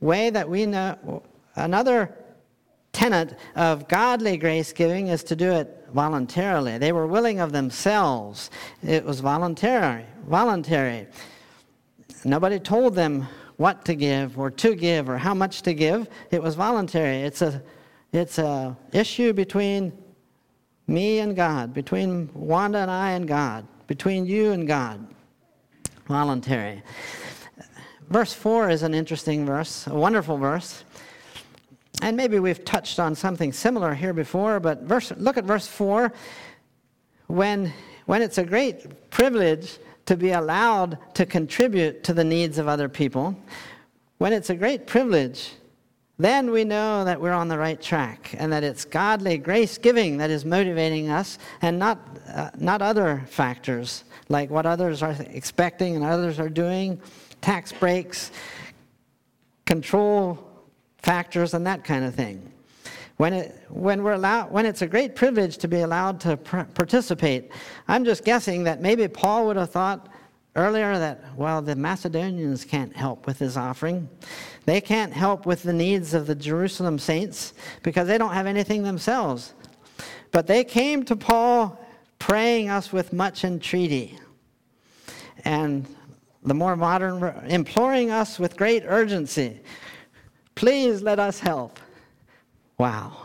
way 0.00 0.30
that 0.30 0.48
we 0.48 0.64
know, 0.64 1.22
another 1.56 2.16
tenet 3.00 3.38
of 3.56 3.88
godly 3.88 4.36
grace 4.36 4.74
giving 4.74 5.06
is 5.06 5.24
to 5.24 5.34
do 5.34 5.50
it 5.50 5.88
voluntarily. 5.94 6.76
They 6.76 6.92
were 6.92 7.06
willing 7.06 7.40
of 7.40 7.50
themselves. 7.50 8.50
It 8.82 9.06
was 9.06 9.20
voluntary. 9.20 10.04
Voluntary. 10.28 11.06
Nobody 12.26 12.58
told 12.58 12.94
them 12.94 13.26
what 13.56 13.86
to 13.86 13.94
give 13.94 14.38
or 14.38 14.50
to 14.50 14.74
give 14.74 15.08
or 15.08 15.16
how 15.16 15.32
much 15.32 15.62
to 15.62 15.72
give. 15.72 16.08
It 16.30 16.42
was 16.42 16.56
voluntary. 16.56 17.22
It's 17.22 17.40
a 17.40 17.62
it's 18.12 18.38
a 18.38 18.76
issue 18.92 19.32
between 19.32 19.96
me 20.86 21.20
and 21.20 21.34
God, 21.34 21.72
between 21.72 22.28
Wanda 22.34 22.80
and 22.80 22.90
I 22.90 23.12
and 23.12 23.26
God, 23.26 23.66
between 23.86 24.26
you 24.26 24.52
and 24.52 24.66
God. 24.66 25.06
Voluntary. 26.06 26.82
Verse 28.10 28.34
4 28.34 28.68
is 28.68 28.82
an 28.82 28.92
interesting 28.92 29.46
verse, 29.46 29.86
a 29.86 29.94
wonderful 29.94 30.36
verse. 30.36 30.84
And 32.02 32.16
maybe 32.16 32.38
we've 32.38 32.64
touched 32.64 32.98
on 32.98 33.14
something 33.14 33.52
similar 33.52 33.94
here 33.94 34.12
before, 34.12 34.60
but 34.60 34.82
verse, 34.82 35.12
look 35.16 35.36
at 35.36 35.44
verse 35.44 35.66
4. 35.66 36.12
When, 37.26 37.72
when 38.06 38.22
it's 38.22 38.38
a 38.38 38.44
great 38.44 39.10
privilege 39.10 39.78
to 40.06 40.16
be 40.16 40.32
allowed 40.32 40.98
to 41.14 41.26
contribute 41.26 42.02
to 42.04 42.14
the 42.14 42.24
needs 42.24 42.58
of 42.58 42.68
other 42.68 42.88
people, 42.88 43.36
when 44.18 44.32
it's 44.32 44.50
a 44.50 44.54
great 44.54 44.86
privilege, 44.86 45.52
then 46.18 46.50
we 46.50 46.64
know 46.64 47.04
that 47.04 47.20
we're 47.20 47.32
on 47.32 47.48
the 47.48 47.56
right 47.56 47.80
track 47.80 48.34
and 48.36 48.52
that 48.52 48.62
it's 48.62 48.84
godly 48.84 49.38
grace 49.38 49.78
giving 49.78 50.18
that 50.18 50.28
is 50.28 50.44
motivating 50.44 51.08
us 51.08 51.38
and 51.62 51.78
not, 51.78 51.98
uh, 52.34 52.50
not 52.58 52.82
other 52.82 53.24
factors 53.26 54.04
like 54.28 54.50
what 54.50 54.66
others 54.66 55.02
are 55.02 55.16
expecting 55.30 55.96
and 55.96 56.04
others 56.04 56.38
are 56.38 56.50
doing, 56.50 57.00
tax 57.40 57.72
breaks, 57.72 58.30
control 59.64 60.49
factors, 61.02 61.54
and 61.54 61.66
that 61.66 61.84
kind 61.84 62.04
of 62.04 62.14
thing. 62.14 62.52
When, 63.16 63.34
it, 63.34 63.62
when, 63.68 64.02
we're 64.02 64.14
allowed, 64.14 64.50
when 64.50 64.64
it's 64.64 64.80
a 64.82 64.86
great 64.86 65.14
privilege 65.14 65.58
to 65.58 65.68
be 65.68 65.80
allowed 65.80 66.20
to 66.20 66.38
pr- 66.38 66.62
participate, 66.62 67.50
I'm 67.86 68.04
just 68.04 68.24
guessing 68.24 68.64
that 68.64 68.80
maybe 68.80 69.06
Paul 69.08 69.46
would 69.46 69.56
have 69.56 69.70
thought 69.70 70.08
earlier 70.56 70.98
that, 70.98 71.22
well, 71.36 71.62
the 71.62 71.76
Macedonians 71.76 72.64
can't 72.64 72.94
help 72.96 73.26
with 73.26 73.38
his 73.38 73.56
offering. 73.56 74.08
They 74.64 74.80
can't 74.80 75.12
help 75.12 75.46
with 75.46 75.62
the 75.62 75.72
needs 75.72 76.14
of 76.14 76.26
the 76.26 76.34
Jerusalem 76.34 76.98
saints 76.98 77.54
because 77.82 78.08
they 78.08 78.18
don't 78.18 78.32
have 78.32 78.46
anything 78.46 78.82
themselves. 78.82 79.54
But 80.32 80.46
they 80.46 80.64
came 80.64 81.04
to 81.04 81.16
Paul 81.16 81.78
praying 82.18 82.68
us 82.68 82.92
with 82.92 83.12
much 83.12 83.44
entreaty. 83.44 84.18
And 85.44 85.86
the 86.42 86.54
more 86.54 86.76
modern, 86.76 87.22
imploring 87.48 88.10
us 88.10 88.38
with 88.38 88.56
great 88.56 88.84
urgency. 88.86 89.60
Please 90.60 91.00
let 91.00 91.18
us 91.18 91.40
help. 91.40 91.80
Wow. 92.76 93.16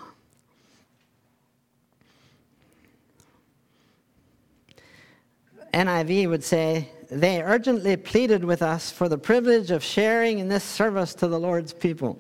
NIV 5.74 6.30
would 6.30 6.46
say, 6.46 6.88
they 7.12 7.42
urgently 7.42 7.98
pleaded 7.98 8.46
with 8.46 8.62
us 8.62 8.90
for 8.90 9.10
the 9.10 9.18
privilege 9.18 9.70
of 9.70 9.84
sharing 9.84 10.40
in 10.40 10.48
this 10.48 10.64
service 10.64 11.14
to 11.16 11.28
the 11.28 11.38
Lord's 11.38 11.74
people. 11.74 12.18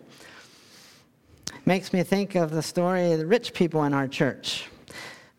Makes 1.65 1.93
me 1.93 2.03
think 2.03 2.35
of 2.35 2.51
the 2.51 2.61
story 2.61 3.13
of 3.13 3.19
the 3.19 3.25
rich 3.25 3.53
people 3.53 3.85
in 3.85 3.93
our 3.93 4.09
church. 4.09 4.65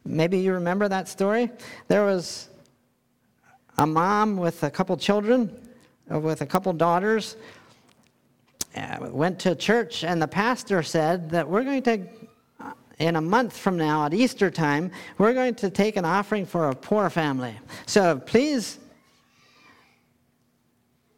Maybe 0.06 0.38
you 0.38 0.54
remember 0.54 0.88
that 0.88 1.06
story. 1.06 1.50
There 1.88 2.06
was 2.06 2.48
a 3.76 3.86
mom 3.86 4.38
with 4.38 4.62
a 4.62 4.70
couple 4.70 4.96
children, 4.96 5.54
uh, 6.10 6.18
with 6.18 6.40
a 6.40 6.46
couple 6.46 6.72
daughters, 6.72 7.36
went 9.00 9.38
to 9.40 9.54
church, 9.54 10.04
and 10.04 10.20
the 10.20 10.28
pastor 10.28 10.82
said 10.82 11.30
that 11.30 11.48
we're 11.48 11.64
going 11.64 11.82
to, 11.82 12.06
uh, 12.60 12.72
in 12.98 13.16
a 13.16 13.20
month 13.20 13.56
from 13.56 13.76
now 13.76 14.04
at 14.04 14.14
Easter 14.14 14.50
time, 14.50 14.90
we're 15.18 15.34
going 15.34 15.54
to 15.56 15.70
take 15.70 15.96
an 15.96 16.04
offering 16.04 16.46
for 16.46 16.68
a 16.68 16.74
poor 16.74 17.10
family. 17.10 17.54
So 17.86 18.18
please 18.18 18.78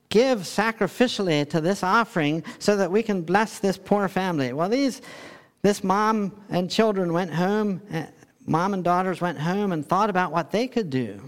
give 0.08 0.40
sacrificially 0.40 1.48
to 1.50 1.60
this 1.60 1.82
offering 1.82 2.42
so 2.58 2.76
that 2.76 2.90
we 2.90 3.02
can 3.02 3.22
bless 3.22 3.58
this 3.58 3.76
poor 3.76 4.08
family. 4.08 4.52
Well, 4.52 4.68
these, 4.68 5.02
this 5.62 5.84
mom 5.84 6.32
and 6.48 6.70
children 6.70 7.12
went 7.12 7.32
home, 7.32 7.82
uh, 7.92 8.06
mom 8.46 8.72
and 8.74 8.82
daughters 8.82 9.20
went 9.20 9.38
home 9.38 9.72
and 9.72 9.86
thought 9.86 10.10
about 10.10 10.32
what 10.32 10.50
they 10.50 10.66
could 10.66 10.90
do. 10.90 11.20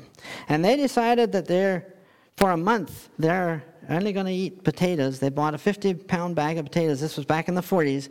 And 0.48 0.64
they 0.64 0.76
decided 0.76 1.32
that 1.32 1.46
they're, 1.46 1.94
for 2.36 2.52
a 2.52 2.56
month, 2.56 3.10
they're 3.18 3.62
only 3.90 4.12
going 4.12 4.26
to 4.26 4.32
eat 4.32 4.64
potatoes. 4.64 5.18
They 5.18 5.28
bought 5.28 5.54
a 5.54 5.58
50 5.58 5.94
pound 5.94 6.36
bag 6.36 6.58
of 6.58 6.64
potatoes. 6.64 7.00
This 7.00 7.16
was 7.16 7.26
back 7.26 7.48
in 7.48 7.54
the 7.54 7.60
40s. 7.60 8.08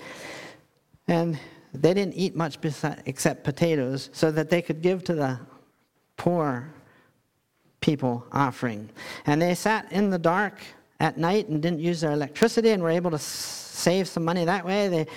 And 1.08 1.40
they 1.74 1.94
didn't 1.94 2.16
eat 2.16 2.36
much 2.36 2.58
except 3.06 3.44
potatoes 3.44 4.10
so 4.14 4.32
that 4.32 4.50
they 4.50 4.62
could 4.62 4.82
give 4.82 5.04
to 5.06 5.16
the 5.16 5.40
poor 6.18 6.72
people 7.82 8.26
offering. 8.32 8.90
And 9.26 9.42
they 9.42 9.56
sat 9.56 9.92
in 9.92 10.10
the 10.10 10.20
dark 10.20 10.60
at 11.00 11.18
night 11.18 11.48
and 11.48 11.62
didn't 11.62 11.80
use 11.80 12.02
their 12.02 12.12
electricity 12.12 12.70
and 12.72 12.84
were 12.84 12.90
able 12.90 13.12
to 13.12 13.20
save 13.20 14.08
some 14.08 14.26
money 14.26 14.46
that 14.46 14.66
way. 14.66 14.88
They, 14.88 15.08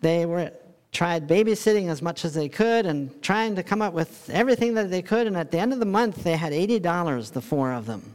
they 0.00 0.26
were 0.26 0.52
tried 0.90 1.28
babysitting 1.28 1.88
as 1.88 2.00
much 2.00 2.24
as 2.24 2.32
they 2.34 2.48
could 2.48 2.86
and 2.86 3.22
trying 3.22 3.54
to 3.56 3.62
come 3.62 3.82
up 3.82 3.92
with 3.92 4.30
everything 4.30 4.74
that 4.74 4.90
they 4.90 5.02
could. 5.02 5.26
And 5.26 5.36
at 5.36 5.50
the 5.50 5.58
end 5.58 5.72
of 5.72 5.80
the 5.80 5.86
month, 5.86 6.24
they 6.24 6.36
had 6.36 6.52
$80, 6.52 7.32
the 7.32 7.42
four 7.42 7.72
of 7.72 7.86
them. 7.86 8.14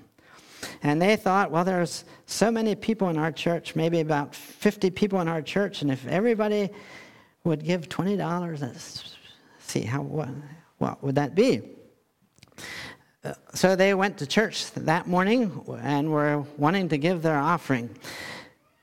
And 0.81 1.01
they 1.01 1.15
thought, 1.15 1.51
well, 1.51 1.63
there's 1.63 2.05
so 2.25 2.51
many 2.51 2.75
people 2.75 3.09
in 3.09 3.17
our 3.17 3.31
church, 3.31 3.75
maybe 3.75 3.99
about 3.99 4.35
50 4.35 4.89
people 4.91 5.21
in 5.21 5.27
our 5.27 5.41
church, 5.41 5.81
and 5.81 5.91
if 5.91 6.05
everybody 6.07 6.69
would 7.43 7.63
give 7.63 7.89
$20, 7.89 8.61
let's 8.61 9.17
see 9.59 9.81
how 9.81 10.01
what, 10.01 10.29
what 10.77 11.03
would 11.03 11.15
that 11.15 11.35
be? 11.35 11.61
So 13.53 13.75
they 13.75 13.93
went 13.93 14.17
to 14.17 14.27
church 14.27 14.71
that 14.71 15.07
morning 15.07 15.63
and 15.81 16.11
were 16.11 16.43
wanting 16.57 16.89
to 16.89 16.97
give 16.97 17.21
their 17.21 17.37
offering. 17.37 17.89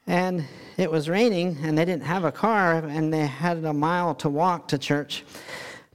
And 0.07 0.47
it 0.78 0.91
was 0.91 1.09
raining, 1.09 1.59
and 1.62 1.76
they 1.76 1.85
didn't 1.85 2.05
have 2.05 2.24
a 2.24 2.33
car, 2.33 2.76
and 2.76 3.12
they 3.12 3.26
had 3.26 3.64
a 3.64 3.72
mile 3.72 4.14
to 4.16 4.31
walk 4.31 4.68
to 4.68 4.78
church. 4.78 5.24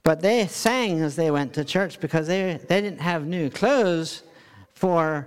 But 0.04 0.20
they 0.20 0.46
sang 0.46 1.00
as 1.00 1.16
they 1.16 1.32
went 1.32 1.52
to 1.54 1.64
church 1.64 1.98
because 1.98 2.28
they, 2.28 2.60
they 2.68 2.80
didn't 2.80 3.00
have 3.00 3.26
new 3.26 3.50
clothes 3.50 4.22
for 4.74 5.26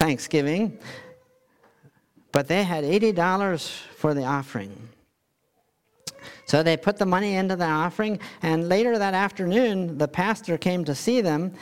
Thanksgiving, 0.00 0.78
but 2.32 2.48
they 2.48 2.64
had 2.64 2.84
$80 2.84 3.68
for 3.96 4.14
the 4.14 4.24
offering. 4.24 4.88
So 6.46 6.62
they 6.62 6.78
put 6.78 6.96
the 6.96 7.04
money 7.04 7.36
into 7.36 7.54
the 7.54 7.66
offering, 7.66 8.18
and 8.40 8.66
later 8.68 8.98
that 8.98 9.12
afternoon, 9.12 9.98
the 9.98 10.08
pastor 10.08 10.56
came 10.56 10.86
to 10.86 10.94
see 10.94 11.20
them, 11.20 11.52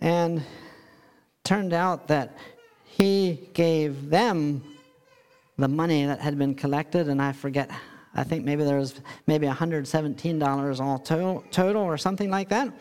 and 0.00 0.42
turned 1.44 1.74
out 1.74 2.08
that 2.08 2.36
he 2.86 3.46
gave 3.52 4.08
them 4.08 4.64
the 5.58 5.68
money 5.68 6.06
that 6.06 6.20
had 6.20 6.38
been 6.38 6.54
collected, 6.54 7.08
and 7.08 7.20
I 7.20 7.32
forget, 7.32 7.70
I 8.14 8.24
think 8.24 8.46
maybe 8.46 8.64
there 8.64 8.78
was 8.78 9.00
maybe 9.26 9.46
$117 9.46 10.80
all 10.80 10.98
to- 10.98 11.44
total 11.50 11.82
or 11.82 11.98
something 11.98 12.30
like 12.30 12.48
that. 12.48 12.72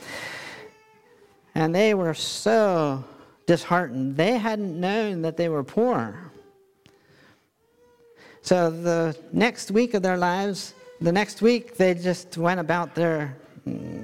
And 1.53 1.75
they 1.75 1.93
were 1.93 2.13
so 2.13 3.03
disheartened. 3.51 4.15
They 4.15 4.37
hadn't 4.37 4.79
known 4.79 5.21
that 5.23 5.35
they 5.35 5.49
were 5.49 5.61
poor. 5.61 6.31
So 8.41 8.71
the 8.71 9.13
next 9.33 9.71
week 9.71 9.93
of 9.93 10.01
their 10.01 10.15
lives, 10.15 10.73
the 11.01 11.11
next 11.11 11.41
week, 11.41 11.75
they 11.75 11.93
just 11.93 12.37
went 12.37 12.61
about 12.61 12.95
their, 12.95 13.35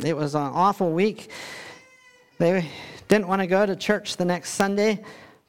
it 0.04 0.18
was 0.18 0.36
an 0.36 0.42
awful 0.42 0.92
week. 0.92 1.32
They 2.40 2.68
didn't 3.08 3.30
want 3.30 3.42
to 3.42 3.48
go 3.48 3.66
to 3.66 3.74
church 3.78 4.18
the 4.18 4.26
next 4.26 4.50
Sunday, 4.50 5.02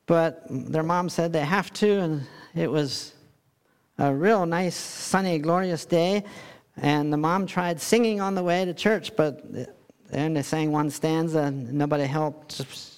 but 0.07 0.45
their 0.49 0.85
mom 0.85 1.09
said 1.09 1.33
they 1.33 1.45
have 1.59 1.73
to, 1.83 1.91
and 1.99 2.27
it 2.55 2.71
was 2.71 3.15
a 3.99 4.15
real 4.15 4.47
nice, 4.47 4.77
sunny, 4.77 5.41
glorious 5.41 5.85
day. 5.85 6.23
And 6.77 7.13
the 7.13 7.17
mom 7.17 7.49
tried 7.49 7.81
singing 7.81 8.21
on 8.21 8.37
the 8.37 8.45
way 8.45 8.65
to 8.65 8.73
church, 8.73 9.17
but 9.17 9.45
and 10.13 10.37
they 10.37 10.43
sang 10.43 10.71
one 10.71 10.89
stanza, 10.89 11.41
and 11.41 11.73
nobody 11.73 12.05
helped 12.05 12.98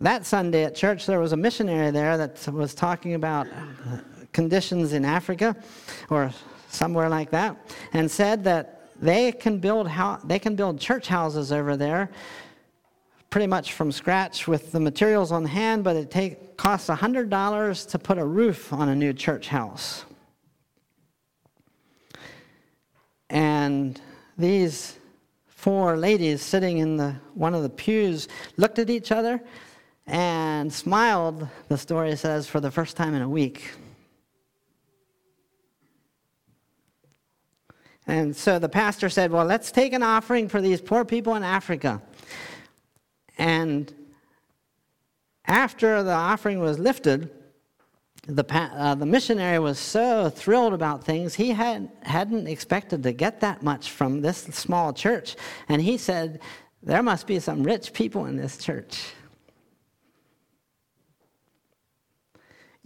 that 0.00 0.26
Sunday 0.26 0.64
at 0.64 0.74
church, 0.74 1.06
there 1.06 1.20
was 1.20 1.32
a 1.32 1.36
missionary 1.36 1.90
there 1.90 2.16
that 2.16 2.46
was 2.48 2.74
talking 2.74 3.14
about 3.14 3.46
conditions 4.32 4.92
in 4.92 5.04
Africa 5.04 5.56
or 6.10 6.30
somewhere 6.68 7.08
like 7.08 7.30
that, 7.30 7.56
and 7.92 8.10
said 8.10 8.44
that 8.44 8.90
they 9.00 9.32
can 9.32 9.58
build 9.58 9.88
how, 9.88 10.18
they 10.24 10.38
can 10.38 10.54
build 10.56 10.78
church 10.78 11.08
houses 11.08 11.52
over 11.52 11.76
there 11.76 12.10
pretty 13.30 13.46
much 13.46 13.72
from 13.74 13.92
scratch 13.92 14.48
with 14.48 14.72
the 14.72 14.80
materials 14.80 15.32
on 15.32 15.44
hand, 15.44 15.84
but 15.84 15.96
it 15.96 16.10
take, 16.10 16.56
costs 16.56 16.88
$100 16.88 17.88
to 17.88 17.98
put 17.98 18.16
a 18.16 18.24
roof 18.24 18.72
on 18.72 18.88
a 18.88 18.94
new 18.94 19.12
church 19.12 19.48
house. 19.48 20.04
And 23.28 24.00
these 24.38 24.98
four 25.48 25.96
ladies 25.96 26.40
sitting 26.40 26.78
in 26.78 26.96
the, 26.96 27.16
one 27.34 27.54
of 27.54 27.62
the 27.62 27.68
pews 27.68 28.28
looked 28.56 28.78
at 28.78 28.88
each 28.88 29.12
other 29.12 29.42
and 30.06 30.72
smiled, 30.72 31.48
the 31.68 31.78
story 31.78 32.16
says, 32.16 32.46
for 32.46 32.60
the 32.60 32.70
first 32.70 32.96
time 32.96 33.14
in 33.14 33.22
a 33.22 33.28
week. 33.28 33.72
And 38.06 38.36
so 38.36 38.58
the 38.58 38.68
pastor 38.68 39.08
said, 39.08 39.32
Well, 39.32 39.44
let's 39.44 39.72
take 39.72 39.92
an 39.92 40.02
offering 40.02 40.48
for 40.48 40.60
these 40.60 40.80
poor 40.80 41.04
people 41.04 41.34
in 41.34 41.42
Africa. 41.42 42.00
And 43.36 43.92
after 45.44 46.02
the 46.02 46.12
offering 46.12 46.60
was 46.60 46.78
lifted, 46.78 47.30
the, 48.26 48.44
uh, 48.52 48.94
the 48.94 49.06
missionary 49.06 49.58
was 49.58 49.78
so 49.78 50.30
thrilled 50.30 50.72
about 50.72 51.04
things, 51.04 51.34
he 51.34 51.50
had, 51.50 51.90
hadn't 52.02 52.46
expected 52.46 53.02
to 53.04 53.12
get 53.12 53.40
that 53.40 53.62
much 53.62 53.90
from 53.90 54.20
this 54.20 54.38
small 54.38 54.92
church. 54.92 55.36
And 55.68 55.82
he 55.82 55.98
said, 55.98 56.40
There 56.82 57.02
must 57.02 57.26
be 57.26 57.40
some 57.40 57.64
rich 57.64 57.92
people 57.92 58.26
in 58.26 58.36
this 58.36 58.56
church. 58.56 59.04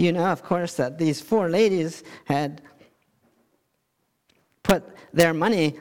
You 0.01 0.12
know, 0.12 0.24
of 0.24 0.42
course, 0.42 0.76
that 0.76 0.96
these 0.96 1.20
four 1.20 1.51
ladies 1.51 2.05
had 2.24 2.62
put 4.62 4.82
their 5.12 5.34
money 5.34 5.78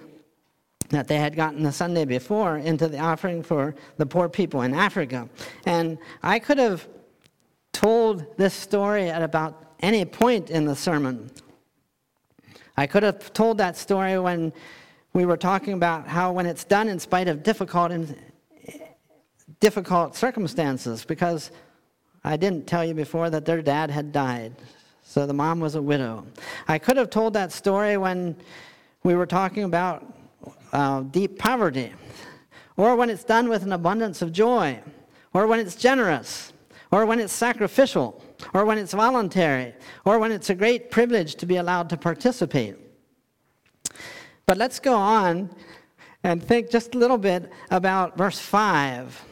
that 0.89 1.07
they 1.07 1.15
had 1.15 1.37
gotten 1.37 1.63
the 1.63 1.71
Sunday 1.71 2.03
before 2.03 2.57
into 2.57 2.89
the 2.89 2.99
offering 2.99 3.41
for 3.41 3.75
the 3.95 4.05
poor 4.05 4.27
people 4.27 4.63
in 4.63 4.73
Africa. 4.73 5.29
And 5.65 5.97
I 6.21 6.37
could 6.39 6.57
have 6.57 6.85
told 7.71 8.35
this 8.35 8.53
story 8.53 9.09
at 9.09 9.21
about 9.21 9.75
any 9.79 10.03
point 10.03 10.49
in 10.49 10.65
the 10.65 10.75
sermon. 10.75 11.31
I 12.75 12.87
could 12.87 13.03
have 13.03 13.31
told 13.31 13.57
that 13.59 13.77
story 13.77 14.19
when 14.19 14.51
we 15.13 15.25
were 15.25 15.37
talking 15.37 15.75
about 15.75 16.09
how 16.09 16.33
when 16.33 16.45
it's 16.45 16.65
done 16.65 16.89
in 16.89 16.99
spite 16.99 17.29
of 17.29 17.41
difficult 17.41 17.93
difficult 19.61 20.17
circumstances 20.17 21.05
because 21.05 21.51
I 22.29 22.37
didn't 22.37 22.67
tell 22.67 22.85
you 22.85 22.93
before 22.93 23.31
that 23.31 23.43
their 23.43 23.63
dad 23.63 23.89
had 23.89 24.11
died. 24.11 24.53
So 25.01 25.25
the 25.25 25.33
mom 25.33 25.59
was 25.59 25.73
a 25.73 25.81
widow. 25.81 26.27
I 26.67 26.77
could 26.77 26.95
have 26.95 27.09
told 27.09 27.33
that 27.33 27.51
story 27.51 27.97
when 27.97 28.35
we 29.01 29.15
were 29.15 29.25
talking 29.25 29.63
about 29.63 30.05
uh, 30.71 31.01
deep 31.01 31.39
poverty, 31.39 31.91
or 32.77 32.95
when 32.95 33.09
it's 33.09 33.23
done 33.23 33.49
with 33.49 33.63
an 33.63 33.73
abundance 33.73 34.21
of 34.21 34.31
joy, 34.31 34.79
or 35.33 35.47
when 35.47 35.59
it's 35.59 35.73
generous, 35.73 36.53
or 36.91 37.07
when 37.07 37.19
it's 37.19 37.33
sacrificial, 37.33 38.23
or 38.53 38.63
when 38.63 38.77
it's 38.77 38.93
voluntary, 38.93 39.73
or 40.05 40.19
when 40.19 40.31
it's 40.31 40.51
a 40.51 40.55
great 40.55 40.91
privilege 40.91 41.33
to 41.33 41.47
be 41.47 41.55
allowed 41.55 41.89
to 41.89 41.97
participate. 41.97 42.75
But 44.45 44.57
let's 44.57 44.79
go 44.79 44.93
on 44.93 45.49
and 46.23 46.43
think 46.43 46.69
just 46.69 46.93
a 46.93 46.99
little 46.99 47.17
bit 47.17 47.51
about 47.71 48.15
verse 48.15 48.37
5. 48.37 49.28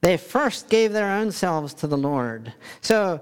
They 0.00 0.16
first 0.16 0.68
gave 0.68 0.92
their 0.92 1.10
own 1.10 1.30
selves 1.32 1.74
to 1.74 1.86
the 1.86 1.98
Lord. 1.98 2.52
So, 2.80 3.20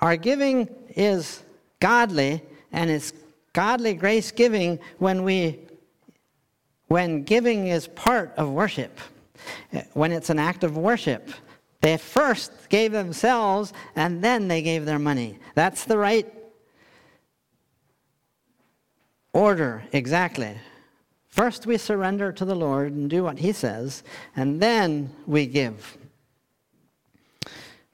our 0.00 0.16
giving 0.16 0.68
is 0.96 1.42
godly, 1.78 2.42
and 2.72 2.90
it's 2.90 3.12
godly 3.52 3.94
grace 3.94 4.30
giving 4.30 4.78
when 4.98 5.22
we 5.24 5.66
when 6.88 7.22
giving 7.22 7.68
is 7.68 7.86
part 7.86 8.32
of 8.36 8.50
worship, 8.50 8.98
when 9.92 10.10
it's 10.10 10.28
an 10.28 10.40
act 10.40 10.64
of 10.64 10.76
worship. 10.76 11.30
They 11.80 11.96
first 11.96 12.68
gave 12.68 12.90
themselves 12.90 13.72
and 13.94 14.22
then 14.22 14.48
they 14.48 14.60
gave 14.60 14.84
their 14.84 14.98
money. 14.98 15.38
That's 15.54 15.84
the 15.84 15.96
right 15.96 16.26
order, 19.32 19.84
exactly. 19.92 20.56
First, 21.30 21.64
we 21.64 21.78
surrender 21.78 22.32
to 22.32 22.44
the 22.44 22.56
Lord 22.56 22.92
and 22.92 23.08
do 23.08 23.22
what 23.22 23.38
He 23.38 23.52
says, 23.52 24.02
and 24.36 24.60
then 24.60 25.10
we 25.26 25.46
give. 25.46 25.96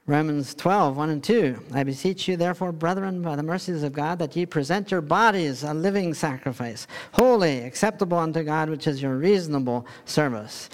Romans 0.07 0.55
12, 0.55 0.95
1 0.95 1.09
and 1.09 1.23
2. 1.23 1.59
I 1.73 1.83
beseech 1.83 2.27
you, 2.27 2.37
therefore, 2.37 2.71
brethren, 2.71 3.21
by 3.21 3.35
the 3.35 3.43
mercies 3.43 3.83
of 3.83 3.93
God, 3.93 4.19
that 4.19 4.35
ye 4.35 4.45
present 4.45 4.89
your 4.89 5.01
bodies 5.01 5.63
a 5.63 5.73
living 5.73 6.13
sacrifice, 6.13 6.87
holy, 7.11 7.59
acceptable 7.59 8.17
unto 8.17 8.41
God, 8.41 8.69
which 8.69 8.87
is 8.87 9.01
your 9.01 9.17
reasonable 9.17 9.85
service. 10.05 10.69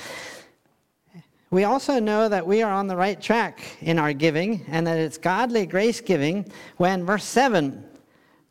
We 1.50 1.66
also 1.66 2.00
know 2.00 2.30
that 2.30 2.48
we 2.48 2.62
are 2.62 2.72
on 2.72 2.88
the 2.88 2.96
right 2.96 3.20
track 3.20 3.62
in 3.82 4.00
our 4.00 4.14
giving, 4.14 4.66
and 4.68 4.88
that 4.88 5.00
it's 5.00 5.18
godly 5.18 5.66
grace 5.66 6.00
giving 6.00 6.52
when, 6.78 7.04
verse 7.04 7.26
7, 7.26 7.84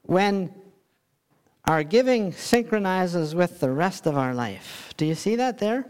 when 0.03 0.53
our 1.65 1.85
giving 1.85 2.33
synchronizes 2.33 3.35
with 3.35 3.61
the 3.61 3.71
rest 3.71 4.07
of 4.07 4.17
our 4.17 4.35
life. 4.35 4.93
Do 4.97 5.07
you 5.07 5.15
see 5.15 5.37
that 5.37 5.59
there? 5.59 5.87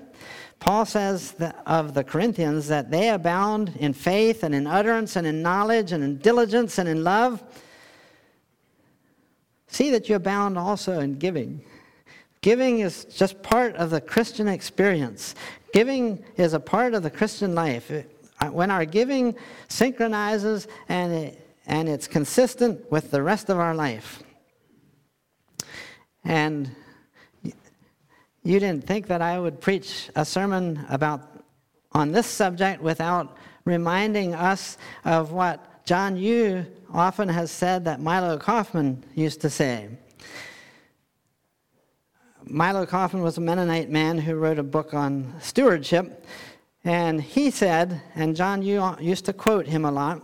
Paul 0.61 0.87
says 0.87 1.35
of 1.67 1.95
the 1.95 2.05
Corinthians 2.05 2.69
that 2.69 2.91
they 2.91 3.09
abound 3.09 3.75
in 3.81 3.93
faith 3.95 4.45
and 4.45 4.55
in 4.55 4.67
utterance 4.67 5.17
and 5.17 5.27
in 5.27 5.43
knowledge 5.43 5.91
and 5.93 6.05
in 6.05 6.19
diligence 6.19 6.79
and 6.79 6.89
in 6.89 7.03
love. 7.03 7.43
See 9.67 9.91
that 9.91 10.09
you 10.09 10.15
abound 10.15 10.59
also 10.59 11.01
in 11.01 11.19
giving. 11.19 11.65
Giving 12.43 12.81
is 12.81 13.07
just 13.07 13.43
part 13.43 13.75
of 13.77 13.91
the 13.91 14.01
Christian 14.01 14.47
experience. 14.47 15.35
Giving 15.73 16.23
is 16.37 16.53
a 16.53 16.61
part 16.61 16.95
of 16.95 17.03
the 17.03 17.11
Christian 17.11 17.55
life. 17.55 17.91
Uh, 17.91 18.47
when 18.49 18.71
our 18.71 18.85
giving 18.85 19.35
synchronizes 19.69 20.69
and, 20.89 21.13
it, 21.13 21.57
and 21.67 21.89
it's 21.89 22.07
consistent 22.07 22.91
with 22.91 23.11
the 23.11 23.23
rest 23.23 23.49
of 23.49 23.59
our 23.59 23.75
life. 23.75 24.23
And 26.25 26.71
you 28.45 28.61
didn't 28.61 28.87
think 28.87 29.07
that 29.07 29.23
I 29.23 29.39
would 29.39 29.61
preach 29.61 30.11
a 30.17 30.25
sermon 30.25 30.85
about 30.89 31.45
on 31.93 32.13
this 32.13 32.27
subject 32.27 32.83
without 32.83 33.37
reminding 33.65 34.35
us 34.35 34.79
of 35.05 35.33
what 35.33 35.85
John 35.85 36.17
Yoo 36.17 36.65
often 36.93 37.29
has 37.29 37.51
said 37.51 37.85
that 37.85 38.01
Milo 38.01 38.39
Kauffman 38.39 39.05
used 39.15 39.41
to 39.43 39.51
say. 39.51 39.89
Milo 42.45 42.87
Kauffman 42.87 43.23
was 43.23 43.39
a 43.39 43.41
Mennonite 43.41 43.91
man 43.91 44.19
who 44.19 44.35
wrote 44.35 44.59
a 44.59 44.65
book 44.65 44.95
on 44.95 45.35
stewardship, 45.41 46.27
and 46.85 47.21
he 47.21 47.51
said, 47.51 48.03
and 48.15 48.35
John 48.35 48.63
Yoo 48.63 48.97
used 49.01 49.25
to 49.27 49.33
quote 49.33 49.67
him 49.67 49.85
a 49.85 49.93
lot. 49.93 50.23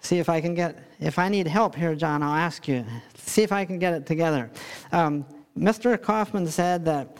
See 0.00 0.18
if 0.18 0.28
I 0.28 0.40
can 0.40 0.54
get, 0.54 0.78
if 1.00 1.18
I 1.18 1.28
need 1.28 1.46
help 1.46 1.74
here, 1.74 1.94
John, 1.94 2.22
I'll 2.22 2.34
ask 2.34 2.68
you. 2.68 2.84
See 3.16 3.42
if 3.42 3.52
I 3.52 3.64
can 3.64 3.78
get 3.78 3.94
it 3.94 4.06
together. 4.06 4.50
Um, 4.92 5.24
Mr. 5.56 6.00
Kauffman 6.00 6.46
said 6.46 6.84
that 6.84 7.16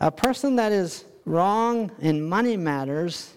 a 0.00 0.10
person 0.10 0.56
that 0.56 0.72
is 0.72 1.04
wrong 1.24 1.90
in 2.00 2.28
money 2.28 2.56
matters 2.56 3.32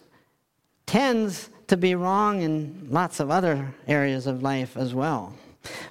tends 0.86 1.50
to 1.68 1.78
be 1.78 1.96
wrong 1.96 2.42
in 2.42 2.88
lots 2.90 3.20
of 3.20 3.30
other 3.30 3.74
areas 3.88 4.28
of 4.28 4.42
life 4.42 4.76
as 4.78 4.94
well. 4.94 5.34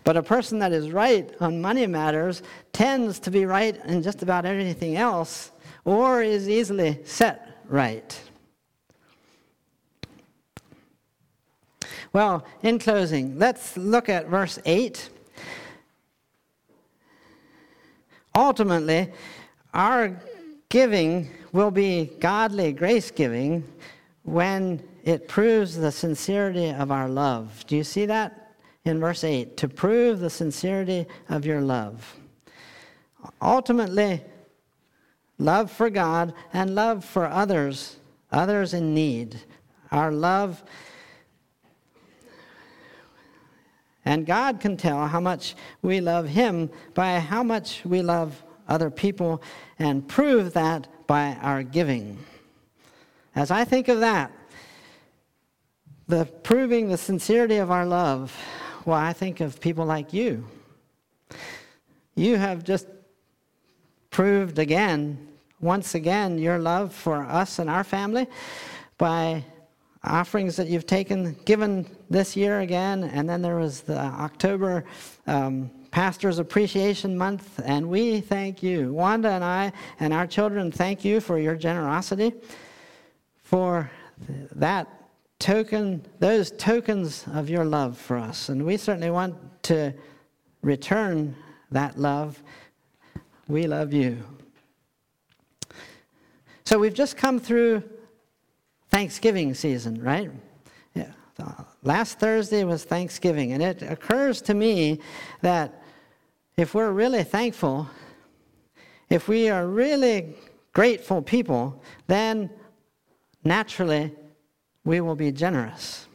But 0.05 0.17
a 0.17 0.23
person 0.23 0.59
that 0.61 0.73
is 0.73 0.91
right 0.91 1.33
on 1.41 1.61
money 1.61 1.87
matters 1.87 2.43
tends 2.73 3.19
to 3.21 3.31
be 3.31 3.45
right 3.45 3.77
in 3.87 4.03
just 4.03 4.23
about 4.23 4.45
everything 4.45 4.97
else 4.97 5.51
or 5.85 6.23
is 6.23 6.49
easily 6.49 7.01
set 7.05 7.63
right. 7.69 8.21
Well, 12.15 12.47
in 12.63 12.79
closing, 12.79 13.41
let's 13.41 13.77
look 13.77 14.09
at 14.09 14.29
verse 14.29 14.61
8. 14.65 15.11
Ultimately, 18.37 19.13
our 19.75 20.17
giving 20.69 21.29
will 21.51 21.73
be 21.73 22.13
godly 22.21 22.73
grace 22.73 23.11
giving 23.11 23.65
when 24.23 24.81
it 25.03 25.27
proves 25.27 25.77
the 25.77 25.91
sincerity 25.91 26.71
of 26.71 26.93
our 26.93 27.09
love. 27.09 27.65
Do 27.67 27.75
you 27.77 27.83
see 27.83 28.07
that 28.07 28.55
in 28.85 29.01
verse 29.01 29.25
8? 29.25 29.57
To 29.57 29.69
prove 29.69 30.21
the 30.21 30.31
sincerity 30.31 31.07
of 31.29 31.45
your 31.45 31.63
love. 31.63 32.17
Ultimately, 33.43 34.23
love 35.39 35.69
for 35.69 35.91
God 35.91 36.33
and 36.53 36.77
love 36.77 37.05
for 37.05 37.27
others, 37.27 37.97
others 38.31 38.73
in 38.73 38.95
need. 38.95 39.41
Our 39.91 40.13
love 40.13 40.63
And 44.05 44.27
God 44.27 44.61
can 44.61 44.77
tell 44.77 45.07
how 45.07 45.21
much 45.21 45.55
we 45.83 46.01
love 46.01 46.29
Him 46.29 46.71
by 46.95 47.19
how 47.19 47.43
much 47.43 47.83
we 47.85 48.03
love 48.03 48.43
other 48.69 48.91
people 48.91 49.43
and 49.79 50.07
prove 50.07 50.53
that 50.55 50.87
by 51.07 51.37
our 51.43 51.63
giving. 51.63 52.19
As 53.35 53.51
I 53.51 53.65
think 53.65 53.89
of 53.89 54.01
that, 54.01 54.33
the 56.07 56.27
proving 56.27 56.89
the 56.89 56.99
sincerity 56.99 57.57
of 57.57 57.71
our 57.71 57.87
love, 57.87 58.37
well, 58.85 58.99
I 58.99 59.13
think 59.13 59.41
of 59.41 59.61
people 59.61 59.87
like 59.87 60.13
you. 60.13 60.47
You 62.15 62.37
have 62.37 62.63
just 62.63 62.87
proved 64.11 64.59
again, 64.59 65.29
once 65.61 65.95
again, 65.95 66.39
your 66.39 66.59
love 66.59 66.93
for 66.93 67.25
us 67.25 67.59
and 67.59 67.69
our 67.69 67.83
family 67.83 68.27
by 68.99 69.45
offerings 70.05 70.57
that 70.57 70.69
you've 70.69 70.87
taken, 70.87 71.35
given 71.45 71.87
this 72.15 72.37
year 72.37 72.61
again, 72.61 73.03
and 73.03 73.29
then 73.29 73.43
there 73.43 73.57
was 73.57 73.81
the 73.81 73.99
October 73.99 74.85
um, 75.27 75.69
Pastor's 75.91 76.39
Appreciation 76.39 77.19
Month, 77.19 77.61
and 77.65 77.91
we 77.91 78.21
thank 78.21 78.63
you. 78.63 78.93
Wanda 78.93 79.31
and 79.31 79.43
I 79.43 79.73
and 79.99 80.15
our 80.15 80.25
children 80.25 80.71
thank 80.71 81.05
you 81.05 81.21
for 81.21 81.41
your 81.41 81.57
generosity, 81.57 82.33
for 83.43 83.91
that 84.55 84.87
token, 85.41 86.07
those 86.21 86.53
tokens 86.53 87.25
of 87.33 87.51
your 87.51 87.65
love 87.65 87.99
for 87.99 88.17
us. 88.17 88.49
And 88.49 88.65
we 88.65 88.77
certainly 88.77 89.11
want 89.11 89.35
to 89.65 89.93
return 90.63 91.35
that 91.73 91.99
love. 91.99 92.41
We 93.49 93.67
love 93.67 93.93
you. 93.93 94.23
So 96.65 96.79
we've 96.79 96.95
just 96.95 97.17
come 97.17 97.41
through 97.41 97.83
Thanksgiving 98.89 99.53
season, 99.55 100.01
right? 100.01 100.31
Yeah. 100.95 101.11
Last 101.85 102.19
Thursday 102.19 102.65
was 102.65 102.83
Thanksgiving, 102.85 103.53
and 103.53 103.63
it 103.63 103.83
occurs 103.83 104.41
to 104.43 104.55
me 104.55 105.01
that 105.43 105.83
if 106.57 106.75
we're 106.75 106.93
really 106.93 107.23
thankful, 107.25 107.89
if 109.11 109.29
we 109.29 109.51
are 109.51 109.67
really 109.67 110.35
grateful 110.73 111.21
people, 111.21 111.83
then 112.07 112.49
naturally 113.45 114.15
we 114.85 115.03
will 115.03 115.15
be 115.15 115.31
generous. 115.31 116.07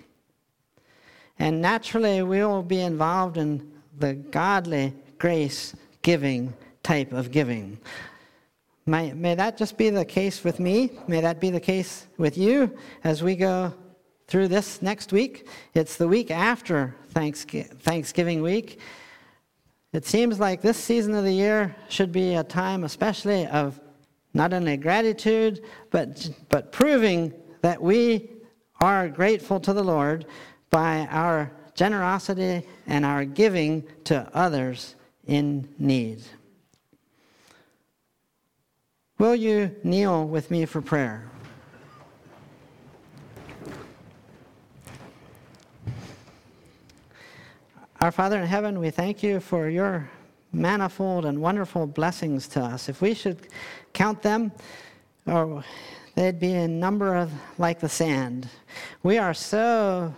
And 1.38 1.62
naturally 1.62 2.24
we 2.24 2.44
will 2.44 2.64
be 2.64 2.82
involved 2.82 3.38
in 3.38 3.72
the 4.00 4.16
godly 4.16 4.94
grace 5.20 5.76
giving 6.02 6.52
type 6.82 7.14
of 7.14 7.30
giving. 7.30 7.78
May, 8.88 9.14
may 9.14 9.36
that 9.36 9.56
just 9.56 9.78
be 9.78 9.92
the 9.92 10.04
case 10.04 10.44
with 10.44 10.60
me. 10.60 10.92
May 11.08 11.22
that 11.22 11.40
be 11.40 11.52
the 11.52 11.60
case 11.60 12.08
with 12.18 12.40
you 12.40 12.76
as 13.04 13.22
we 13.22 13.36
go 13.36 13.72
through 14.30 14.48
this 14.48 14.82
next 14.82 15.12
week. 15.12 15.48
It's 15.74 15.98
the 15.98 16.08
week 16.08 16.30
after 16.30 16.96
Thanksgiving 17.10 18.42
week. 18.44 18.80
It 19.92 20.06
seems 20.06 20.40
like 20.40 20.62
this 20.62 20.78
season 20.78 21.16
of 21.16 21.24
the 21.24 21.34
year 21.34 21.76
should 21.90 22.12
be 22.12 22.36
a 22.36 22.44
time, 22.44 22.84
especially 22.84 23.48
of 23.48 23.82
not 24.36 24.54
only 24.54 24.78
gratitude, 24.78 25.64
but, 25.90 26.30
but 26.50 26.72
proving 26.72 27.34
that 27.62 27.82
we 27.82 28.30
are 28.80 29.10
grateful 29.10 29.60
to 29.62 29.74
the 29.74 29.84
Lord 29.84 30.28
by 30.70 31.08
our 31.10 31.52
generosity 31.74 32.68
and 32.86 33.04
our 33.04 33.26
giving 33.26 33.84
to 34.04 34.30
others 34.36 34.96
in 35.26 35.68
need. 35.80 36.22
Will 39.18 39.36
you 39.36 39.76
kneel 39.84 40.28
with 40.28 40.52
me 40.52 40.66
for 40.66 40.82
prayer? 40.82 41.29
Our 48.02 48.14
Father 48.14 48.40
in 48.40 48.48
heaven, 48.48 48.80
we 48.80 48.92
thank 48.92 49.22
you 49.24 49.42
for 49.42 49.68
your 49.68 50.10
manifold 50.54 51.26
and 51.26 51.42
wonderful 51.42 51.86
blessings 51.86 52.48
to 52.48 52.62
us. 52.62 52.88
If 52.88 53.02
we 53.02 53.14
should 53.14 53.50
count 53.92 54.22
them, 54.22 54.54
or 55.26 55.66
they'd 56.16 56.40
be 56.40 56.54
in 56.54 56.80
number 56.80 57.14
of 57.18 57.30
like 57.58 57.82
the 57.82 57.90
sand. 57.90 58.48
We 59.04 59.18
are 59.18 59.34
so 59.34 60.16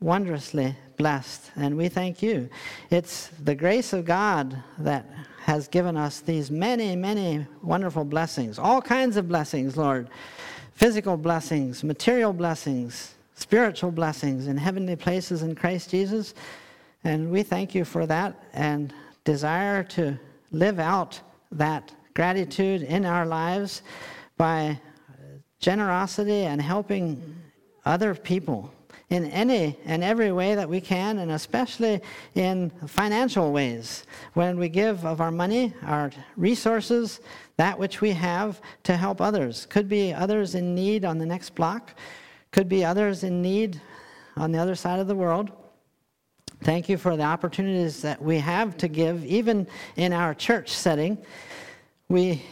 wondrously 0.00 0.74
blessed, 0.96 1.50
and 1.54 1.76
we 1.76 1.90
thank 1.90 2.22
you. 2.22 2.48
It's 2.88 3.28
the 3.44 3.54
grace 3.54 3.92
of 3.92 4.06
God 4.06 4.62
that 4.78 5.04
has 5.40 5.68
given 5.68 5.98
us 5.98 6.20
these 6.20 6.50
many, 6.50 6.96
many 6.96 7.46
wonderful 7.62 8.04
blessings, 8.04 8.58
all 8.58 8.80
kinds 8.80 9.18
of 9.18 9.28
blessings, 9.28 9.76
Lord 9.76 10.08
physical 10.72 11.16
blessings, 11.16 11.84
material 11.84 12.32
blessings, 12.32 13.14
spiritual 13.34 13.90
blessings 13.90 14.46
in 14.46 14.56
heavenly 14.56 14.94
places 14.94 15.42
in 15.42 15.54
Christ 15.56 15.90
Jesus. 15.90 16.34
And 17.04 17.30
we 17.30 17.42
thank 17.42 17.74
you 17.74 17.84
for 17.84 18.06
that 18.06 18.34
and 18.52 18.92
desire 19.24 19.82
to 19.84 20.18
live 20.50 20.78
out 20.78 21.20
that 21.52 21.92
gratitude 22.14 22.82
in 22.82 23.04
our 23.04 23.24
lives 23.24 23.82
by 24.36 24.80
generosity 25.60 26.44
and 26.44 26.60
helping 26.60 27.36
other 27.84 28.14
people 28.14 28.72
in 29.10 29.24
any 29.26 29.78
and 29.86 30.04
every 30.04 30.32
way 30.32 30.54
that 30.54 30.68
we 30.68 30.80
can, 30.80 31.18
and 31.18 31.30
especially 31.30 32.00
in 32.34 32.70
financial 32.86 33.52
ways. 33.52 34.04
When 34.34 34.58
we 34.58 34.68
give 34.68 35.06
of 35.06 35.20
our 35.20 35.30
money, 35.30 35.72
our 35.82 36.10
resources, 36.36 37.20
that 37.56 37.78
which 37.78 38.00
we 38.00 38.12
have 38.12 38.60
to 38.82 38.96
help 38.96 39.20
others. 39.20 39.66
Could 39.66 39.88
be 39.88 40.12
others 40.12 40.54
in 40.54 40.74
need 40.74 41.04
on 41.04 41.18
the 41.18 41.26
next 41.26 41.54
block, 41.54 41.94
could 42.52 42.68
be 42.68 42.84
others 42.84 43.24
in 43.24 43.40
need 43.40 43.80
on 44.36 44.52
the 44.52 44.58
other 44.58 44.74
side 44.74 45.00
of 45.00 45.08
the 45.08 45.14
world. 45.14 45.50
Thank 46.62 46.88
you 46.88 46.98
for 46.98 47.16
the 47.16 47.22
opportunities 47.22 48.02
that 48.02 48.20
we 48.20 48.38
have 48.38 48.76
to 48.78 48.88
give, 48.88 49.24
even 49.24 49.66
in 49.96 50.12
our 50.12 50.34
church 50.34 50.70
setting. 50.70 51.18
We 52.08 52.42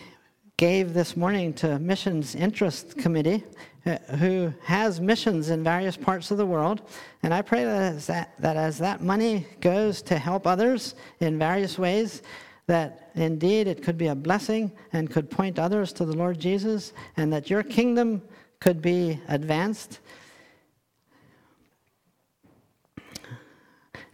gave 0.56 0.94
this 0.94 1.16
morning 1.16 1.52
to 1.54 1.78
Missions 1.80 2.36
Interest 2.36 2.96
Committee 2.96 3.42
uh, 3.84 3.98
who 4.18 4.52
has 4.62 5.00
missions 5.00 5.50
in 5.50 5.64
various 5.64 5.96
parts 5.96 6.30
of 6.30 6.38
the 6.38 6.46
world. 6.46 6.82
And 7.24 7.34
I 7.34 7.42
pray 7.42 7.64
that 7.64 7.94
as 7.94 8.06
that, 8.06 8.32
that 8.38 8.56
as 8.56 8.78
that 8.78 9.00
money 9.00 9.46
goes 9.60 10.02
to 10.02 10.18
help 10.18 10.46
others 10.46 10.94
in 11.20 11.38
various 11.38 11.78
ways, 11.78 12.22
that 12.66 13.10
indeed 13.16 13.66
it 13.66 13.82
could 13.82 13.98
be 13.98 14.06
a 14.06 14.14
blessing 14.14 14.70
and 14.92 15.10
could 15.10 15.30
point 15.30 15.58
others 15.58 15.92
to 15.94 16.04
the 16.04 16.16
Lord 16.16 16.38
Jesus, 16.38 16.92
and 17.16 17.32
that 17.32 17.50
your 17.50 17.62
kingdom 17.62 18.22
could 18.60 18.80
be 18.80 19.20
advanced. 19.28 20.00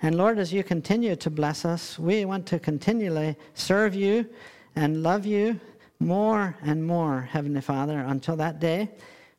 And 0.02 0.16
Lord, 0.16 0.38
as 0.38 0.52
you 0.52 0.64
continue 0.64 1.14
to 1.16 1.30
bless 1.30 1.64
us, 1.64 1.96
we 1.98 2.24
want 2.24 2.44
to 2.46 2.58
continually 2.58 3.36
serve 3.54 3.94
you 3.94 4.26
and 4.74 5.02
love 5.02 5.24
you 5.24 5.60
more 6.00 6.56
and 6.62 6.84
more, 6.84 7.22
Heavenly 7.22 7.60
Father, 7.60 8.00
until 8.00 8.34
that 8.36 8.58
day 8.58 8.90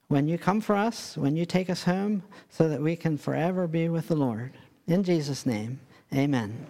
when 0.07 0.27
you 0.27 0.37
come 0.37 0.61
for 0.61 0.75
us, 0.75 1.17
when 1.17 1.35
you 1.35 1.45
take 1.45 1.69
us 1.69 1.83
home, 1.83 2.23
so 2.49 2.69
that 2.69 2.81
we 2.81 2.95
can 2.95 3.17
forever 3.17 3.67
be 3.67 3.89
with 3.89 4.07
the 4.07 4.15
Lord. 4.15 4.53
In 4.87 5.03
Jesus' 5.03 5.45
name, 5.45 5.79
amen. 6.13 6.67